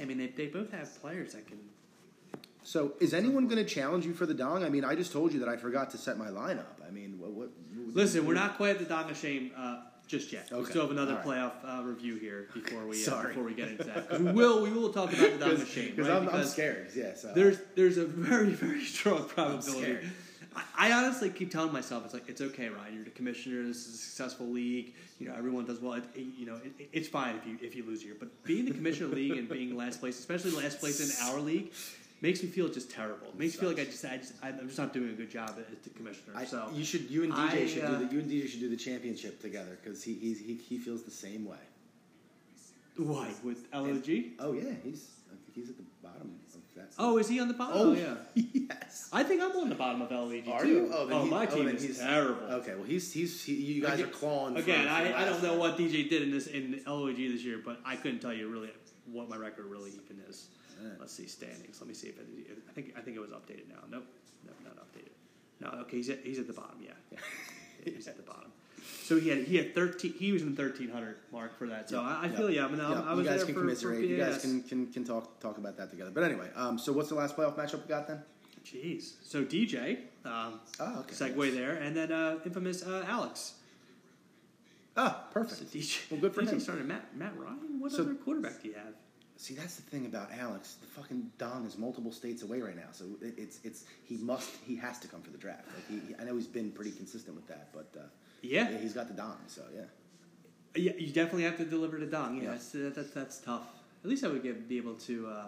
I 0.00 0.04
mean, 0.04 0.18
they, 0.18 0.28
they 0.28 0.46
both 0.46 0.72
have 0.72 1.00
players 1.00 1.32
that 1.32 1.46
can. 1.46 1.58
So, 2.62 2.94
is 3.00 3.14
anyone 3.14 3.46
going 3.46 3.64
to 3.64 3.70
challenge 3.70 4.04
you 4.04 4.12
for 4.12 4.26
the 4.26 4.34
dong? 4.34 4.64
I 4.64 4.68
mean, 4.68 4.84
I 4.84 4.94
just 4.94 5.12
told 5.12 5.32
you 5.32 5.40
that 5.40 5.48
I 5.48 5.56
forgot 5.56 5.90
to 5.90 5.98
set 5.98 6.18
my 6.18 6.28
lineup. 6.28 6.64
I 6.86 6.90
mean, 6.90 7.18
what? 7.18 7.30
what 7.30 7.48
Listen, 7.94 8.26
we're 8.26 8.34
not 8.34 8.56
quite 8.56 8.70
at 8.70 8.78
the 8.80 8.84
Dong 8.84 9.08
of 9.08 9.16
Shame 9.16 9.52
uh, 9.56 9.82
just 10.06 10.32
yet. 10.32 10.48
Okay. 10.50 10.60
We 10.60 10.66
still 10.66 10.82
have 10.82 10.90
another 10.90 11.14
right. 11.14 11.24
playoff 11.24 11.52
uh, 11.64 11.82
review 11.82 12.16
here 12.16 12.48
before 12.54 12.86
we 12.86 13.06
uh, 13.06 13.22
before 13.22 13.42
we 13.42 13.54
get 13.54 13.68
into 13.68 13.84
that. 13.84 14.20
we 14.20 14.32
will 14.32 14.62
we 14.62 14.70
will 14.70 14.92
talk 14.92 15.12
about 15.12 15.38
the 15.38 15.66
Shame 15.66 15.90
Because 15.90 16.08
right? 16.08 16.22
I'm, 16.22 16.28
I'm 16.28 16.44
scared. 16.44 16.90
Yeah. 16.94 17.14
So 17.14 17.32
there's 17.34 17.58
there's 17.74 17.98
a 17.98 18.06
very 18.06 18.50
very 18.50 18.84
strong 18.84 19.24
probability. 19.24 20.08
I, 20.54 20.62
I 20.78 20.92
honestly 20.92 21.30
keep 21.30 21.50
telling 21.50 21.72
myself 21.72 22.04
it's 22.04 22.14
like 22.14 22.28
it's 22.28 22.40
okay, 22.40 22.68
Ryan. 22.68 22.94
You're 22.94 23.04
the 23.04 23.10
commissioner. 23.10 23.64
This 23.64 23.86
is 23.86 23.94
a 23.94 23.98
successful 23.98 24.46
league. 24.46 24.94
You 25.18 25.28
know 25.28 25.34
everyone 25.36 25.64
does 25.64 25.80
well. 25.80 25.94
It, 25.94 26.04
it- 26.14 26.20
you 26.38 26.46
know 26.46 26.56
it, 26.56 26.88
it's 26.92 27.08
fine 27.08 27.36
if 27.36 27.46
you 27.46 27.58
if 27.60 27.74
you 27.74 27.84
lose 27.84 28.02
here, 28.02 28.14
but 28.18 28.44
being 28.44 28.64
the 28.64 28.72
commissioner 28.72 29.06
of 29.06 29.10
the 29.10 29.16
league 29.16 29.38
and 29.38 29.48
being 29.48 29.76
last 29.76 30.00
place, 30.00 30.18
especially 30.18 30.52
last 30.52 30.78
place 30.80 31.00
in 31.00 31.28
our 31.28 31.40
league. 31.40 31.72
Makes 32.22 32.42
me 32.42 32.48
feel 32.48 32.68
just 32.68 32.90
terrible. 32.90 33.28
Makes 33.36 33.54
me 33.54 33.60
feel 33.60 33.68
like 33.70 33.80
I 33.80 33.84
just, 33.84 34.04
I 34.04 34.16
just, 34.16 34.32
I'm 34.42 34.66
just 34.66 34.78
not 34.78 34.92
doing 34.94 35.10
a 35.10 35.12
good 35.12 35.30
job 35.30 35.54
as 35.58 35.78
the 35.84 35.90
commissioner. 35.90 36.32
I, 36.34 36.44
so 36.44 36.68
you 36.72 36.84
should. 36.84 37.10
You 37.10 37.24
and 37.24 37.32
DJ 37.32 37.50
I, 37.50 37.66
should 37.66 37.84
uh, 37.84 37.90
do 37.98 38.06
the. 38.06 38.14
You 38.14 38.20
and 38.20 38.30
DJ 38.30 38.48
should 38.48 38.60
do 38.60 38.70
the 38.70 38.76
championship 38.76 39.40
together 39.40 39.78
because 39.82 40.02
he, 40.02 40.14
he's 40.14 40.38
he 40.40 40.54
he 40.54 40.78
feels 40.78 41.02
the 41.02 41.10
same 41.10 41.44
way. 41.44 41.58
Why 42.96 43.28
with 43.44 43.66
LOG? 43.74 44.08
Oh 44.38 44.52
yeah, 44.54 44.72
he's. 44.82 45.10
I 45.30 45.36
think 45.44 45.54
he's 45.54 45.68
at 45.68 45.76
the 45.76 45.84
bottom 46.02 46.40
of 46.54 46.60
that. 46.76 46.92
Oh, 46.98 47.18
is 47.18 47.28
he 47.28 47.40
on 47.40 47.48
the 47.48 47.54
bottom? 47.54 47.76
Oh, 47.76 47.92
yeah. 47.92 48.14
yes. 48.34 49.08
I 49.12 49.22
think 49.22 49.42
I'm 49.42 49.52
on 49.52 49.68
the 49.68 49.74
bottom 49.74 50.02
of 50.02 50.10
LEG 50.10 50.48
Are 50.48 50.62
too. 50.62 50.68
you? 50.68 50.90
Oh, 50.92 51.06
then 51.06 51.22
he- 51.22 51.30
my 51.30 51.46
oh, 51.46 51.54
team 51.54 51.66
then 51.66 51.76
is 51.76 51.82
he's- 51.82 51.98
terrible. 51.98 52.46
Okay, 52.46 52.74
well 52.74 52.84
he's 52.84 53.12
he's 53.12 53.44
he, 53.44 53.54
you 53.54 53.82
guys 53.82 54.00
are 54.00 54.06
clawing. 54.06 54.56
Again, 54.56 54.86
I, 54.86 55.22
I 55.22 55.24
don't 55.24 55.42
know 55.42 55.54
what 55.54 55.76
DJ 55.76 56.08
did 56.08 56.22
in 56.22 56.30
this 56.30 56.46
in 56.46 56.80
LOG 56.86 57.16
this 57.16 57.42
year, 57.42 57.60
but 57.64 57.80
I 57.84 57.96
couldn't 57.96 58.20
tell 58.20 58.32
you 58.32 58.48
really 58.48 58.70
what 59.10 59.28
my 59.28 59.36
record 59.36 59.66
really 59.66 59.90
even 59.90 60.22
is. 60.28 60.48
Yeah. 60.82 60.88
Let's 61.00 61.12
see 61.12 61.26
standings. 61.26 61.80
Let 61.80 61.88
me 61.88 61.94
see 61.94 62.08
if 62.08 62.18
it, 62.18 62.26
I 62.68 62.72
think 62.72 62.94
I 62.96 63.00
think 63.00 63.16
it 63.16 63.20
was 63.20 63.30
updated 63.30 63.68
now. 63.68 63.80
Nope, 63.90 64.04
no, 64.44 64.52
not 64.64 64.76
updated. 64.76 65.12
No, 65.60 65.80
okay, 65.82 65.96
he's 65.98 66.10
at, 66.10 66.20
he's 66.24 66.38
at 66.38 66.46
the 66.46 66.52
bottom. 66.52 66.78
Yeah, 66.82 66.90
Yeah. 67.10 67.18
Yeah, 67.84 67.92
he's 67.94 68.08
at 68.08 68.16
the 68.16 68.22
bottom. 68.22 68.50
So 69.04 69.18
he 69.18 69.28
had 69.28 69.38
he 69.44 69.56
had 69.56 69.74
thirteen. 69.74 70.12
He 70.18 70.32
was 70.32 70.42
in 70.42 70.50
the 70.54 70.56
thirteen 70.56 70.88
hundred 70.90 71.16
mark 71.32 71.56
for 71.58 71.66
that. 71.68 71.88
So 71.88 72.00
I, 72.02 72.24
I 72.24 72.28
feel 72.28 72.50
yeah. 72.50 72.66
I 72.66 72.68
mean, 72.68 72.78
Yeah, 72.78 73.02
I 73.02 73.14
was 73.14 73.24
you 73.24 73.30
guys 73.30 73.36
there 73.38 73.46
can 73.46 73.54
for, 73.54 73.60
commiserate. 73.60 73.98
for 73.98 74.04
you 74.04 74.16
guys 74.16 74.40
can, 74.42 74.62
can 74.62 74.86
can 74.92 75.04
talk 75.04 75.38
talk 75.40 75.58
about 75.58 75.76
that 75.78 75.90
together. 75.90 76.10
But 76.12 76.24
anyway, 76.24 76.48
um, 76.56 76.78
so 76.78 76.92
what's 76.92 77.08
the 77.08 77.14
last 77.14 77.36
playoff 77.36 77.56
matchup 77.56 77.82
we 77.82 77.88
got 77.88 78.06
then? 78.08 78.22
Jeez. 78.64 79.12
So 79.22 79.44
DJ, 79.44 79.98
um, 80.24 80.60
Oh, 80.80 81.00
okay. 81.00 81.14
segue 81.14 81.54
there, 81.54 81.74
and 81.76 81.96
then 81.96 82.10
uh, 82.12 82.38
infamous 82.44 82.82
uh, 82.84 83.04
Alex. 83.08 83.54
Ah, 84.96 85.24
So 85.28 85.32
perfect. 85.40 85.72
DJ, 85.72 86.10
Well, 86.10 86.20
good 86.20 86.34
for 86.34 86.42
DJ 86.42 86.52
him. 86.52 86.60
started 86.60 86.86
Matt 86.86 87.16
Matt 87.16 87.36
Ryan. 87.38 87.78
What 87.80 87.92
So- 87.92 88.02
other 88.02 88.14
quarterback 88.14 88.62
do 88.62 88.68
you 88.68 88.74
have? 88.74 88.94
See, 89.38 89.54
that's 89.54 89.76
the 89.76 89.82
thing 89.82 90.06
about 90.06 90.30
Alex. 90.38 90.76
The 90.80 90.86
fucking 90.86 91.30
Dong 91.36 91.66
is 91.66 91.76
multiple 91.76 92.10
states 92.10 92.42
away 92.42 92.62
right 92.62 92.76
now, 92.76 92.88
so 92.92 93.04
it, 93.20 93.34
it's 93.36 93.60
it's 93.64 93.84
he 94.04 94.16
must 94.16 94.50
he 94.66 94.76
has 94.76 94.98
to 95.00 95.08
come 95.08 95.20
for 95.20 95.30
the 95.30 95.38
draft. 95.38 95.66
Like 95.74 96.02
he, 96.08 96.14
I 96.18 96.24
know 96.24 96.34
he's 96.34 96.46
been 96.46 96.70
pretty 96.70 96.90
consistent 96.92 97.36
with 97.36 97.46
that, 97.48 97.68
but 97.72 97.88
uh, 97.98 98.04
Yeah, 98.40 98.70
yeah, 98.70 98.78
he's 98.78 98.94
got 98.94 99.08
the 99.08 99.14
Dong, 99.14 99.36
so 99.46 99.62
yeah. 99.74 99.82
yeah. 100.74 100.92
You 100.98 101.12
definitely 101.12 101.44
have 101.44 101.58
to 101.58 101.66
deliver 101.66 101.98
to 101.98 102.06
Dong. 102.06 102.36
Yeah, 102.36 102.44
Yeah. 102.44 102.50
That's, 102.52 102.70
that, 102.70 102.94
that, 102.94 103.14
that's 103.14 103.38
tough. 103.38 103.66
At 104.02 104.08
least 104.08 104.24
I 104.24 104.28
would 104.28 104.42
get, 104.42 104.68
be 104.68 104.78
able 104.78 104.94
to 104.94 105.26
uh, 105.26 105.44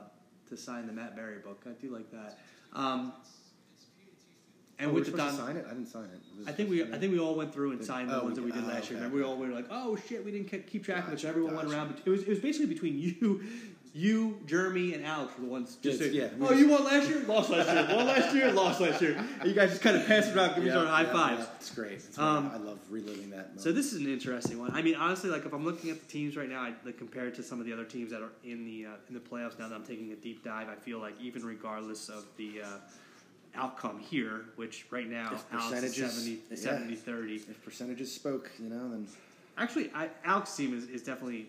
to 0.51 0.57
sign 0.57 0.87
the 0.87 0.93
Matt 0.93 1.17
Berry 1.17 1.39
book. 1.39 1.65
I 1.67 1.71
do 1.81 1.91
like 1.91 2.11
that. 2.13 2.39
Um, 2.75 3.15
and 4.79 4.91
oh, 4.91 4.95
with 4.95 5.07
the 5.07 5.13
to 5.13 5.33
sign 5.33 5.57
it. 5.57 5.67
I 5.67 5.73
didn't 5.73 5.89
sign 5.89 6.05
it. 6.05 6.49
I 6.49 6.53
think 6.53 6.71
we 6.71 6.85
I 6.85 6.99
think 6.99 7.13
we 7.13 7.19
all 7.19 7.35
went 7.35 7.53
through 7.53 7.73
and 7.73 7.85
signed 7.85 8.11
the 8.11 8.21
oh, 8.21 8.25
ones 8.25 8.37
that 8.37 8.45
we 8.45 8.53
did 8.53 8.63
ah, 8.65 8.69
last 8.69 8.91
year. 8.91 8.99
okay, 8.99 9.07
And 9.07 9.13
we 9.13 9.23
okay. 9.23 9.29
all 9.31 9.37
were 9.37 9.49
like, 9.49 9.67
oh 9.71 9.97
shit, 10.09 10.25
we 10.25 10.31
didn't 10.31 10.67
keep 10.67 10.85
track 10.85 11.09
of 11.09 11.15
it. 11.15 11.21
So 11.21 11.27
Gotcha, 11.27 11.29
everyone 11.29 11.57
went 11.57 11.69
gotcha. 11.69 11.79
around. 11.79 12.03
It 12.05 12.11
was 12.11 12.23
it 12.23 12.29
was 12.29 12.39
basically 12.39 12.67
between 12.73 12.99
you. 13.23 13.43
You, 13.95 14.39
Jeremy, 14.47 14.95
and 14.95 15.05
Alex 15.05 15.33
were 15.39 15.45
the 15.47 15.51
ones 15.51 15.77
just 15.83 16.01
Yes, 16.01 16.11
saying, 16.13 16.15
yeah, 16.15 16.29
we 16.39 16.47
"Oh, 16.47 16.53
you 16.53 16.69
won 16.69 16.85
last 16.85 17.09
year, 17.09 17.21
lost 17.21 17.51
last 17.51 17.69
year, 17.69 17.97
won 17.97 18.07
last 18.07 18.35
year, 18.35 18.53
lost 18.53 18.81
last 18.81 19.01
year." 19.03 19.17
And 19.41 19.49
you 19.49 19.55
guys 19.55 19.71
just 19.71 19.83
kind 19.83 19.97
of 19.97 20.07
pass 20.07 20.27
it 20.29 20.37
around, 20.37 20.55
give 20.57 20.67
each 20.67 20.73
other 20.73 20.87
high 20.87 21.05
fives. 21.07 21.47
It's 21.57 21.75
great. 21.75 21.93
It's 21.93 22.19
Um. 22.19 22.51
I 22.53 22.59
love 22.59 22.79
reliving 22.91 23.31
that. 23.31 23.47
Moment. 23.49 23.61
So 23.61 23.73
this 23.73 23.93
is 23.93 24.01
an 24.01 24.09
interesting 24.09 24.59
one. 24.59 24.73
I 24.73 24.83
mean, 24.83 24.95
honestly, 24.95 25.31
like 25.31 25.45
if 25.47 25.53
I'm 25.53 25.65
looking 25.65 25.91
at 25.91 26.01
the 26.01 26.07
teams 26.07 26.37
right 26.37 26.49
now, 26.49 26.61
I, 26.61 26.75
like 26.85 26.99
compared 26.99 27.35
to 27.37 27.43
some 27.43 27.61
of 27.61 27.67
the 27.67 27.73
other 27.73 27.85
teams 27.85 28.11
that 28.13 28.23
are 28.23 28.33
in 28.45 28.65
the 28.65 28.87
uh, 28.87 28.91
in 29.09 29.15
the 29.15 29.21
playoffs. 29.21 29.59
Now 29.59 29.69
that 29.69 29.75
I'm 29.75 29.85
taking 29.85 30.13
a 30.13 30.17
deep 30.17 30.45
dive, 30.45 30.69
I 30.69 30.75
feel 30.77 30.99
like 30.99 31.15
even 31.21 31.45
regardless 31.45 32.09
of 32.09 32.25
the 32.37 32.63
uh, 32.63 32.67
outcome 33.55 33.99
here, 33.99 34.45
which 34.57 34.87
right 34.91 35.09
now 35.09 35.31
If 35.35 35.45
Alex 35.53 35.83
is 35.83 35.97
percentages- 35.97 36.15
70, 36.25 36.43
yeah. 36.51 36.57
70 36.57 36.95
30. 36.97 37.35
if 37.35 37.65
percentages 37.65 38.13
spoke, 38.13 38.51
you 38.63 38.69
know, 38.69 38.91
then 38.91 39.07
Actually, 39.57 39.91
I, 39.93 40.09
Alex's 40.25 40.55
team 40.57 40.73
is, 40.77 40.85
is 40.85 41.03
definitely 41.03 41.49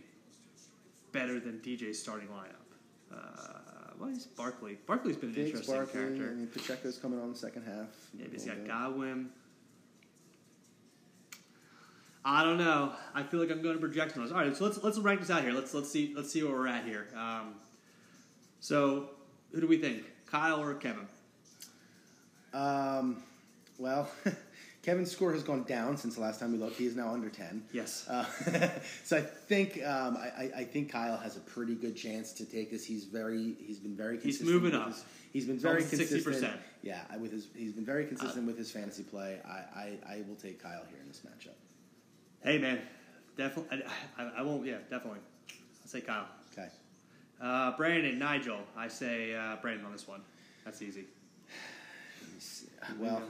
better 1.11 1.39
than 1.39 1.59
DJ's 1.59 1.99
starting 2.01 2.27
lineup. 2.29 3.15
Uh, 3.15 3.93
well, 3.99 4.09
he's 4.09 4.25
Barkley. 4.25 4.77
Barkley's 4.85 5.17
been 5.17 5.29
an 5.29 5.35
Diggs, 5.35 5.49
interesting 5.49 5.75
Barkley, 5.75 5.93
character. 5.93 6.29
I 6.31 6.35
mean, 6.35 6.47
Pacheco's 6.47 6.97
coming 6.97 7.19
on 7.19 7.31
the 7.31 7.37
second 7.37 7.63
half. 7.65 7.87
Yeah, 8.17 8.27
he's 8.31 8.45
got 8.45 8.57
bit. 8.57 8.67
Godwin. 8.67 9.29
I 12.23 12.43
don't 12.43 12.57
know. 12.57 12.93
I 13.13 13.23
feel 13.23 13.39
like 13.39 13.49
I'm 13.49 13.61
going 13.61 13.79
to 13.79 13.87
projectionals. 13.87 14.31
All 14.31 14.37
right, 14.37 14.55
so 14.55 14.65
let's 14.65 14.81
let's 14.83 14.99
rank 14.99 15.19
this 15.21 15.29
out 15.29 15.41
here. 15.41 15.51
Let's 15.51 15.73
let's 15.73 15.89
see 15.89 16.13
let's 16.15 16.31
see 16.31 16.43
where 16.43 16.53
we're 16.53 16.67
at 16.67 16.85
here. 16.85 17.07
Um, 17.15 17.55
so, 18.59 19.09
who 19.51 19.61
do 19.61 19.67
we 19.67 19.77
think, 19.77 20.03
Kyle 20.25 20.61
or 20.61 20.73
Kevin? 20.75 21.07
Um, 22.53 23.23
well, 23.77 24.09
Kevin's 24.89 25.11
score 25.11 25.33
has 25.33 25.43
gone 25.43 25.61
down 25.65 25.97
since 25.97 26.15
the 26.15 26.21
last 26.21 26.39
time 26.39 26.51
we 26.51 26.57
looked. 26.57 26.77
He 26.77 26.87
is 26.87 26.95
now 26.95 27.13
under 27.13 27.29
ten. 27.29 27.63
Yes. 27.71 28.07
Uh, 28.09 28.25
so 29.03 29.17
I 29.17 29.21
think 29.21 29.85
um, 29.85 30.17
I, 30.17 30.49
I- 30.57 30.63
think 30.63 30.91
Kyle 30.91 31.15
has 31.17 31.37
a 31.37 31.41
pretty 31.41 31.75
good 31.75 31.95
chance 31.95 32.33
to 32.33 32.45
take 32.45 32.71
this. 32.71 32.83
He's 32.85 33.03
very 33.05 33.55
he's 33.59 33.77
been 33.77 33.95
very 33.95 34.17
consistent. 34.17 34.49
He's 34.49 34.61
moving 34.61 34.73
up. 34.73 34.87
his- 34.87 35.05
he's 35.31 35.45
been 35.45 35.59
very 35.59 35.83
consistent. 35.83 36.25
60%. 36.25 36.53
Yeah, 36.81 37.01
with 37.17 37.31
his 37.31 37.45
he's 37.55 37.73
been 37.73 37.85
very 37.85 38.05
consistent 38.07 38.47
with 38.47 38.57
his 38.57 38.71
fantasy 38.71 39.03
play. 39.03 39.39
I, 39.47 39.79
I, 39.79 39.97
I 40.07 40.23
will 40.27 40.35
take 40.35 40.59
Kyle 40.59 40.81
here 40.89 40.97
in 40.99 41.07
this 41.07 41.19
matchup. 41.21 41.53
Hey 42.43 42.57
man, 42.57 42.79
definitely. 43.37 43.83
I, 44.17 44.23
I, 44.23 44.31
I 44.37 44.41
won't. 44.41 44.65
Yeah, 44.65 44.77
definitely. 44.89 45.19
I'll 45.49 45.87
say 45.87 46.01
Kyle. 46.01 46.25
Okay. 46.51 46.69
Uh, 47.39 47.77
Brandon, 47.77 48.17
Nigel. 48.17 48.61
I 48.75 48.87
say 48.87 49.35
uh, 49.35 49.57
Brandon 49.61 49.85
on 49.85 49.91
this 49.91 50.07
one. 50.07 50.21
That's 50.65 50.81
easy. 50.81 51.05
Well, 52.97 53.21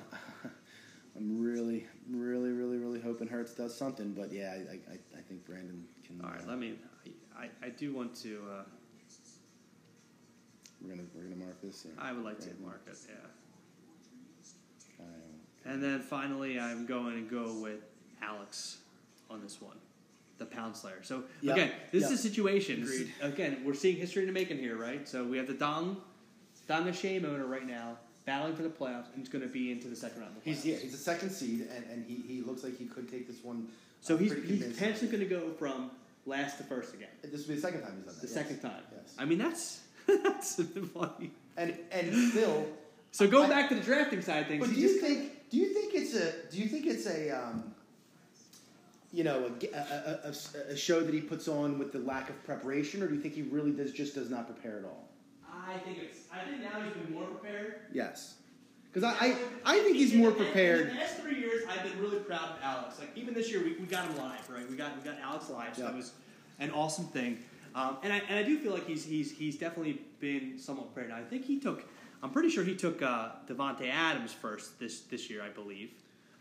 I'm 1.19 1.41
really, 1.43 1.85
really, 2.09 2.51
really, 2.51 2.77
really 2.77 3.01
hoping 3.01 3.27
Hurts 3.27 3.53
does 3.53 3.75
something. 3.75 4.13
But 4.13 4.31
yeah, 4.31 4.53
I, 4.53 4.75
I, 4.93 4.97
I 5.17 5.21
think 5.27 5.45
Brandon 5.45 5.83
can. 6.07 6.21
All 6.23 6.31
right. 6.31 6.41
uh, 6.41 6.47
Let 6.49 6.57
me. 6.57 6.75
I, 7.37 7.49
I 7.65 7.69
do 7.69 7.93
want 7.93 8.15
to. 8.23 8.41
Uh, 8.49 8.63
We're 10.81 10.91
gonna 10.91 11.07
we're 11.13 11.23
gonna 11.23 11.35
mark 11.35 11.61
this. 11.61 11.85
yeah. 11.85 12.01
I 12.01 12.13
would 12.13 12.23
like 12.23 12.39
to 12.39 12.49
mark 12.63 12.81
it. 12.87 12.97
Yeah. 13.09 13.15
Kyle. 14.97 15.05
And 15.65 15.83
then 15.83 15.99
finally, 15.99 16.57
I'm 16.59 16.85
going 16.85 17.15
to 17.15 17.29
go 17.29 17.53
with 17.61 17.81
Alex 18.21 18.77
on 19.29 19.41
this 19.41 19.61
one, 19.61 19.75
the 20.37 20.45
Pound 20.45 20.75
Slayer. 20.75 21.03
So 21.03 21.23
Yep. 21.41 21.55
again, 21.57 21.71
this 21.91 22.03
Yep. 22.03 22.11
is 22.13 22.19
a 22.19 22.21
situation. 22.29 22.81
Agreed. 22.83 23.11
again, 23.21 23.61
we're 23.65 23.73
seeing 23.73 23.97
history 23.97 24.21
in 24.23 24.27
the 24.27 24.33
making 24.33 24.57
here, 24.57 24.77
right? 24.77 25.05
So 25.07 25.25
we 25.25 25.37
have 25.37 25.47
the 25.47 25.53
Dong, 25.53 25.97
Dong 26.67 26.87
of 26.87 26.95
Shame 26.95 27.25
owner 27.25 27.45
right 27.45 27.67
now 27.67 27.97
battling 28.29 28.55
for 28.55 28.61
the 28.61 28.69
playoffs, 28.69 29.11
and 29.15 29.23
is 29.23 29.27
going 29.29 29.41
to 29.41 29.51
be 29.51 29.71
into 29.71 29.87
the 29.87 29.95
second 29.95 30.21
round. 30.21 30.37
Of 30.37 30.43
the 30.43 30.51
He's 30.51 30.63
yeah, 30.63 30.75
he's 30.75 30.93
a 30.93 30.97
second 30.97 31.31
seed, 31.31 31.67
and, 31.75 31.83
and 31.91 32.05
he, 32.05 32.21
he 32.27 32.41
looks 32.41 32.63
like 32.63 32.77
he 32.77 32.85
could 32.85 33.09
take 33.09 33.27
this 33.27 33.43
one. 33.43 33.67
So 34.01 34.13
uh, 34.13 34.17
he's, 34.19 34.33
he's 34.33 34.63
potentially 34.63 35.07
going 35.09 35.23
to 35.27 35.29
go 35.29 35.49
from 35.57 35.89
last 36.27 36.59
to 36.59 36.63
first 36.63 36.93
again. 36.93 37.07
This 37.23 37.41
will 37.41 37.49
be 37.49 37.55
the 37.55 37.61
second 37.61 37.81
time 37.81 37.93
he's 37.95 38.05
done 38.05 38.13
that. 38.13 38.21
The 38.21 38.27
yes. 38.27 38.33
second 38.33 38.59
time. 38.59 38.83
Yes. 38.95 39.15
I 39.17 39.25
mean, 39.25 39.39
that's 39.39 39.79
that's 40.23 40.61
funny. 40.93 41.31
And 41.57 41.75
and 41.91 42.29
still. 42.29 42.67
So 43.11 43.27
go 43.27 43.43
I- 43.43 43.49
back 43.49 43.69
to 43.69 43.75
the 43.75 43.81
drafting 43.81 44.21
side 44.21 44.43
of 44.43 44.47
things, 44.47 44.65
But 44.65 44.75
do 44.75 44.79
you 44.79 45.01
think? 45.01 45.49
Do 45.49 45.57
you 45.57 45.73
think 45.73 45.95
it's 45.95 46.13
a? 46.13 46.51
Do 46.51 46.59
you 46.61 46.67
think 46.67 46.85
it's 46.85 47.07
a? 47.07 47.31
Um, 47.31 47.73
you 49.11 49.23
know, 49.23 49.51
a, 49.73 49.75
a- 49.75 50.29
a- 50.29 50.73
a 50.73 50.77
show 50.77 50.99
that 51.01 51.15
he 51.15 51.19
puts 51.19 51.47
on 51.47 51.79
with 51.79 51.91
the 51.91 51.97
lack 51.97 52.29
of 52.29 52.43
preparation, 52.43 53.01
or 53.01 53.07
do 53.07 53.15
you 53.15 53.21
think 53.21 53.33
he 53.33 53.41
really 53.41 53.71
does 53.71 53.91
just 53.91 54.13
does 54.13 54.29
not 54.29 54.45
prepare 54.45 54.77
at 54.77 54.85
all? 54.85 55.08
I 55.67 55.77
think 55.79 55.97
it's. 55.99 56.19
I 56.33 56.39
think 56.47 56.61
now 56.61 56.81
he's 56.81 56.93
been 56.93 57.13
more 57.13 57.25
prepared. 57.25 57.75
Yes, 57.93 58.35
because 58.91 59.03
I, 59.03 59.15
I 59.19 59.35
I 59.65 59.79
think 59.79 59.97
he's 59.97 60.13
more 60.13 60.31
prepared. 60.31 60.87
In 60.89 60.95
the 60.95 61.01
last 61.01 61.17
three 61.17 61.39
years, 61.39 61.63
I've 61.69 61.83
been 61.83 61.99
really 62.01 62.19
proud 62.19 62.49
of 62.51 62.57
Alex. 62.63 62.99
Like 62.99 63.11
even 63.15 63.33
this 63.33 63.49
year, 63.51 63.63
we, 63.63 63.73
we 63.73 63.85
got 63.85 64.05
him 64.09 64.17
live, 64.17 64.49
right? 64.49 64.69
We 64.69 64.75
got 64.75 64.95
we 64.97 65.03
got 65.03 65.19
Alex 65.21 65.49
live, 65.49 65.75
so 65.75 65.81
Yeah. 65.83 65.87
that 65.89 65.97
was 65.97 66.13
an 66.59 66.71
awesome 66.71 67.05
thing. 67.05 67.39
Um, 67.75 67.97
and 68.03 68.11
I 68.13 68.17
and 68.29 68.37
I 68.37 68.43
do 68.43 68.57
feel 68.57 68.73
like 68.73 68.85
he's 68.87 69.05
he's 69.05 69.31
he's 69.31 69.57
definitely 69.57 70.01
been 70.19 70.57
somewhat 70.57 70.93
prepared. 70.93 71.11
I 71.13 71.23
think 71.23 71.45
he 71.45 71.59
took. 71.59 71.83
I'm 72.21 72.31
pretty 72.31 72.49
sure 72.49 72.63
he 72.65 72.75
took 72.75 73.01
uh, 73.01 73.29
Davante 73.47 73.89
Adams 73.89 74.33
first 74.33 74.79
this 74.79 75.01
this 75.01 75.29
year, 75.29 75.41
I 75.41 75.49
believe. 75.49 75.91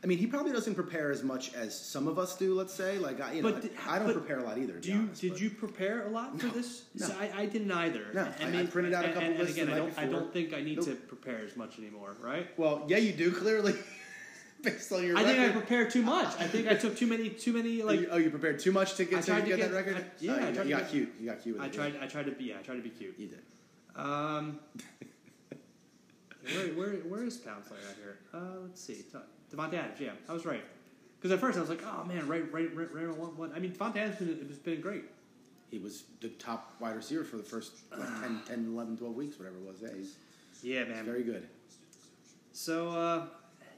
I 0.03 0.07
mean, 0.07 0.19
he 0.19 0.29
probably 0.29 0.53
doesn't 0.53 0.77
prepare 0.77 1.11
as 1.11 1.25
much 1.25 1.53
as 1.55 1.77
some 1.79 2.07
of 2.07 2.21
us 2.21 2.37
do. 2.37 2.55
Let's 2.55 2.73
say, 2.73 2.99
like 2.99 3.21
I, 3.21 3.33
you 3.33 3.43
know, 3.43 3.51
did- 3.53 3.73
I 3.89 3.99
don't 3.99 4.13
prepare 4.13 4.39
a 4.39 4.45
lot 4.45 4.57
either. 4.57 4.75
Do 4.79 4.91
you 4.93 4.99
honest, 5.01 5.21
did 5.21 5.33
but- 5.33 5.41
you 5.41 5.51
prepare 5.51 6.07
a 6.07 6.11
lot 6.11 6.39
for 6.39 6.47
No, 6.47 6.53
this? 6.53 6.85
no. 6.95 7.07
So 7.09 7.17
I, 7.19 7.31
I 7.43 7.47
didn't 7.47 7.73
either. 7.73 8.05
No, 8.15 8.29
I- 8.41 8.61
I 8.61 8.67
printed 8.67 8.95
out 8.95 9.05
a 9.05 9.09
and- 9.09 9.15
couple 9.15 9.31
and, 9.31 9.39
lists 9.41 9.57
the 9.57 9.63
again, 9.63 9.75
I 9.75 9.79
don't, 9.79 9.99
I 9.99 10.05
don't 10.07 10.33
think 10.33 10.55
I 10.55 10.61
need 10.61 10.77
Nope. 10.77 10.87
to 10.87 10.95
prepare 10.95 11.41
as 11.45 11.57
much 11.57 11.79
anymore, 11.81 12.17
right? 12.23 12.47
Well, 12.57 12.85
yeah, 12.87 12.99
you 12.99 13.13
do 13.13 13.33
clearly, 13.43 13.75
based 14.63 14.93
on 14.93 15.05
your. 15.05 15.17
I 15.19 15.25
think 15.25 15.41
I 15.41 15.49
prepared 15.51 15.91
too 15.91 16.03
much. 16.03 16.29
I 16.39 16.47
think 16.47 16.69
I 16.69 16.75
took 16.75 16.97
too 16.97 17.09
many 17.09 17.31
too 17.31 17.53
many 17.53 17.83
Oh, 17.83 17.87
like 17.87 18.01
you, 18.01 18.09
oh, 18.13 18.19
you 18.19 18.31
prepared 18.31 18.61
too 18.61 18.71
much 18.71 18.95
to 18.97 19.05
get 19.05 19.25
to 19.25 19.35
to 19.35 19.43
get, 19.43 19.57
get- 19.59 19.71
that 19.73 19.75
record. 19.77 19.97
I- 19.97 20.05
yeah, 20.21 20.33
Oh, 20.33 20.35
I 20.37 20.49
you, 20.49 20.55
tried 20.55 20.63
to 20.63 20.69
you 20.69 20.75
got 20.77 20.81
get- 20.83 20.91
cute. 20.91 21.15
You 21.21 21.27
got 21.27 21.43
cute. 21.43 21.55
With 21.57 21.65
I 21.65 21.67
it, 21.67 21.73
tried. 21.73 21.97
I 22.01 22.07
tried 22.07 22.27
to 22.27 22.33
be. 22.33 22.45
Yeah, 22.45 22.59
I 22.61 22.63
tried 22.63 22.77
to 22.77 22.83
be 22.83 22.91
cute. 22.91 23.17
Yeah. 23.19 23.25
You 23.25 23.31
did. 23.33 23.43
Um, 23.97 24.61
where 26.55 26.67
where 26.75 26.91
where 27.01 27.25
is 27.25 27.37
Pound 27.37 27.65
Slayer 27.67 27.81
out 27.89 27.97
here? 27.97 28.19
Uh, 28.33 28.61
let's 28.63 28.81
see. 28.81 29.05
Davante 29.55 29.75
Adams. 29.75 30.01
Yeah, 30.01 30.11
I 30.29 30.33
was 30.33 30.45
right. 30.47 30.65
Because 31.19 31.33
at 31.33 31.41
first 31.41 31.59
I 31.59 31.61
was 31.61 31.71
like, 31.71 31.83
oh 31.85 32.05
man, 32.05 32.29
right, 32.29 32.51
right, 32.53 32.75
right, 32.77 32.95
right 32.95 33.17
one, 33.17 33.37
one. 33.37 33.53
I 33.55 33.59
mean, 33.59 33.73
Davante 33.73 33.97
Adams 33.97 34.19
has 34.19 34.59
been, 34.59 34.81
great. 34.81 35.05
He 35.71 35.79
was 35.79 36.05
the 36.21 36.29
top 36.29 36.75
wide 36.81 36.97
receiver 36.97 37.25
for 37.25 37.37
the 37.37 37.43
first 37.43 37.73
like, 37.91 38.09
10, 38.23 38.41
10, 38.49 38.67
11, 38.73 38.97
12 38.99 39.15
weeks, 39.15 39.39
whatever 39.39 39.57
it 39.57 39.65
was. 39.65 39.77
Yeah, 39.83 39.89
he's, 39.97 40.15
Yeah, 40.63 40.85
he's 40.85 40.95
man. 40.95 41.05
very 41.05 41.25
good. 41.25 41.49
So 42.53 42.91
uh, 42.91 43.27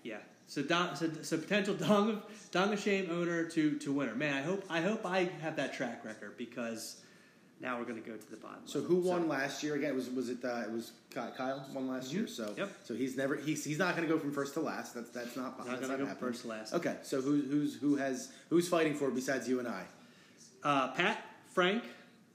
yeah. 0.02 0.18
So, 0.46 0.62
Don, 0.62 0.96
so 0.96 1.08
so 1.22 1.38
potential 1.38 1.74
Dong 1.74 2.22
Dong 2.50 2.76
Shame 2.76 3.08
owner 3.10 3.44
to 3.44 3.78
to 3.78 3.92
winner. 3.92 4.14
Man, 4.14 4.34
I 4.34 4.42
hope 4.42 4.64
I 4.68 4.80
hope 4.80 5.06
I 5.06 5.30
have 5.40 5.56
that 5.56 5.72
track 5.74 6.04
record 6.04 6.36
because 6.36 7.02
now 7.61 7.78
we're 7.78 7.84
gonna 7.84 8.00
go 8.00 8.16
to 8.16 8.30
the 8.30 8.36
bottom. 8.36 8.61
So 8.64 8.80
level. 8.80 8.96
who 8.96 9.02
won 9.08 9.28
last 9.28 9.62
year 9.62 9.74
again? 9.74 9.94
Was 9.94 10.08
was 10.11 10.28
it? 10.30 10.44
Uh, 10.44 10.62
it 10.66 10.70
was 10.72 10.92
Kyle 11.14 11.64
won 11.74 11.88
last 11.88 12.12
year. 12.12 12.26
So 12.26 12.54
Yep. 12.56 12.70
so 12.84 12.94
he's 12.94 13.16
never 13.16 13.36
he's 13.36 13.64
he's 13.64 13.78
not 13.78 13.96
going 13.96 14.06
to 14.08 14.12
go 14.14 14.18
from 14.18 14.32
first 14.32 14.54
to 14.54 14.61
last. 14.61 14.94
That's 14.94 15.11
that's 15.11 15.36
not 15.36 15.58
Not 15.58 15.66
gonna 15.80 15.96
go 15.98 16.06
happening. 16.06 16.16
first 16.16 16.42
to 16.42 16.48
last. 16.48 16.72
Okay, 16.74 16.96
so 17.02 17.20
who 17.20 17.40
who's 17.42 17.74
who 17.76 17.96
has 17.96 18.32
who's 18.48 18.68
fighting 18.68 18.94
for 18.94 19.11
besides 19.11 19.48
you 19.48 19.58
and 19.58 19.68
I? 19.68 19.84
Uh, 20.62 20.88
Pat, 20.92 21.24
Frank, 21.52 21.84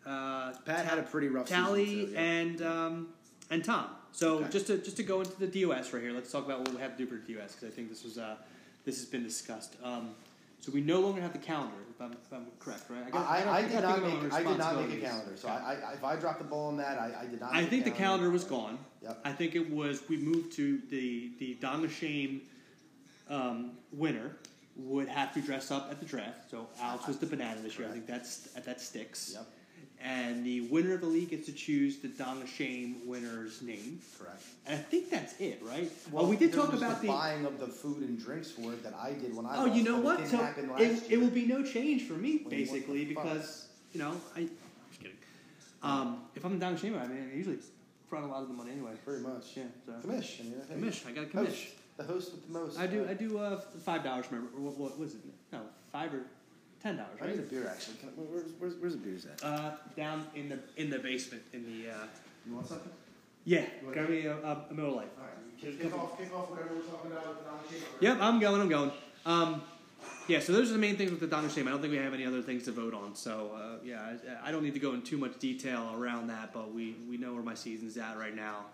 uh, 0.05 0.53
Pat 0.65 0.86
had 0.86 0.97
a 0.99 1.03
pretty 1.03 1.28
rough 1.28 1.47
Tally, 1.47 1.86
season, 1.86 2.07
so, 2.07 2.13
yeah. 2.13 2.19
and 2.21 2.61
um, 2.61 3.07
and 3.49 3.63
Tom. 3.63 3.88
So 4.11 4.39
Okay. 4.39 4.49
just 4.51 4.67
to 4.67 4.78
just 4.78 4.97
to 4.97 5.03
go 5.03 5.21
into 5.21 5.38
the 5.39 5.47
DOS 5.47 5.91
right 5.93 6.01
here, 6.01 6.11
let's 6.11 6.32
talk 6.32 6.45
about 6.45 6.59
what 6.59 6.73
we 6.73 6.80
have 6.82 6.97
to 6.97 7.05
do 7.05 7.07
for 7.07 7.15
DOS 7.17 7.53
because 7.55 7.63
I 7.63 7.71
think 7.71 7.89
this 7.89 8.03
was 8.03 8.17
uh, 8.17 8.36
this 8.86 8.97
has 8.97 9.05
been 9.05 9.23
discussed. 9.23 9.76
Um, 9.84 10.11
so 10.66 10.72
we 10.72 10.82
no 10.82 10.99
longer 10.99 11.22
have 11.22 11.32
the 11.32 11.38
calendar, 11.38 11.76
if 11.91 12.01
I'm, 12.01 12.13
if 12.13 12.34
I'm 12.34 12.47
correct, 12.59 12.89
right? 12.89 13.03
I, 13.05 13.11
gotta- 13.11 13.49
I, 13.49 13.57
I 13.57 13.61
did 13.68 13.82
not 13.84 14.01
make 14.01 14.34
I 14.34 14.41
did 14.43 14.57
not 14.57 14.76
make 14.89 14.97
a 14.97 15.01
calendar. 15.01 15.38
So 15.38 15.47
I, 15.47 15.78
I 15.91 15.93
if 15.93 16.03
I 16.03 16.16
dropped 16.16 16.39
the 16.39 16.45
ball 16.45 16.70
on 16.70 16.78
that, 16.78 16.97
I, 16.97 17.22
I 17.22 17.26
did 17.28 17.39
not. 17.39 17.53
I 17.53 17.66
think 17.66 17.86
the 17.86 17.91
calendar 17.91 18.32
was 18.32 18.43
gone. 18.43 18.80
Yep. 19.03 19.22
I 19.24 19.32
think 19.32 19.53
it 19.53 19.70
was 19.70 20.01
we 20.09 20.18
moved 20.18 20.53
to 20.53 20.80
the 20.89 21.30
the 21.38 21.53
Dong 21.61 21.86
of 21.86 21.93
Shame 21.93 22.41
um, 23.30 23.74
winner 23.91 24.32
would 24.76 25.07
have 25.07 25.36
to 25.36 25.41
dress 25.41 25.70
up 25.70 25.89
at 25.91 25.99
the 25.99 26.05
draft. 26.05 26.49
So 26.49 26.68
Alex 26.82 27.05
was 27.05 27.20
the 27.20 27.28
banana 27.28 27.61
this 27.61 27.78
year. 27.78 27.88
I 27.88 27.91
think 27.91 28.07
that's 28.07 28.38
that 28.53 28.82
sticks. 28.82 29.34
Yep. 29.36 29.47
And 30.03 30.45
the 30.45 30.61
winner 30.61 30.93
of 30.93 31.01
the 31.01 31.07
league 31.07 31.29
gets 31.29 31.47
to 31.47 31.51
choose 31.51 31.97
the 31.97 32.09
Dong 32.09 32.41
of 32.41 32.49
Shame 32.49 32.97
winner's 33.05 33.61
name. 33.61 33.99
Correct. 34.19 34.43
And 34.67 34.79
I 34.79 34.81
think 34.81 35.09
that's 35.09 35.39
it, 35.39 35.61
right? 35.63 35.91
Well, 36.11 36.27
we 36.27 36.37
did 36.37 36.53
talk 36.53 36.73
about 36.73 37.01
the 37.01 37.07
the. 37.07 37.13
buying 37.13 37.45
of 37.45 37.59
the 37.59 37.67
food 37.67 38.01
and 38.01 38.19
drinks 38.19 38.51
for 38.51 38.73
it 38.73 38.83
that 38.83 38.93
I 38.93 39.13
did 39.13 39.35
when 39.35 39.45
I. 39.45 39.57
oh, 39.57 39.65
lost, 39.65 39.75
you 39.75 39.83
know 39.83 39.99
what? 39.99 40.27
So 40.27 40.47
it, 40.77 41.03
it 41.09 41.17
will 41.19 41.29
be 41.29 41.45
no 41.45 41.63
change 41.63 42.03
for 42.03 42.13
me, 42.13 42.33
you 42.33 42.49
basically, 42.49 43.05
the 43.05 43.15
because 43.15 43.67
you 43.93 43.99
know 43.99 44.15
I. 44.35 44.41
Just 44.89 45.01
kidding. 45.01 45.17
Um, 45.81 46.21
if 46.35 46.45
I'm 46.45 46.53
the 46.53 46.59
Dong 46.63 46.73
of 46.73 46.79
Shame, 46.79 46.95
I 46.95 47.07
mean, 47.07 47.29
I 47.31 47.35
usually 47.35 47.57
front 48.07 48.25
a 48.25 48.27
lot 48.27 48.41
of 48.41 48.47
the 48.47 48.53
money 48.53 48.71
anyway. 48.71 48.91
Very 49.05 49.21
much. 49.21 49.55
Yeah. 49.55 49.63
So. 49.85 49.93
Commish. 50.07 50.39
I 50.39 50.43
mean, 50.43 50.61
I 50.61 50.73
Commish. 50.73 51.07
I 51.07 51.11
got 51.11 51.23
a 51.23 51.27
commish. 51.27 51.45
Host. 51.45 51.67
The 51.97 52.03
host 52.03 52.31
with 52.33 52.47
the 52.47 52.53
most. 52.53 52.79
I 52.79 52.87
do. 52.87 53.07
I 53.09 53.13
do. 53.13 53.39
Uh, 53.39 53.59
five 53.83 54.03
dollars. 54.03 54.25
Remember 54.29 54.59
what, 54.59 54.77
what 54.77 54.99
was 54.99 55.15
it? 55.15 55.21
No, 55.51 55.61
five 55.91 56.13
or 56.13 56.23
ten 56.86 56.97
dollars. 56.97 57.17
I 57.21 57.27
need 57.27 57.39
a 57.39 57.41
beer 57.41 57.67
actually. 57.67 57.97
Can 57.97 58.09
where's, 58.15 58.51
where's, 58.59 58.75
where's 58.75 58.93
the 58.93 58.99
beers 58.99 59.25
at? 59.25 59.43
Uh, 59.43 59.71
down 59.97 60.25
in 60.36 60.49
the 60.49 60.59
in 60.77 60.89
the 60.89 60.99
basement 60.99 61.41
in 61.53 61.63
the. 61.65 61.91
Uh, 61.91 61.97
You 62.45 62.55
want 62.55 62.67
something? 62.67 62.91
yeah, 63.43 63.65
grab 63.91 64.09
me 64.09 64.25
a, 64.25 64.36
a, 64.38 64.65
a 64.69 64.73
Miller 64.73 64.89
Lite. 64.89 65.11
All 65.17 65.23
right. 65.23 65.59
Kick, 65.59 65.81
kick 65.81 65.97
off. 65.97 66.17
Kick 66.17 66.33
off 66.36 66.49
whatever 66.51 66.75
we're 66.75 66.81
talking 66.81 67.11
about 67.11 67.27
with 67.27 67.99
the. 67.99 68.05
Yep, 68.05 68.17
I'm 68.21 68.39
going. 68.39 68.61
I'm 68.61 68.69
going. 68.69 68.91
Um, 69.25 69.63
yeah, 70.27 70.39
so 70.39 70.53
those 70.53 70.69
are 70.69 70.73
the 70.73 70.79
main 70.79 70.95
things 70.95 71.09
with 71.09 71.19
the 71.19 71.27
Dong 71.27 71.45
of 71.45 71.51
Shame. 71.51 71.67
I 71.67 71.71
don't 71.71 71.81
think 71.81 71.91
we 71.91 71.97
have 71.97 72.13
any 72.13 72.25
other 72.25 72.41
things 72.43 72.65
to 72.65 72.71
vote 72.71 72.93
on. 72.93 73.15
So 73.15 73.51
uh, 73.55 73.77
yeah, 73.83 74.13
I, 74.43 74.49
I 74.49 74.51
don't 74.51 74.63
need 74.63 74.75
to 74.75 74.79
go 74.79 74.93
in 74.93 75.01
too 75.01 75.17
much 75.17 75.39
detail 75.39 75.91
around 75.95 76.27
that, 76.27 76.53
but 76.53 76.71
we 76.71 76.95
we 77.09 77.17
know 77.17 77.33
where 77.33 77.43
my 77.43 77.55
season's 77.55 77.97
at 77.97 78.17
right 78.17 78.36
now. 78.36 78.65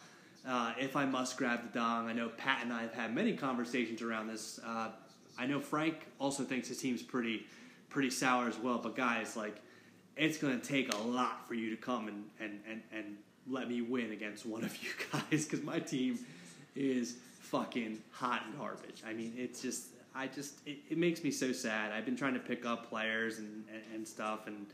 Uh, 0.45 0.73
if 0.77 0.95
I 0.95 1.05
must 1.05 1.37
grab 1.37 1.61
the 1.61 1.79
dong, 1.79 2.09
I 2.09 2.13
know 2.13 2.29
Pat 2.29 2.63
and 2.63 2.73
I 2.73 2.81
have 2.81 2.93
had 2.93 3.15
many 3.15 3.37
conversations 3.37 4.01
around 4.01 4.27
this. 4.27 4.59
Uh, 4.65 4.89
I 5.37 5.45
know 5.45 5.61
Frank 5.61 5.95
also 6.19 6.43
thinks 6.43 6.67
his 6.67 6.79
team's 6.79 7.01
pretty 7.03 7.45
pretty 7.91 8.09
sour 8.09 8.47
as 8.47 8.57
well. 8.57 8.79
But 8.79 8.95
guys, 8.95 9.37
like, 9.37 9.61
it's 10.17 10.39
to 10.39 10.57
take 10.57 10.93
a 10.93 10.97
lot 10.97 11.47
for 11.47 11.53
you 11.53 11.69
to 11.69 11.77
come 11.77 12.07
and 12.07 12.25
and 12.39 12.59
and, 12.67 12.81
and 12.91 13.17
let 13.47 13.69
me 13.69 13.81
win 13.81 14.11
against 14.11 14.45
one 14.45 14.63
of 14.63 14.75
you 14.83 14.89
guys 15.11 15.45
because 15.45 15.63
my 15.63 15.79
team 15.79 16.19
is 16.75 17.17
fucking 17.39 17.99
hot 18.11 18.43
and 18.47 18.57
garbage. 18.57 19.03
I 19.05 19.13
mean, 19.13 19.33
it's 19.37 19.61
just 19.61 19.89
I 20.15 20.27
just 20.27 20.55
it, 20.65 20.79
it 20.89 20.97
makes 20.97 21.23
me 21.23 21.29
so 21.29 21.51
sad. 21.51 21.91
I've 21.91 22.05
been 22.05 22.17
trying 22.17 22.33
to 22.33 22.39
pick 22.39 22.65
up 22.65 22.89
players 22.89 23.37
and 23.37 23.65
and, 23.71 23.83
and 23.93 24.07
stuff 24.07 24.47
and. 24.47 24.65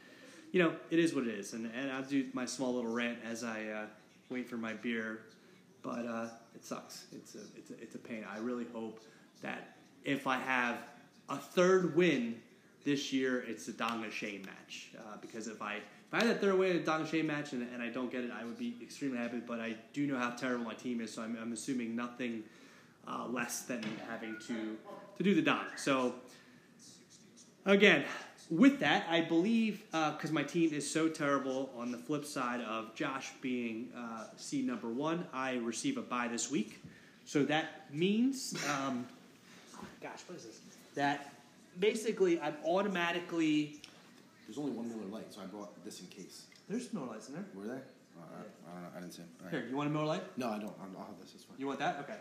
You 0.54 0.64
know, 0.64 0.74
it 0.90 0.98
is 0.98 1.14
what 1.14 1.28
it 1.28 1.38
is, 1.38 1.52
and, 1.52 1.70
and 1.76 1.92
I'll 1.92 2.04
do 2.04 2.26
my 2.32 2.46
small 2.46 2.74
little 2.74 2.90
rant 2.90 3.20
as 3.30 3.44
I 3.44 3.66
uh, 3.66 3.86
wait 4.30 4.48
for 4.48 4.56
my 4.56 4.72
beer 4.72 5.24
but 5.88 6.06
uh, 6.06 6.28
it 6.54 6.66
sucks. 6.66 7.06
It's 7.14 7.36
a, 7.36 7.40
it's 7.56 7.72
a 7.72 7.82
it's 7.82 7.96
a 7.96 8.00
pain. 8.00 8.26
I 8.30 8.40
really 8.40 8.66
hope 8.74 9.00
that 9.42 9.78
if 10.04 10.28
I 10.28 10.38
have 10.38 10.80
a 11.30 11.38
third 11.38 11.96
win 11.96 12.42
this 12.88 13.12
year, 13.12 13.44
it's 13.46 13.66
the 13.66 13.74
Dong 13.74 14.06
of 14.06 14.14
Shame 14.14 14.44
match. 14.44 14.92
Uh, 14.98 15.18
because 15.20 15.50
if 15.50 15.62
I 15.62 15.76
if 15.76 16.14
I 16.14 16.20
had 16.20 16.28
that 16.28 16.40
third 16.40 16.58
win 16.58 16.72
in 16.72 16.78
the 16.78 16.84
Dong 16.84 17.02
of 17.02 17.10
Shame 17.10 17.28
match 17.28 17.52
and, 17.52 17.68
and 17.74 17.84
I 17.84 17.90
don't 17.90 18.10
get 18.10 18.24
it, 18.24 18.32
I 18.32 18.46
would 18.46 18.58
be 18.58 18.78
extremely 18.82 19.18
happy. 19.18 19.42
But 19.46 19.60
I 19.60 19.76
do 19.92 20.08
know 20.08 20.18
how 20.18 20.30
terrible 20.30 20.64
my 20.64 20.74
team 20.74 21.02
is, 21.02 21.14
so 21.14 21.22
I'm, 21.22 21.38
I'm 21.40 21.52
assuming 21.52 21.98
nothing 21.98 22.44
uh, 23.06 23.28
less 23.28 23.64
than 23.64 23.84
having 24.10 24.38
to 24.48 24.78
to 25.18 25.24
do 25.24 25.36
the 25.36 25.42
Don. 25.42 25.66
So 25.76 26.16
again, 27.66 28.06
with 28.50 28.80
that, 28.80 29.06
I 29.10 29.20
believe 29.20 29.84
because 29.92 30.32
my 30.32 30.44
team 30.44 30.74
is 30.74 30.90
so 30.90 31.10
terrible. 31.10 31.70
On 31.76 31.92
the 31.92 31.98
flip 31.98 32.24
side 32.24 32.62
of 32.62 32.96
Josh 32.96 33.32
being 33.42 33.90
uh, 33.98 34.28
seed 34.38 34.66
number 34.66 34.88
one, 34.88 35.28
I 35.34 35.56
receive 35.56 35.98
a 35.98 36.02
bye 36.02 36.30
this 36.30 36.50
week. 36.50 36.82
So 37.26 37.44
that 37.44 37.94
means, 37.94 38.56
um, 38.74 39.06
gosh, 40.02 40.22
what 40.28 40.38
is 40.38 40.46
this? 40.46 40.62
That 40.96 41.34
basically 41.80 42.40
I'm 42.40 42.56
automatically. 42.66 43.82
There's 44.48 44.58
only 44.58 44.72
one 44.72 44.88
Miller 44.88 45.10
Light, 45.12 45.34
so 45.34 45.42
I 45.42 45.46
brought 45.46 45.84
this 45.84 46.00
in 46.00 46.08
case. 46.08 46.44
There's 46.70 46.92
Miller 46.94 47.08
Lights 47.08 47.28
in 47.28 47.36
there. 47.36 47.46
Were 47.56 47.68
there? 47.68 47.84
Uh, 48.18 48.22
I 48.70 48.74
don't 48.74 48.84
know. 48.84 48.90
I 48.96 49.00
didn't 49.00 49.14
see 49.14 49.22
them. 49.22 49.30
All 49.40 49.46
right. 49.46 49.54
Here, 49.54 49.68
you 49.70 49.76
want 49.76 49.90
a 49.90 49.92
Miller 49.92 50.06
Light? 50.06 50.24
No, 50.38 50.48
I 50.50 50.60
don't. 50.60 50.74
I'll 50.80 51.00
I'll 51.00 51.06
have 51.06 51.20
this. 51.22 51.34
It's 51.36 51.44
fine. 51.44 51.56
You 51.60 51.68
want 51.68 51.80
that? 51.80 52.00
Okay. 52.02 52.14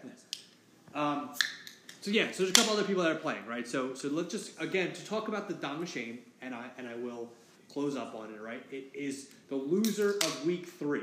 Um, 0.94 1.30
so 2.00 2.10
yeah, 2.10 2.30
so 2.30 2.44
there's 2.44 2.50
a 2.50 2.54
couple 2.54 2.72
other 2.72 2.84
people 2.84 3.02
that 3.02 3.12
are 3.12 3.16
playing, 3.16 3.44
right? 3.46 3.66
So 3.66 3.94
so 3.94 4.08
let's 4.08 4.30
just 4.30 4.60
again 4.60 4.92
to 4.92 5.04
talk 5.04 5.28
about 5.28 5.48
the 5.48 5.54
Don 5.54 5.84
Shane, 5.86 6.18
and 6.40 6.54
I 6.54 6.66
and 6.78 6.88
I 6.88 6.94
will 6.94 7.28
close 7.72 7.96
up 7.96 8.14
on 8.14 8.32
it, 8.32 8.40
right? 8.40 8.64
It 8.70 8.90
is 8.94 9.30
the 9.48 9.56
loser 9.56 10.10
of 10.10 10.46
week 10.46 10.66
three, 10.66 11.02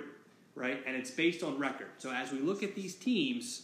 right? 0.56 0.82
And 0.86 0.96
it's 0.96 1.12
based 1.12 1.44
on 1.44 1.58
record. 1.60 1.90
So 1.98 2.12
as 2.12 2.32
we 2.32 2.40
look 2.40 2.64
at 2.64 2.74
these 2.74 2.96
teams, 2.96 3.64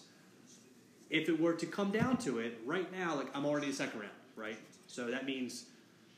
if 1.10 1.28
it 1.28 1.40
were 1.40 1.54
to 1.54 1.66
come 1.66 1.92
down 1.92 2.18
to 2.18 2.40
it, 2.40 2.60
right 2.66 2.92
now, 2.92 3.16
like 3.16 3.36
I'm 3.36 3.46
already 3.46 3.68
in 3.68 3.72
the 3.72 3.78
second 3.78 4.02
round, 4.02 4.14
right? 4.36 4.58
So 4.90 5.06
that 5.12 5.26
means 5.26 5.66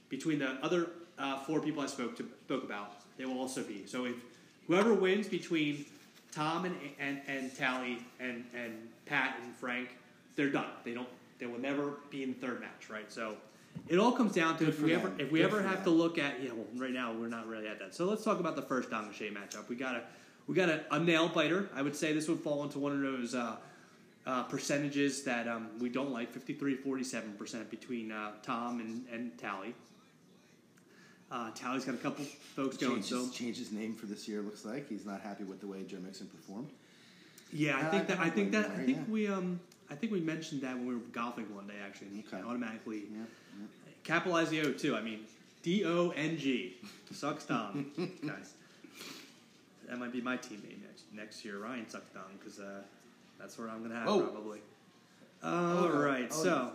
between 0.10 0.40
the 0.40 0.52
other 0.64 0.88
uh, 1.20 1.40
four 1.44 1.60
people 1.60 1.84
I 1.84 1.88
spoke 1.88 2.16
to 2.18 2.26
spoke 2.46 2.64
about, 2.64 2.96
they 3.18 3.26
will 3.26 3.38
also 3.38 3.62
be. 3.64 3.86
So 3.86 4.06
if 4.06 4.16
whoever 4.68 4.94
wins 4.94 5.28
between 5.28 5.86
Tom 6.32 6.66
and 6.66 6.76
and, 7.00 7.22
and 7.28 7.56
Tally 7.56 8.00
and 8.20 8.46
and 8.56 8.74
Pat 9.06 9.38
and 9.44 9.54
Frank, 9.56 9.90
they're 10.36 10.50
done. 10.50 10.72
They 10.84 10.94
don't. 10.94 11.10
They 11.38 11.48
will 11.48 11.60
never 11.60 11.94
be 12.10 12.24
in 12.24 12.30
the 12.34 12.40
third 12.48 12.62
match, 12.62 12.90
right? 12.90 13.12
So 13.12 13.36
it 13.90 13.98
all 13.98 14.14
comes 14.14 14.34
down 14.34 14.58
to 14.60 14.66
Good 14.66 14.74
if 14.74 14.82
we 14.82 14.92
them. 14.94 15.02
ever 15.02 15.12
if 15.22 15.32
we 15.32 15.40
Good 15.40 15.46
ever 15.48 15.62
have 15.62 15.84
them. 15.84 15.84
to 15.86 15.90
look 15.92 16.18
at 16.18 16.42
yeah. 16.42 16.52
Well, 16.54 16.66
right 16.78 16.94
now 16.94 17.12
we're 17.14 17.28
not 17.28 17.48
really 17.48 17.68
at 17.68 17.80
that. 17.80 17.94
So 17.94 18.06
let's 18.06 18.24
talk 18.24 18.40
about 18.40 18.56
the 18.56 18.62
first 18.62 18.90
and 18.92 19.14
Shay 19.14 19.30
matchup. 19.32 19.68
We 19.68 19.76
got 19.76 19.96
a 19.96 20.04
we 20.48 20.56
got 20.56 20.70
a, 20.70 20.84
a 20.92 21.00
nail 21.00 21.28
biter. 21.28 21.70
I 21.76 21.82
would 21.82 21.96
say 21.96 22.14
this 22.14 22.28
would 22.30 22.40
fall 22.40 22.64
into 22.64 22.80
one 22.80 22.94
of 22.94 23.02
those. 23.02 23.36
Uh, 23.36 23.58
uh, 24.26 24.44
percentages 24.44 25.24
that 25.24 25.48
um, 25.48 25.70
we 25.80 25.90
don't 25.90 26.12
like 26.12 26.32
53 26.32 26.78
47% 26.78 27.70
between 27.70 28.12
uh, 28.12 28.32
Tom 28.44 28.80
and, 28.80 29.06
and 29.12 29.38
Tally. 29.38 29.74
Uh, 31.32 31.50
Tally's 31.52 31.86
got 31.86 31.96
a 31.96 31.98
couple 31.98 32.26
folks 32.26 32.76
going, 32.78 32.96
Changed, 32.96 33.08
so 33.10 33.20
his, 33.26 33.32
changed 33.32 33.60
his 33.60 33.72
name 33.72 33.96
for 33.96 34.06
this 34.06 34.28
year. 34.28 34.42
Looks 34.42 34.66
like 34.66 34.90
he's 34.90 35.06
not 35.06 35.22
happy 35.22 35.44
with 35.46 35.62
the 35.62 35.68
way 35.68 35.84
Joe 35.84 35.98
Mixon 36.04 36.28
performed. 36.28 36.70
Yeah, 37.54 37.78
I 37.78 37.82
Uh, 37.84 37.92
think 37.92 38.08
that 38.08 38.20
I 38.20 38.26
I 38.26 38.30
think 38.30 38.52
that 38.52 38.70
I 38.72 38.84
think 38.86 38.98
yeah. 38.98 39.04
we 39.14 39.28
um 39.28 39.60
I 39.90 39.96
think 39.96 40.12
we 40.12 40.20
mentioned 40.22 40.62
that 40.62 40.76
when 40.76 40.88
we 40.88 40.94
were 40.96 41.02
golfing 41.12 41.54
one 41.56 41.68
day 41.68 41.74
actually, 41.86 42.08
and 42.08 42.24
Okay. 42.28 42.42
automatically 42.46 43.04
Yeah, 43.12 43.24
capitalize 44.04 44.50
the 44.50 44.62
O 44.62 44.72
too. 44.74 44.96
I 44.96 45.02
mean 45.02 45.20
D 45.64 45.86
O 45.86 46.10
N 46.12 46.38
G 46.38 46.76
sucks 47.12 47.46
Dom, 47.46 47.92
guys. 48.26 48.54
That 49.90 50.00
might 50.00 50.12
be 50.14 50.22
my 50.22 50.36
team 50.38 50.62
name 50.68 50.82
next 50.86 51.04
next 51.14 51.46
year. 51.46 51.60
Ryan 51.60 51.90
sucks 51.90 52.10
because 52.40 52.60
uh, 52.60 52.82
that's 53.42 53.58
where 53.58 53.70
I'm 53.70 53.82
gonna 53.82 53.96
have 53.96 54.08
Oh. 54.08 54.22
probably. 54.22 54.60
All 55.44 55.90
no. 55.90 56.00
right, 56.00 56.28
Oh, 56.32 56.44
so. 56.44 56.72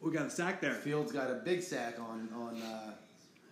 We 0.00 0.12
got 0.12 0.26
a 0.26 0.30
sack 0.30 0.60
there. 0.60 0.74
Fields 0.74 1.12
got 1.12 1.30
a 1.30 1.34
big 1.34 1.62
sack 1.62 1.98
on 1.98 2.28
on. 2.34 2.60
Uh, 2.62 2.92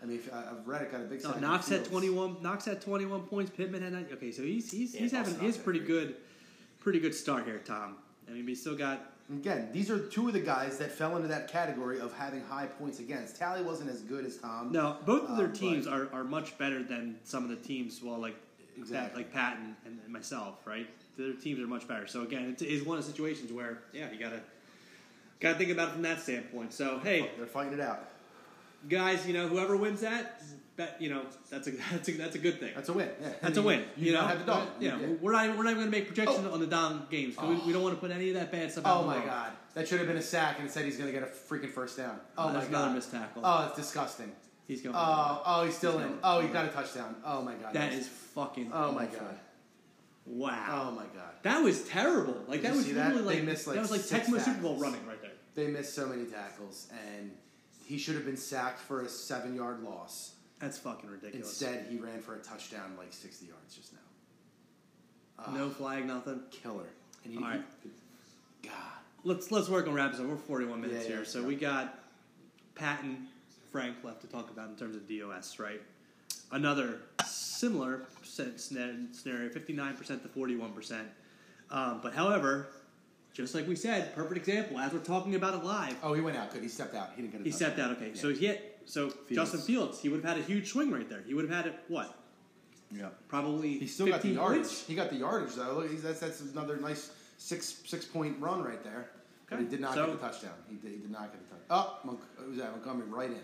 I 0.02 0.06
mean, 0.06 0.20
I've 0.32 0.66
read 0.66 0.82
it 0.82 0.92
got 0.92 1.00
a 1.00 1.04
big 1.04 1.22
No, 1.22 1.28
sack. 1.30 1.36
on 1.36 1.40
Knox 1.42 1.68
had 1.68 1.84
twenty 1.84 2.08
one. 2.10 2.36
Knox 2.42 2.64
had 2.64 2.80
twenty 2.80 3.04
one 3.04 3.22
points. 3.22 3.50
Pittman 3.50 3.82
had 3.82 3.92
nine. 3.92 4.06
Okay, 4.12 4.30
so 4.30 4.42
he's 4.42 4.70
he's 4.70 4.94
Yeah, 4.94 5.00
he's 5.00 5.12
having 5.12 5.32
Boston 5.32 5.46
his 5.46 5.56
pretty 5.58 5.80
good, 5.80 6.16
pretty 6.78 7.00
good 7.00 7.14
start 7.14 7.44
here, 7.44 7.58
Tom. 7.64 7.96
I 8.28 8.32
mean, 8.32 8.46
we 8.46 8.54
still 8.54 8.76
got 8.76 9.12
Again, 9.32 9.70
these 9.72 9.90
are 9.90 9.98
two 9.98 10.28
of 10.28 10.34
the 10.34 10.40
guys 10.40 10.78
that 10.78 10.92
fell 10.92 11.16
into 11.16 11.26
that 11.28 11.48
category 11.50 11.98
of 11.98 12.12
having 12.16 12.42
high 12.42 12.66
points 12.66 13.00
against. 13.00 13.36
Tally 13.36 13.60
wasn't 13.62 13.90
as 13.90 14.00
good 14.02 14.24
as 14.24 14.36
Tom. 14.36 14.70
no. 14.70 14.98
Both 15.04 15.28
of 15.28 15.36
their 15.36 15.46
Um, 15.46 15.52
teams 15.52 15.86
are, 15.88 16.08
are 16.12 16.22
much 16.22 16.56
better 16.58 16.82
than 16.84 17.18
some 17.24 17.42
of 17.42 17.50
the 17.50 17.56
teams. 17.56 18.00
Well, 18.02 18.18
like 18.18 18.34
Pat, 18.58 18.78
Exactly. 18.78 19.22
like 19.24 19.32
Pat 19.32 19.56
and, 19.58 19.74
and, 19.84 19.98
and 20.04 20.12
myself, 20.12 20.64
right? 20.64 20.86
Their 21.18 21.32
teams 21.32 21.58
are 21.60 21.66
much 21.66 21.88
better. 21.88 22.06
So 22.06 22.22
again, 22.22 22.54
it 22.56 22.62
is 22.62 22.84
one 22.84 22.98
of 22.98 23.04
the 23.04 23.10
situations 23.10 23.50
where 23.52 23.82
yeah, 23.92 24.12
you 24.12 24.18
gotta 24.20 24.40
gotta 25.40 25.56
think 25.58 25.70
about 25.70 25.88
it 25.88 25.92
from 25.92 26.02
that 26.02 26.20
standpoint. 26.20 26.72
So 26.72 27.00
hey, 27.02 27.30
They're 27.36 27.46
fighting 27.46 27.72
it 27.72 27.80
out. 27.80 28.08
guys, 28.88 29.26
you 29.26 29.32
know 29.34 29.48
whoever 29.48 29.76
wins 29.76 30.02
that, 30.02 30.40
bet 30.76 30.96
you 31.00 31.08
know 31.10 31.22
that's 31.50 31.66
a 31.66 31.70
that's 31.90 32.08
a 32.08 32.12
that's 32.12 32.34
a 32.36 32.38
good 32.38 32.60
thing. 32.60 32.72
That's 32.74 32.88
a 32.88 32.92
win. 32.92 33.08
Yeah. 33.20 33.28
That's 33.42 33.58
I 33.58 33.60
a 33.60 33.64
mean, 33.64 33.66
win. 33.66 33.84
You, 33.96 34.06
You, 34.06 34.12
know, 34.12 34.20
now 34.22 34.26
have 34.28 34.38
the 34.40 34.44
dog. 34.44 34.68
Yeah, 34.80 34.98
Yeah. 35.00 35.06
we're 35.20 35.32
not 35.32 35.56
we're 35.56 35.64
not 35.64 35.74
going 35.74 35.86
to 35.86 35.90
make 35.90 36.06
projections 36.06 36.46
Oh. 36.48 36.52
on 36.52 36.60
the 36.60 36.66
Dom 36.66 37.06
games 37.10 37.36
'cause 37.36 37.48
we, 37.48 37.56
we 37.66 37.72
don't 37.72 37.82
want 37.82 37.94
to 37.94 38.00
put 38.00 38.10
any 38.10 38.28
of 38.28 38.34
that 38.34 38.52
bad 38.52 38.70
stuff. 38.72 38.84
Oh 38.86 39.04
my 39.04 39.24
god, 39.24 39.52
that 39.74 39.88
should 39.88 39.98
have 39.98 40.08
been 40.08 40.16
a 40.16 40.22
sack, 40.22 40.58
and 40.60 40.70
said 40.70 40.84
he's 40.84 40.96
going 40.96 41.12
to 41.12 41.18
get 41.18 41.22
a 41.22 41.30
freaking 41.32 41.70
first 41.70 41.96
down. 41.96 42.18
Oh 42.38 42.52
That's 42.52 42.66
my 42.66 42.72
god, 42.72 42.78
another 42.82 42.94
missed 42.94 43.10
tackle. 43.10 43.42
Oh, 43.44 43.66
it's 43.68 43.76
disgusting. 43.76 44.32
He's 44.66 44.82
going. 44.82 44.96
Oh, 44.98 45.42
oh, 45.46 45.64
he's 45.64 45.76
still 45.76 45.98
He's 45.98 46.06
in. 46.08 46.18
Oh, 46.24 46.40
he 46.40 46.48
got 46.48 46.64
a 46.64 46.68
touchdown. 46.68 47.14
Oh 47.24 47.40
my 47.42 47.54
god, 47.54 47.72
that 47.74 47.92
is 47.92 48.08
fucking. 48.08 48.70
Oh 48.72 48.92
my 48.92 49.04
awful. 49.04 49.18
god. 49.20 49.38
Wow. 50.26 50.88
Oh 50.88 50.94
my 50.96 51.04
god. 51.04 51.34
That 51.42 51.62
was 51.62 51.82
terrible. 51.84 52.36
Like 52.48 52.62
Did 52.62 52.72
that 52.72 52.76
was 52.76 52.92
that? 52.92 53.08
literally 53.14 53.34
They 53.36 53.40
like, 53.40 53.44
missed, 53.48 53.66
like, 53.68 53.76
that 53.76 53.82
was 53.82 53.90
like 53.92 54.00
Tecmo 54.00 54.40
Super 54.44 54.60
Bowl 54.60 54.76
running 54.76 55.06
right 55.06 55.20
there. 55.22 55.30
They 55.54 55.68
missed 55.68 55.94
so 55.94 56.06
many 56.06 56.24
tackles, 56.24 56.88
and 57.14 57.30
he 57.84 57.96
should 57.96 58.16
have 58.16 58.24
been 58.24 58.36
sacked 58.36 58.80
for 58.80 59.02
a 59.02 59.08
seven-yard 59.08 59.82
loss. 59.82 60.32
That's 60.58 60.78
fucking 60.78 61.10
ridiculous. 61.10 61.48
Instead, 61.60 61.86
he 61.90 61.98
ran 61.98 62.20
for 62.20 62.34
a 62.34 62.38
touchdown, 62.38 62.94
like 62.96 63.12
sixty 63.12 63.46
yards 63.46 63.74
just 63.74 63.92
now. 63.92 63.98
Ah, 65.38 65.50
no 65.54 65.68
flag, 65.68 66.06
nothing. 66.06 66.40
killer. 66.50 66.86
And 67.24 67.32
he, 67.34 67.38
All 67.38 67.44
right. 67.44 67.62
God. 68.62 68.72
Let's 69.24 69.50
let's 69.50 69.68
work 69.68 69.86
on 69.86 69.94
wrap 69.94 70.12
this 70.12 70.20
up. 70.20 70.26
We're 70.26 70.36
41 70.36 70.80
minutes 70.80 71.04
Yeah, 71.04 71.10
yeah, 71.10 71.16
here, 71.16 71.24
so 71.24 71.40
yeah. 71.40 71.46
we 71.46 71.56
got 71.56 71.98
Patton 72.74 73.26
Frank 73.72 73.96
left 74.04 74.20
to 74.22 74.28
talk 74.28 74.50
about 74.50 74.68
in 74.70 74.76
terms 74.76 74.96
of 74.96 75.06
DOS, 75.08 75.58
right? 75.58 75.82
Another 76.52 77.00
similar 77.26 78.02
scenario, 78.22 79.48
59% 79.48 80.06
to 80.22 80.28
41%. 80.28 81.00
Um, 81.70 82.00
but 82.02 82.14
however, 82.14 82.68
just 83.36 83.54
like 83.54 83.68
we 83.68 83.76
said, 83.76 84.14
perfect 84.14 84.36
example 84.38 84.78
as 84.78 84.92
we're 84.92 84.98
talking 85.00 85.34
about 85.34 85.52
it 85.54 85.62
live. 85.62 85.94
Oh, 86.02 86.14
he 86.14 86.22
went 86.22 86.36
out. 86.38 86.52
Good. 86.52 86.62
He 86.62 86.68
stepped 86.68 86.94
out. 86.94 87.10
He 87.14 87.20
didn't 87.22 87.32
get 87.32 87.40
a 87.42 87.44
He 87.44 87.50
stepped 87.50 87.78
out. 87.78 87.90
Okay, 87.92 88.08
Yeah. 88.14 88.20
so 88.20 88.32
he 88.32 88.46
had, 88.46 88.60
so 88.86 89.12
Justin 89.30 89.60
Fields, 89.60 90.00
he 90.00 90.08
would 90.08 90.22
have 90.24 90.36
had 90.36 90.42
a 90.42 90.46
huge 90.46 90.70
swing 90.70 90.90
right 90.90 91.08
there. 91.08 91.22
He 91.26 91.34
would 91.34 91.48
have 91.48 91.54
had 91.54 91.66
it 91.66 91.78
what? 91.88 92.18
Yeah. 92.90 93.08
Probably 93.28 93.78
He 93.78 93.86
still 93.88 94.06
got 94.06 94.22
the 94.22 94.28
15 94.28 94.34
yardage. 94.34 94.58
points? 94.62 94.86
He 94.86 94.94
got 94.94 95.10
the 95.10 95.16
yardage 95.16 95.54
though. 95.54 95.74
Look, 95.74 96.02
that's 96.02 96.20
that's 96.20 96.40
another 96.40 96.78
nice 96.78 97.10
six 97.36 97.82
six 97.84 98.04
point 98.06 98.40
run 98.40 98.62
right 98.64 98.82
there. 98.82 99.10
But 99.50 99.58
he 99.60 99.66
did 99.66 99.80
not 99.80 99.94
So- 99.94 100.06
get 100.06 100.20
the 100.20 100.26
touchdown. 100.28 100.54
He 100.68 100.76
did, 100.76 100.92
he 100.92 100.96
did 100.98 101.10
not 101.10 101.30
get 101.32 101.40
the 101.48 101.54
touchdown. 101.56 101.66
Oh, 101.70 101.98
Monk, 102.04 102.20
was 102.48 102.56
that 102.58 102.70
Montgomery 102.72 103.06
right 103.08 103.30
in, 103.30 103.40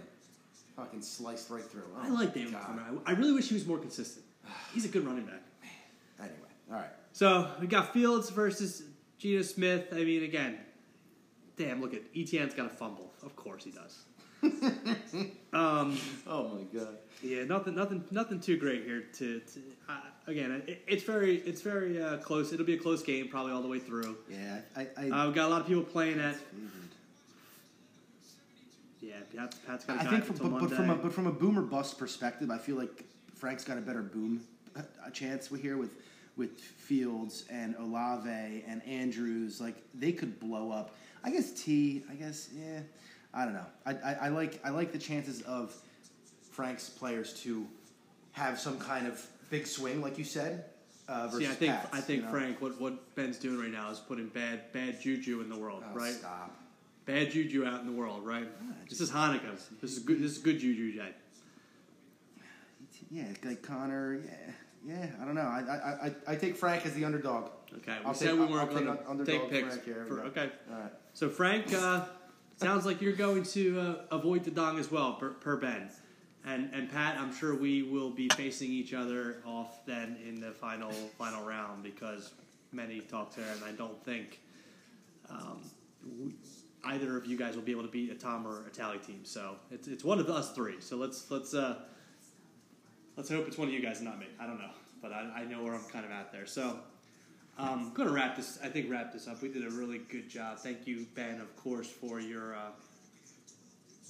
fucking 0.77 1.03
sliced 1.03 1.51
right 1.51 1.63
through. 1.65 1.85
Oh, 1.97 2.01
I 2.03 2.09
like 2.09 2.33
David 2.33 2.53
Montgomery. 2.53 2.85
I 3.05 3.11
I 3.11 3.15
really 3.15 3.33
wish 3.33 3.49
he 3.49 3.55
was 3.55 3.67
more 3.67 3.79
consistent. 3.79 4.25
He's 4.73 4.85
a 4.85 4.89
good 4.89 5.05
running 5.07 5.27
back. 5.27 5.43
Anyway, 6.19 6.37
all 6.71 6.77
right. 6.77 6.91
So 7.13 7.51
we 7.61 7.67
got 7.67 7.93
Fields 7.93 8.31
versus 8.31 8.85
Geno 9.23 9.43
Smith. 9.43 9.87
I 9.93 10.03
mean, 10.03 10.25
again, 10.25 10.59
damn, 11.57 11.81
look 11.81 11.95
at 11.95 12.03
ETN's 12.13 12.55
got 12.55 12.67
a 12.67 12.69
fumble. 12.69 13.13
Of 13.23 13.37
course 13.37 13.63
he 13.63 13.71
does. 13.71 14.01
um, 15.53 15.97
Oh 16.27 16.49
my 16.49 16.63
god. 16.77 16.99
yeah, 17.23 17.45
nothing, 17.45 17.77
nothing, 17.77 18.05
nothing 18.11 18.41
too 18.41 18.57
great 18.57 18.83
here. 18.85 19.05
To, 19.19 19.39
to 19.39 19.61
uh, 19.89 20.01
again, 20.27 20.65
it, 20.67 20.83
it's 20.89 21.05
very, 21.05 21.37
it's 21.37 21.61
very 21.61 22.03
uh, 22.03 22.17
close. 22.17 22.53
It'll 22.53 22.67
be 22.67 22.75
a 22.75 22.79
close 22.79 23.05
game, 23.05 23.29
probably 23.29 23.53
all 23.53 23.63
the 23.63 23.69
way 23.69 23.79
through. 23.79 24.17
Yeah. 24.29 24.59
I. 24.77 24.89
I, 24.97 25.11
Uh, 25.11 25.27
we've 25.27 25.37
got 25.37 25.47
a 25.47 25.51
lot 25.51 25.61
of 25.61 25.69
people 25.69 25.85
playing 25.85 26.19
at. 26.19 26.35
Yeah, 29.01 29.15
Pat's, 29.37 29.59
Pat's 29.65 29.85
got 29.85 29.99
a 29.99 30.01
I 30.01 30.11
think, 30.11 30.25
from, 30.25 30.51
but, 30.51 30.61
but 30.61 30.73
from 30.73 30.91
a 30.91 30.95
but 30.97 31.13
from 31.13 31.27
a 31.29 31.33
boomer 31.33 31.63
bust 31.63 31.97
perspective, 31.97 32.51
I 32.51 32.59
feel 32.59 32.77
like 32.77 33.05
Frank's 33.37 33.63
got 33.65 33.79
a 33.79 33.81
better 33.81 34.03
boom 34.03 34.43
uh, 34.77 34.83
a 35.07 35.11
chance 35.11 35.51
with 35.51 35.61
here 35.61 35.77
with 35.77 35.91
with 36.37 36.59
Fields 36.61 37.45
and 37.51 37.75
Olave 37.77 38.65
and 38.67 38.83
Andrews. 38.87 39.61
Like 39.61 39.77
they 39.95 40.13
could 40.13 40.39
blow 40.41 40.71
up. 40.71 40.95
I 41.25 41.31
guess 41.31 41.53
T. 41.53 42.03
I 42.11 42.15
guess 42.15 42.49
yeah. 42.55 42.81
I 43.35 43.45
don't 43.45 43.55
know. 43.55 43.67
I, 43.87 43.93
I, 43.93 44.17
I 44.23 44.29
like 44.29 44.61
I 44.65 44.71
like 44.71 44.93
the 44.93 44.99
chances 44.99 45.43
of 45.43 45.75
Frank's 46.51 46.89
players 46.89 47.33
to 47.43 47.67
have 48.33 48.59
some 48.59 48.79
kind 48.79 49.07
of 49.07 49.25
big 49.51 49.67
swing, 49.67 50.01
like 50.03 50.19
you 50.19 50.25
said, 50.25 50.65
uh, 51.09 51.27
versus 51.29 51.41
See, 51.41 51.47
I 51.47 51.55
think 51.55 51.73
Pat's, 51.75 51.89
I 51.93 52.01
think 52.01 52.21
you 52.21 52.25
know? 52.27 52.31
Frank, 52.33 52.61
what 52.61 52.81
what 52.81 53.15
Ben's 53.15 53.39
doing 53.39 53.59
right 53.59 53.71
now 53.71 53.91
is 53.91 53.99
putting 53.99 54.29
bad 54.29 54.73
bad 54.73 55.01
juju 55.01 55.41
in 55.41 55.49
the 55.49 55.57
world, 55.57 55.83
Oh, 55.91 55.95
right? 55.95 56.13
Stop. 56.13 56.57
Bad 57.05 57.31
juju 57.33 57.65
out 57.67 57.81
in 57.81 57.87
the 57.87 57.93
world, 57.93 58.25
right? 58.25 58.47
This 58.89 59.01
is 59.01 59.11
Hanukkah. 59.11 59.59
This 59.81 59.93
is 59.93 59.99
good. 59.99 60.21
This 60.23 60.33
is 60.33 60.39
good 60.39 60.59
juju, 60.59 60.93
Jay. 60.95 61.09
yeah 63.11 63.25
like 63.45 63.63
Connor. 63.63 64.21
Yeah 64.25 64.53
yeah. 64.87 65.07
I 65.21 65.25
don't 65.25 65.35
know. 65.35 65.43
I, 65.43 65.61
I, 65.61 66.07
I, 66.07 66.15
I 66.33 66.37
take 66.37 66.57
Frank 66.57 66.85
as 66.87 66.95
the 66.95 67.05
underdog. 67.05 67.51
Okay, 67.79 67.97
we 68.01 68.07
I'll 68.07 68.15
said 68.15 68.31
take- 68.31 68.41
we 68.41 68.47
weren't 68.47 68.71
going 68.71 69.19
to 69.19 69.25
take 69.25 69.51
picks. 69.51 69.69
Frank 69.75 69.85
here. 69.85 70.05
For, 70.07 70.21
okay, 70.25 70.51
All 70.71 70.79
right. 70.81 70.93
so 71.15 71.29
Frank, 71.29 71.73
uh, 71.73 72.05
sounds 72.57 72.85
like 72.85 73.01
you're 73.01 73.13
going 73.15 73.43
to 73.45 73.81
uh, 73.81 73.95
avoid 74.15 74.45
the 74.45 74.51
dong 74.51 74.79
as 74.79 74.91
well, 74.91 75.15
per, 75.15 75.31
per 75.31 75.57
Ben. 75.57 75.89
And 76.45 76.71
and 76.75 76.91
Pat, 76.91 77.19
I'm 77.19 77.33
sure 77.35 77.55
we 77.55 77.83
will 77.85 78.11
be 78.11 78.29
facing 78.31 78.71
each 78.71 78.93
other 78.95 79.37
off 79.47 79.87
then 79.87 80.17
in 80.27 80.41
the 80.41 80.51
final 80.51 80.91
final 81.17 81.45
round 81.45 81.85
because 81.85 82.33
many 82.73 83.01
talk 83.01 83.35
there, 83.37 83.47
and 83.55 83.63
I 83.65 83.71
don't 83.73 84.03
think 84.05 84.41
um, 85.31 85.61
we, 86.21 86.35
either 86.85 87.17
of 87.17 87.27
you 87.27 87.37
guys 87.39 87.55
will 87.55 87.63
be 87.63 87.71
able 87.71 87.85
to 87.85 87.89
beat 87.89 88.11
a 88.11 88.15
Tom 88.17 88.45
or 88.47 88.67
a 88.67 88.71
Tally 88.71 88.99
team. 88.99 89.21
So 89.23 89.55
it's 89.71 89.87
it's 89.87 90.03
one 90.03 90.19
of 90.19 90.29
us 90.29 90.53
three. 90.53 90.81
So 90.81 90.97
let's 90.97 91.31
let's 91.31 91.55
uh, 91.55 91.77
let's 93.17 93.29
hope 93.31 93.47
it's 93.49 93.59
one 93.59 93.69
of 93.69 93.75
you 93.75 93.81
guys, 93.81 94.01
not 94.01 94.19
me. 94.19 94.27
I 94.41 94.47
don't 94.47 94.59
know, 94.59 94.71
but 95.01 95.13
I, 95.13 95.43
I 95.43 95.45
know 95.45 95.63
where 95.63 95.75
I'm 95.75 95.85
kind 95.85 96.05
of 96.05 96.11
at 96.11 96.33
there. 96.33 96.47
So. 96.47 96.79
Um, 97.59 97.69
I'm 97.69 97.93
going 97.93 98.09
to 98.09 98.15
wrap 98.15 98.35
this. 98.35 98.59
I 98.65 98.69
think 98.69 98.91
wrap 98.91 99.13
this 99.13 99.29
up. 99.29 99.43
We 99.43 99.49
did 99.51 99.67
a 99.67 99.71
really 99.71 99.99
good 99.99 100.27
job. 100.27 100.59
Thank 100.59 100.87
you, 100.87 101.07
Ben, 101.15 101.39
of 101.39 101.55
course, 101.55 101.87
for 101.87 102.19
your 102.19 102.55
uh, 102.55 102.71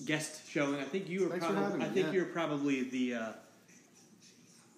guest 0.07 0.49
showing. 0.49 0.77
I 0.77 0.85
think 0.85 1.09
you 1.09 1.23
were 1.25 1.29
Thanks 1.29 1.47
probably. 1.47 1.85
I 1.85 1.89
think 1.89 2.07
yeah. 2.07 2.13
you're 2.13 2.27
probably 2.27 2.85
the. 2.85 3.15
Uh, 3.15 3.33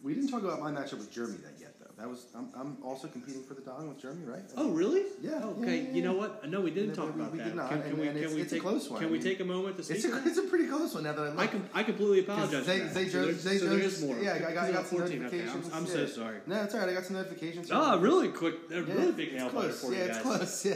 We 0.03 0.13
didn't 0.15 0.29
talk 0.29 0.43
about 0.43 0.61
my 0.61 0.71
matchup 0.71 0.99
with 0.99 1.11
Jeremy 1.11 1.39
that 1.45 1.55
yet. 1.59 1.64
That 1.97 2.09
was 2.11 2.27
I'm, 2.35 2.49
I'm 2.59 2.77
also 2.83 3.07
competing 3.07 3.45
for 3.45 3.55
the 3.55 3.61
dong 3.61 3.89
with 3.89 4.01
Jeremy, 4.03 4.25
right? 4.27 4.43
oh, 4.57 4.71
really? 4.71 5.03
Yeah, 5.23 5.39
yeah, 5.39 5.45
Okay. 5.47 5.83
yeah, 5.83 5.91
You 5.93 6.03
know 6.03 6.15
what? 6.15 6.49
No, 6.51 6.61
we 6.61 6.73
didn't 6.73 6.89
No, 6.91 6.95
talk 7.07 7.15
we- 7.15 7.21
about 7.21 7.33
we 7.33 7.39
that. 7.39 7.45
did 7.45 7.55
not, 7.55 7.69
Can, 7.71 7.83
can 7.83 7.91
and- 7.91 7.99
we? 8.01 8.07
and 8.09 8.15
Can 8.17 8.23
it's- 8.25 8.35
we 8.35 8.43
it's 8.43 8.53
a 8.53 8.57
take? 8.57 8.63
close 8.63 8.91
one. 8.91 9.01
Can 9.01 9.13
we 9.13 9.21
take 9.21 9.39
a 9.39 9.45
moment 9.45 9.77
to 9.77 9.85
speak? 9.85 9.99
It's 9.99 10.05
a, 10.07 10.23
it's 10.27 10.39
a 10.39 10.43
pretty 10.43 10.67
close 10.67 10.93
one 10.93 11.05
now 11.05 11.13
that 11.13 11.23
I 11.23 11.29
look. 11.29 11.39
I 11.39 11.47
can 11.47 11.69
I 11.73 11.83
completely 11.85 12.21
apologize. 12.21 12.65
Zay- 12.65 12.81
for 12.81 12.85
that. 12.87 12.95
Zay 12.95 13.09
So 13.09 13.23
there's- 13.23 13.37
Zay 13.41 13.59
so 13.59 13.67
there 13.77 14.09
more. 14.09 14.19
yeah, 14.25 14.35
I 14.35 14.39
got- 14.41 14.57
I 14.65 14.73
got 14.73 14.87
some 14.87 14.99
14. 14.99 15.25
Okay, 15.27 15.39
I'm, 15.41 15.47
notifications, 15.47 15.73
I'm 15.75 15.87
so 15.87 16.07
sorry. 16.07 16.39
No, 16.49 16.63
it's 16.65 16.75
all 16.75 16.81
right. 16.81 16.89
I 16.89 16.93
got 16.95 17.05
some 17.05 17.17
notifications. 17.17 17.69
Oh, 17.71 17.99
really 18.01 18.29
quick, 18.29 18.55
a 18.71 18.75
Yeah, 18.75 18.81
really 18.81 19.13
big 19.13 19.29
it's 19.29 19.37
nail 19.37 19.47
biter 19.51 19.69
close. 19.69 19.81
for 19.81 19.93
yeah, 19.93 19.99
you 20.05 20.11
it's 20.11 20.19
close. 20.19 20.65
Yeah. 20.67 20.75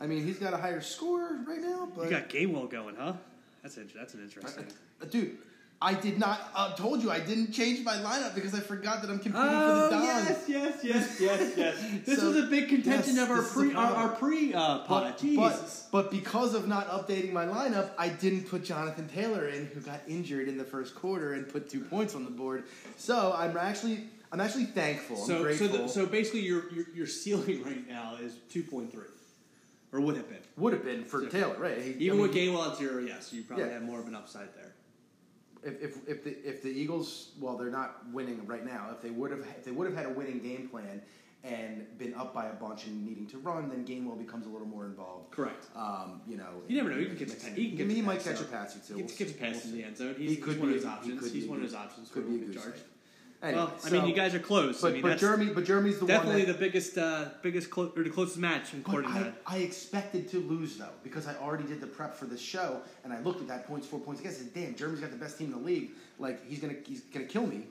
I 0.00 0.06
mean, 0.08 0.24
he's 0.24 0.38
got 0.38 0.52
a 0.52 0.56
higher 0.56 0.80
score 0.80 1.38
right 1.46 1.60
now, 1.60 1.88
but 1.94 2.04
You 2.06 2.10
got 2.10 2.28
Gainwell 2.28 2.68
going, 2.68 2.96
huh? 2.96 3.12
That's 3.62 3.76
that's 3.94 4.14
an 4.14 4.22
interesting. 4.24 4.66
Uh, 5.00 5.04
dude, 5.04 5.38
I 5.84 5.94
did 5.94 6.16
not. 6.18 6.40
Uh, 6.54 6.72
told 6.76 7.02
you 7.02 7.10
I 7.10 7.18
didn't 7.18 7.50
change 7.52 7.84
my 7.84 7.96
lineup 7.96 8.36
because 8.36 8.54
I 8.54 8.60
forgot 8.60 9.02
that 9.02 9.10
I'm 9.10 9.18
competing 9.18 9.48
Oh 9.48 9.88
for 9.88 9.88
the 9.88 9.96
Don. 9.96 10.02
yes, 10.04 10.44
yes, 10.48 10.78
yes, 10.84 11.20
yes, 11.20 11.52
yes. 11.56 11.84
This 12.06 12.20
So- 12.20 12.28
was 12.28 12.36
a 12.36 12.46
big 12.46 12.68
contention 12.68 13.16
yes, 13.16 13.24
of 13.24 13.30
our 13.32 13.42
pre 13.42 13.74
our, 13.74 13.92
our 13.94 14.08
pre 14.10 14.54
uh, 14.54 14.78
pod. 14.80 15.14
But, 15.20 15.34
but, 15.36 15.82
but 15.90 16.10
because 16.12 16.54
of 16.54 16.68
not 16.68 16.88
updating 16.88 17.32
my 17.32 17.46
lineup, 17.46 17.90
I 17.98 18.08
didn't 18.10 18.44
put 18.48 18.62
Jonathan 18.64 19.08
Taylor 19.08 19.48
in, 19.48 19.66
who 19.66 19.80
got 19.80 20.00
injured 20.06 20.46
in 20.48 20.56
the 20.56 20.64
first 20.64 20.94
quarter 20.94 21.32
and 21.34 21.48
put 21.48 21.68
two 21.68 21.80
points 21.80 22.14
on 22.14 22.24
the 22.24 22.30
board. 22.30 22.62
So 22.96 23.34
I'm 23.36 23.56
actually 23.56 24.04
I'm 24.30 24.40
actually 24.40 24.66
thankful. 24.66 25.16
I'm 25.16 25.26
so 25.26 25.36
so 25.38 25.42
grateful. 25.42 25.68
the, 25.68 25.88
so 25.88 26.06
basically 26.06 26.40
your, 26.40 26.72
your 26.72 26.84
your 26.94 27.06
ceiling 27.08 27.64
right 27.66 27.88
now 27.88 28.16
is 28.22 28.34
two 28.48 28.62
point 28.62 28.92
three, 28.92 29.10
or 29.92 30.00
would 30.00 30.16
have 30.16 30.28
been. 30.28 30.38
would 30.58 30.74
have 30.74 30.84
been 30.84 31.04
for 31.04 31.22
So- 31.22 31.28
Taylor, 31.28 31.56
right? 31.58 31.78
He- 31.82 32.06
Even 32.06 32.18
I 32.18 32.22
with 32.22 32.34
mean, 32.34 32.54
Gainwell 32.54 32.70
at 32.70 32.78
zero, 32.78 33.00
yes, 33.02 33.32
you 33.32 33.42
probably 33.42 33.64
Yeah. 33.66 33.72
have 33.72 33.82
more 33.82 33.98
of 33.98 34.06
an 34.06 34.14
upside 34.14 34.54
there. 34.54 34.71
If, 35.62 35.82
if, 35.82 36.08
if 36.08 36.24
the 36.24 36.30
if 36.44 36.62
the 36.62 36.68
Eagles, 36.70 37.32
well, 37.40 37.56
they're 37.56 37.70
not 37.70 38.04
winning 38.12 38.46
right 38.46 38.64
now. 38.64 38.88
If 38.92 39.00
they 39.00 39.10
would 39.10 39.30
have 39.30 39.40
if 39.40 39.64
they 39.64 39.70
would 39.70 39.86
have 39.86 39.96
had 39.96 40.06
a 40.06 40.10
winning 40.10 40.38
game 40.40 40.68
plan 40.68 41.02
and 41.44 41.86
been 41.98 42.14
up 42.14 42.32
by 42.32 42.46
a 42.46 42.52
bunch 42.52 42.86
and 42.86 43.04
needing 43.04 43.26
to 43.26 43.38
run, 43.38 43.68
then 43.68 43.84
Gainwell 43.84 44.16
becomes 44.16 44.46
a 44.46 44.48
little 44.48 44.66
more 44.66 44.86
involved. 44.86 45.32
Correct. 45.32 45.66
Um, 45.74 46.20
you 46.26 46.36
know, 46.36 46.62
You 46.68 46.76
never 46.76 46.90
know. 46.90 46.96
You 46.96 47.06
can 47.06 47.16
get 47.16 47.32
a 47.32 47.36
tank 47.36 47.56
he 47.56 47.68
can 47.70 47.78
catch 47.78 47.86
me 47.88 47.94
he 47.94 48.02
might 48.02 48.22
catch 48.22 48.40
a 48.40 48.44
pass. 48.44 48.76
In 49.64 49.72
the 49.72 49.84
end 49.84 49.96
zone. 49.96 50.14
He's 50.16 51.46
one 51.46 51.58
of 51.58 51.64
his 51.64 51.74
options. 51.74 52.10
He 52.10 52.20
can 52.20 52.91
Anyway, 53.42 53.58
well, 53.58 53.72
I 53.84 53.88
so- 53.88 53.94
mean, 53.94 54.06
you 54.06 54.14
guys 54.14 54.34
are 54.34 54.38
close. 54.38 54.80
But, 54.80 54.90
I 54.90 54.92
mean, 54.92 55.02
but 55.02 55.18
Jeremy, 55.18 55.46
but 55.46 55.64
Jeremy's 55.64 55.98
the 55.98 56.04
one. 56.04 56.14
definitely 56.14 56.44
one 56.44 56.52
the 56.52 56.58
biggest, 56.58 56.96
uh, 56.96 57.30
biggest, 57.42 57.70
clo- 57.70 57.92
or 57.96 58.04
the 58.04 58.10
closest 58.10 58.38
match 58.38 58.72
according 58.72 59.10
to 59.12 59.16
I, 59.18 59.22
that. 59.24 59.34
I 59.46 59.56
expected 59.58 60.30
to 60.30 60.38
lose 60.38 60.76
though 60.76 60.88
because 61.02 61.26
I 61.26 61.34
already 61.36 61.64
did 61.64 61.80
the 61.80 61.88
prep 61.88 62.14
for 62.14 62.26
the 62.26 62.38
show 62.38 62.80
and 63.02 63.12
I 63.12 63.18
looked 63.20 63.40
at 63.40 63.48
that 63.48 63.66
points 63.66 63.86
four 63.86 63.98
points 63.98 64.20
against. 64.20 64.38
I 64.40 64.44
said, 64.44 64.54
"Damn, 64.54 64.74
Jeremy's 64.76 65.00
got 65.00 65.10
the 65.10 65.16
best 65.16 65.38
team 65.38 65.52
in 65.52 65.58
the 65.60 65.66
league. 65.66 65.90
Like 66.20 66.46
he's 66.48 66.60
gonna 66.60 66.76
he's 66.86 67.00
gonna 67.00 67.24
kill 67.26 67.46
me." 67.46 67.64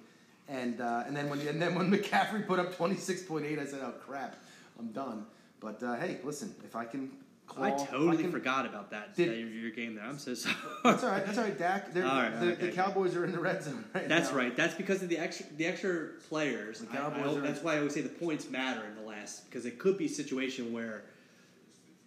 And 0.50 0.82
uh, 0.82 1.04
and 1.08 1.16
then 1.16 1.30
when 1.30 1.40
and 1.48 1.62
then 1.62 1.74
when 1.76 1.90
McCaffrey 1.96 2.46
put 2.46 2.60
up 2.60 2.76
twenty 2.76 2.98
six 2.98 3.22
point 3.22 3.46
eight, 3.46 3.58
I 3.58 3.66
said, 3.66 3.80
"Oh 3.82 3.94
crap, 4.06 4.36
I'm 4.78 4.88
done." 4.92 5.26
But 5.62 5.82
uh, 5.82 5.96
hey, 5.96 6.18
listen, 6.24 6.54
if 6.66 6.76
I 6.76 6.84
can, 6.84 7.12
claw, 7.52 7.66
I 7.66 7.86
totally 7.86 8.18
can- 8.24 8.32
forgot 8.32 8.66
about 8.66 8.92
that. 8.92 9.16
Did- 9.16 9.30
that 9.30 9.38
your, 9.38 9.48
your 9.50 9.72
game 9.72 9.96
there. 9.96 10.04
I'm 10.06 10.18
so 10.20 10.34
sorry. 10.36 10.56
That's 10.84 11.04
all 11.04 11.10
right. 11.12 11.26
That's 11.26 11.38
all 11.38 11.44
right, 11.44 11.58
Dak. 11.60 11.94
They're, 11.94 12.06
All 12.06 12.22
right, 12.22 12.40
the, 12.40 12.52
okay, 12.54 12.66
the 12.68 12.72
Cowboys 12.72 13.16
are 13.16 13.26
in 13.26 13.32
the 13.32 13.40
red 13.40 13.62
zone 13.64 13.84
right 13.94 14.08
That's 14.08 14.32
now. 14.32 14.38
right. 14.38 14.56
That's 14.56 14.74
because 14.76 15.04
of 15.04 15.10
the 15.10 15.18
extra 15.18 15.46
the 15.58 15.66
extra 15.66 16.08
players. 16.30 16.80
The 16.80 16.88
I- 16.90 16.94
I 16.94 16.96
Cowboys 17.10 17.38
are- 17.38 17.42
that's 17.42 17.62
why 17.64 17.76
I 17.76 17.78
always 17.80 17.94
say 17.94 18.02
the 18.02 18.10
points 18.10 18.50
matter 18.50 18.86
in 18.86 18.96
the 18.96 19.08
last 19.08 19.50
because 19.50 19.66
it 19.66 19.80
could 19.80 19.98
be 19.98 20.06
a 20.06 20.10
situation 20.10 20.72
where 20.74 21.04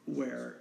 where 0.06 0.56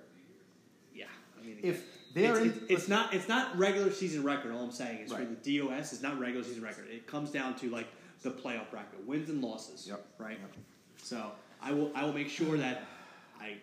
yeah. 0.94 1.06
I 1.42 1.46
mean, 1.46 1.60
If 1.64 1.84
they're 2.14 2.36
it's, 2.38 2.42
in, 2.58 2.64
it's, 2.64 2.72
it's 2.84 2.88
not 2.90 3.14
it's 3.14 3.28
not 3.28 3.58
regular 3.58 3.92
season 3.92 4.24
record. 4.24 4.54
All 4.54 4.64
I'm 4.64 4.72
saying 4.72 5.00
is 5.00 5.12
Right. 5.12 5.28
for 5.28 5.34
the 5.50 5.58
DOS, 5.60 5.94
it's 5.94 6.02
not 6.04 6.20
regular 6.20 6.44
season 6.46 6.64
record. 6.64 6.86
It 6.90 7.08
comes 7.08 7.32
down 7.32 7.56
to 7.58 7.70
like 7.70 7.88
the 8.22 8.32
playoff 8.32 8.70
bracket, 8.72 9.06
wins 9.06 9.30
and 9.30 9.42
losses. 9.44 9.86
Yep. 9.88 10.06
Right. 10.18 10.38
Yep. 10.40 10.52
So 10.98 11.32
I 11.62 11.74
will 11.74 11.92
I 11.96 12.06
will 12.06 12.14
make 12.14 12.30
sure 12.30 12.58
that 12.58 12.84
I 13.42 13.58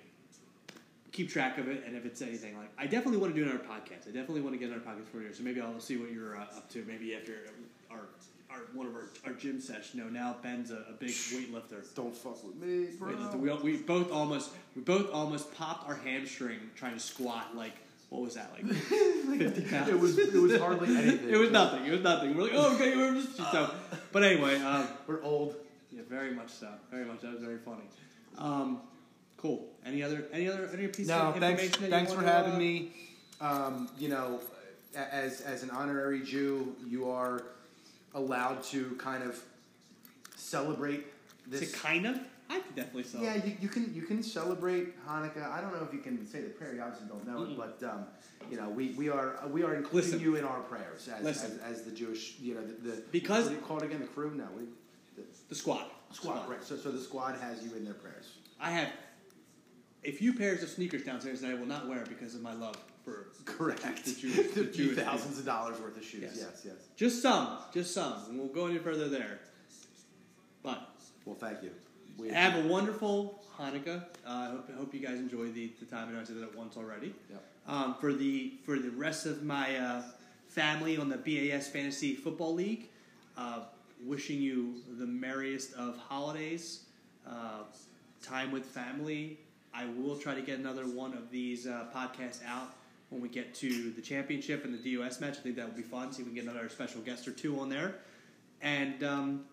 keep 1.13 1.29
track 1.31 1.59
of 1.59 1.69
it, 1.69 1.83
and 1.87 1.97
if 1.97 2.05
it's 2.07 2.23
anything 2.23 2.57
like 2.57 2.71
I 2.79 2.85
definitely 2.87 3.19
want 3.19 3.35
to 3.35 3.41
do 3.41 3.49
another 3.49 3.65
podcast. 3.65 4.09
I 4.09 4.13
definitely 4.13 4.41
want 4.43 4.55
to 4.55 4.59
get 4.59 4.71
another 4.71 4.85
podcast 4.85 5.09
for 5.09 5.21
you. 5.21 5.33
So 5.33 5.43
maybe 5.43 5.61
I'll 5.61 5.79
see 5.81 5.97
what 5.97 6.11
you're 6.13 6.37
uh, 6.37 6.43
up 6.43 6.71
to. 6.73 6.85
Maybe 6.87 7.15
after 7.15 7.33
our. 7.91 8.01
Our, 8.53 8.63
one 8.75 8.89
of 8.89 8.97
our, 8.97 9.05
our 9.27 9.33
gym 9.35 9.61
session. 9.61 10.01
No, 10.01 10.09
now 10.09 10.35
Ben's 10.43 10.73
a, 10.73 10.85
a 10.89 10.93
big 10.99 11.11
weightlifter. 11.11 11.85
don't 11.95 12.13
fuck 12.17 12.43
with 12.43 12.57
me, 12.57 12.89
bro. 12.99 13.31
We, 13.37 13.53
we 13.75 13.77
both 13.77 14.11
almost 14.11 14.51
we 14.75 14.83
both 14.83 15.09
almost 15.13 15.55
popped 15.55 15.89
our 15.89 15.95
hamstring 15.95 16.59
trying 16.75 16.95
to 16.95 16.99
squat 16.99 17.55
like 17.55 17.75
what 18.09 18.23
was 18.23 18.35
that 18.35 18.51
like 18.53 18.67
50 18.75 19.63
pounds. 19.71 19.89
It 19.89 20.01
was 20.01 20.19
it 20.19 20.35
was 20.35 20.57
hardly 20.59 20.97
anything. 20.97 21.31
it 21.31 21.37
was 21.37 21.53
nothing. 21.53 21.87
It 21.87 21.93
was 21.93 22.01
nothing. 22.01 22.37
We're 22.37 22.43
like, 22.43 22.53
oh, 22.57 22.75
okay, 22.75 22.97
we're 22.97 23.15
just 23.15 23.37
so. 23.37 23.71
But 24.13 24.25
anyway, 24.25 24.57
um, 24.61 24.89
We're 25.07 25.23
old. 25.23 25.55
yeah, 25.93 26.03
very 26.09 26.35
much 26.35 26.51
so. 26.51 26.71
Very 26.91 27.05
much. 27.05 27.21
That 27.21 27.35
was 27.35 27.43
very 27.43 27.59
funny. 27.59 27.85
Um, 28.37 28.81
cool. 29.41 29.67
Any 29.85 30.03
other 30.03 30.25
any 30.33 30.49
other 30.49 30.69
any 30.73 30.87
piece 30.89 31.09
No, 31.09 31.19
of 31.19 31.37
thanks. 31.39 31.63
information? 31.63 31.81
that 31.83 31.87
you 31.87 31.91
Thanks 31.91 32.13
for 32.13 32.23
to, 32.23 32.27
having 32.29 32.55
uh, 32.55 32.59
me. 32.59 32.93
Um, 33.41 33.89
you 33.99 34.09
know, 34.09 34.41
as 34.95 35.41
as 35.41 35.63
an 35.63 35.71
honorary 35.71 36.23
Jew, 36.23 36.75
you 36.87 37.09
are 37.11 37.43
allowed 38.15 38.63
to 38.65 38.95
kind 38.99 39.23
of 39.23 39.39
celebrate 40.37 41.07
Is 41.51 41.61
this. 41.61 41.73
it 41.75 41.77
kind 41.77 42.07
of? 42.07 42.19
I 42.51 42.59
could 42.59 42.75
definitely 42.75 43.05
sell. 43.05 43.23
yeah, 43.23 43.37
you, 43.45 43.57
you 43.61 43.69
can 43.69 43.95
you 43.95 44.03
can 44.03 44.23
celebrate 44.23 45.01
Hanukkah. 45.07 45.51
I 45.51 45.61
don't 45.61 45.73
know 45.73 45.87
if 45.87 45.93
you 45.95 46.01
can 46.01 46.27
say 46.27 46.41
the 46.41 46.49
prayer. 46.51 46.75
You 46.75 46.83
obviously 46.83 47.07
don't 47.09 47.27
know 47.27 47.41
Mm-mm. 47.47 47.53
it, 47.53 47.79
but 47.81 47.89
um, 47.89 48.07
you 48.51 48.57
know 48.57 48.69
we, 48.69 48.89
we 48.99 49.09
are 49.09 49.37
we 49.51 49.63
are 49.63 49.75
including 49.77 50.11
Listen. 50.11 50.21
you 50.21 50.35
in 50.37 50.45
our 50.45 50.59
prayers 50.61 51.09
as, 51.09 51.25
as, 51.45 51.59
as 51.59 51.83
the 51.85 51.93
Jewish 51.93 52.35
you 52.41 52.55
know 52.57 52.61
the, 52.67 52.91
the 52.91 53.03
Because- 53.13 53.45
what 53.45 53.51
do 53.51 53.55
you 53.57 53.61
call 53.63 53.79
it 53.79 53.85
again 53.85 54.01
the 54.01 54.07
crew 54.09 54.33
no 54.35 54.49
we, 54.57 54.65
the 55.17 55.23
the 55.49 55.55
squad. 55.55 55.85
squad 56.13 56.49
right 56.49 56.63
so 56.65 56.77
so 56.77 56.91
the 56.91 56.99
squad 57.01 57.37
has 57.41 57.63
you 57.65 57.75
in 57.77 57.85
their 57.85 57.95
prayers. 57.95 58.33
I 58.61 58.73
have 58.73 58.89
a 60.05 60.13
few 60.13 60.33
pairs 60.33 60.63
of 60.63 60.69
sneakers 60.69 61.05
downstairs 61.05 61.41
that 61.41 61.51
I 61.51 61.55
will 61.55 61.67
not 61.67 61.89
wear 61.89 62.05
because 62.09 62.35
of 62.35 62.43
my 62.43 62.55
love 62.55 62.77
for 63.05 63.29
Correct. 63.45 64.05
The 64.05 64.13
Jewish- 64.13 64.51
the 64.55 64.65
Jewish 64.65 64.99
thousands 64.99 65.39
of 65.39 65.45
dollars 65.45 65.81
worth 65.81 65.97
of 65.97 66.05
shoes. 66.05 66.23
Yes. 66.23 66.37
yes. 66.39 66.63
yes. 66.65 66.75
just 66.97 67.23
some, 67.23 67.59
just 67.73 67.93
some, 67.95 68.15
and 68.29 68.39
we'll 68.39 68.49
go 68.49 68.67
any 68.67 68.79
further 68.79 69.09
there. 69.09 69.41
But 70.63 70.89
Well, 71.25 71.37
thank 71.37 71.63
you. 71.63 71.71
We 72.19 72.29
have 72.29 72.65
a 72.65 72.69
wonderful 72.69 73.43
Hanukkah. 73.59 74.05
Uh, 74.27 74.29
I 74.29 74.47
hope, 74.51 74.71
I 74.75 74.79
hope 74.79 74.95
you 74.95 75.01
guys 75.01 75.19
enjoy 75.19 75.51
the, 75.51 75.73
the 75.81 75.87
time. 75.87 76.09
I 76.09 76.13
know 76.13 76.21
I 76.21 76.25
said 76.25 76.41
that 76.41 76.55
once 76.55 76.77
already. 76.77 77.15
Yep. 77.31 77.43
Um, 77.67 77.95
for 78.01 78.13
the 78.13 78.55
for 78.65 78.79
the 78.79 78.91
rest 78.91 79.27
of 79.27 79.43
my 79.43 79.77
uh, 79.77 80.03
family 80.49 80.99
on 80.99 81.09
the 81.09 81.17
BAS 81.17 81.69
Fantasy 81.69 82.15
Football 82.15 82.55
League, 82.55 82.89
uh, 83.39 83.61
wishing 84.05 84.41
you 84.41 84.83
the 84.99 85.07
merriest 85.07 85.73
of 85.75 85.97
holidays, 85.97 86.85
uh, 87.27 87.63
time 88.23 88.51
with 88.51 88.67
family. 88.67 89.39
I 89.75 89.87
will 89.87 90.17
try 90.17 90.35
to 90.35 90.43
get 90.43 90.59
another 90.59 90.85
one 90.85 91.15
of 91.15 91.31
these 91.31 91.67
uh, 91.67 91.87
podcasts 91.95 92.45
out 92.47 92.75
when 93.11 93.21
we 93.21 93.29
get 93.29 93.55
to 93.57 93.91
the 93.91 94.03
championship 94.03 94.65
and 94.65 94.77
the 94.77 94.97
DOS 94.97 95.21
match. 95.21 95.39
I 95.39 95.41
think 95.41 95.57
that 95.57 95.67
would 95.67 95.77
be 95.77 95.83
fun. 95.83 96.13
See 96.13 96.23
if 96.23 96.29
we 96.29 96.35
can 96.35 96.45
get 96.45 96.53
another 96.53 96.69
special 96.69 97.01
guest 97.01 97.27
or 97.29 97.33
two 97.33 97.59
on 97.61 97.69
there. 97.69 97.97
And 98.63 99.03
um, 99.03 99.45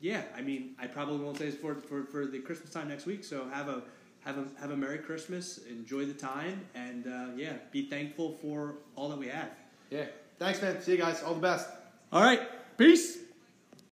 yeah, 0.00 0.22
I 0.36 0.42
mean, 0.42 0.74
I 0.78 0.86
probably 0.86 1.18
won't 1.18 1.38
say 1.38 1.46
this 1.46 1.56
for, 1.56 1.74
for, 1.74 2.04
for 2.04 2.26
the 2.26 2.38
Christmas 2.38 2.70
time 2.70 2.88
next 2.88 3.06
week. 3.06 3.24
So 3.24 3.48
have 3.48 3.68
a 3.68 3.82
have 4.24 4.38
a 4.38 4.46
have 4.60 4.70
a 4.70 4.76
Merry 4.76 4.98
Christmas, 4.98 5.58
enjoy 5.68 6.04
the 6.04 6.14
time, 6.14 6.66
and 6.74 7.06
uh, 7.06 7.26
yeah, 7.36 7.54
be 7.70 7.86
thankful 7.86 8.32
for 8.32 8.76
all 8.96 9.08
that 9.08 9.18
we 9.18 9.28
have. 9.28 9.50
Yeah. 9.90 10.06
Thanks, 10.38 10.60
man. 10.62 10.80
See 10.82 10.92
you 10.92 10.98
guys. 10.98 11.22
All 11.22 11.34
the 11.34 11.40
best. 11.40 11.68
All 12.12 12.22
right, 12.22 12.40
peace. 12.76 13.18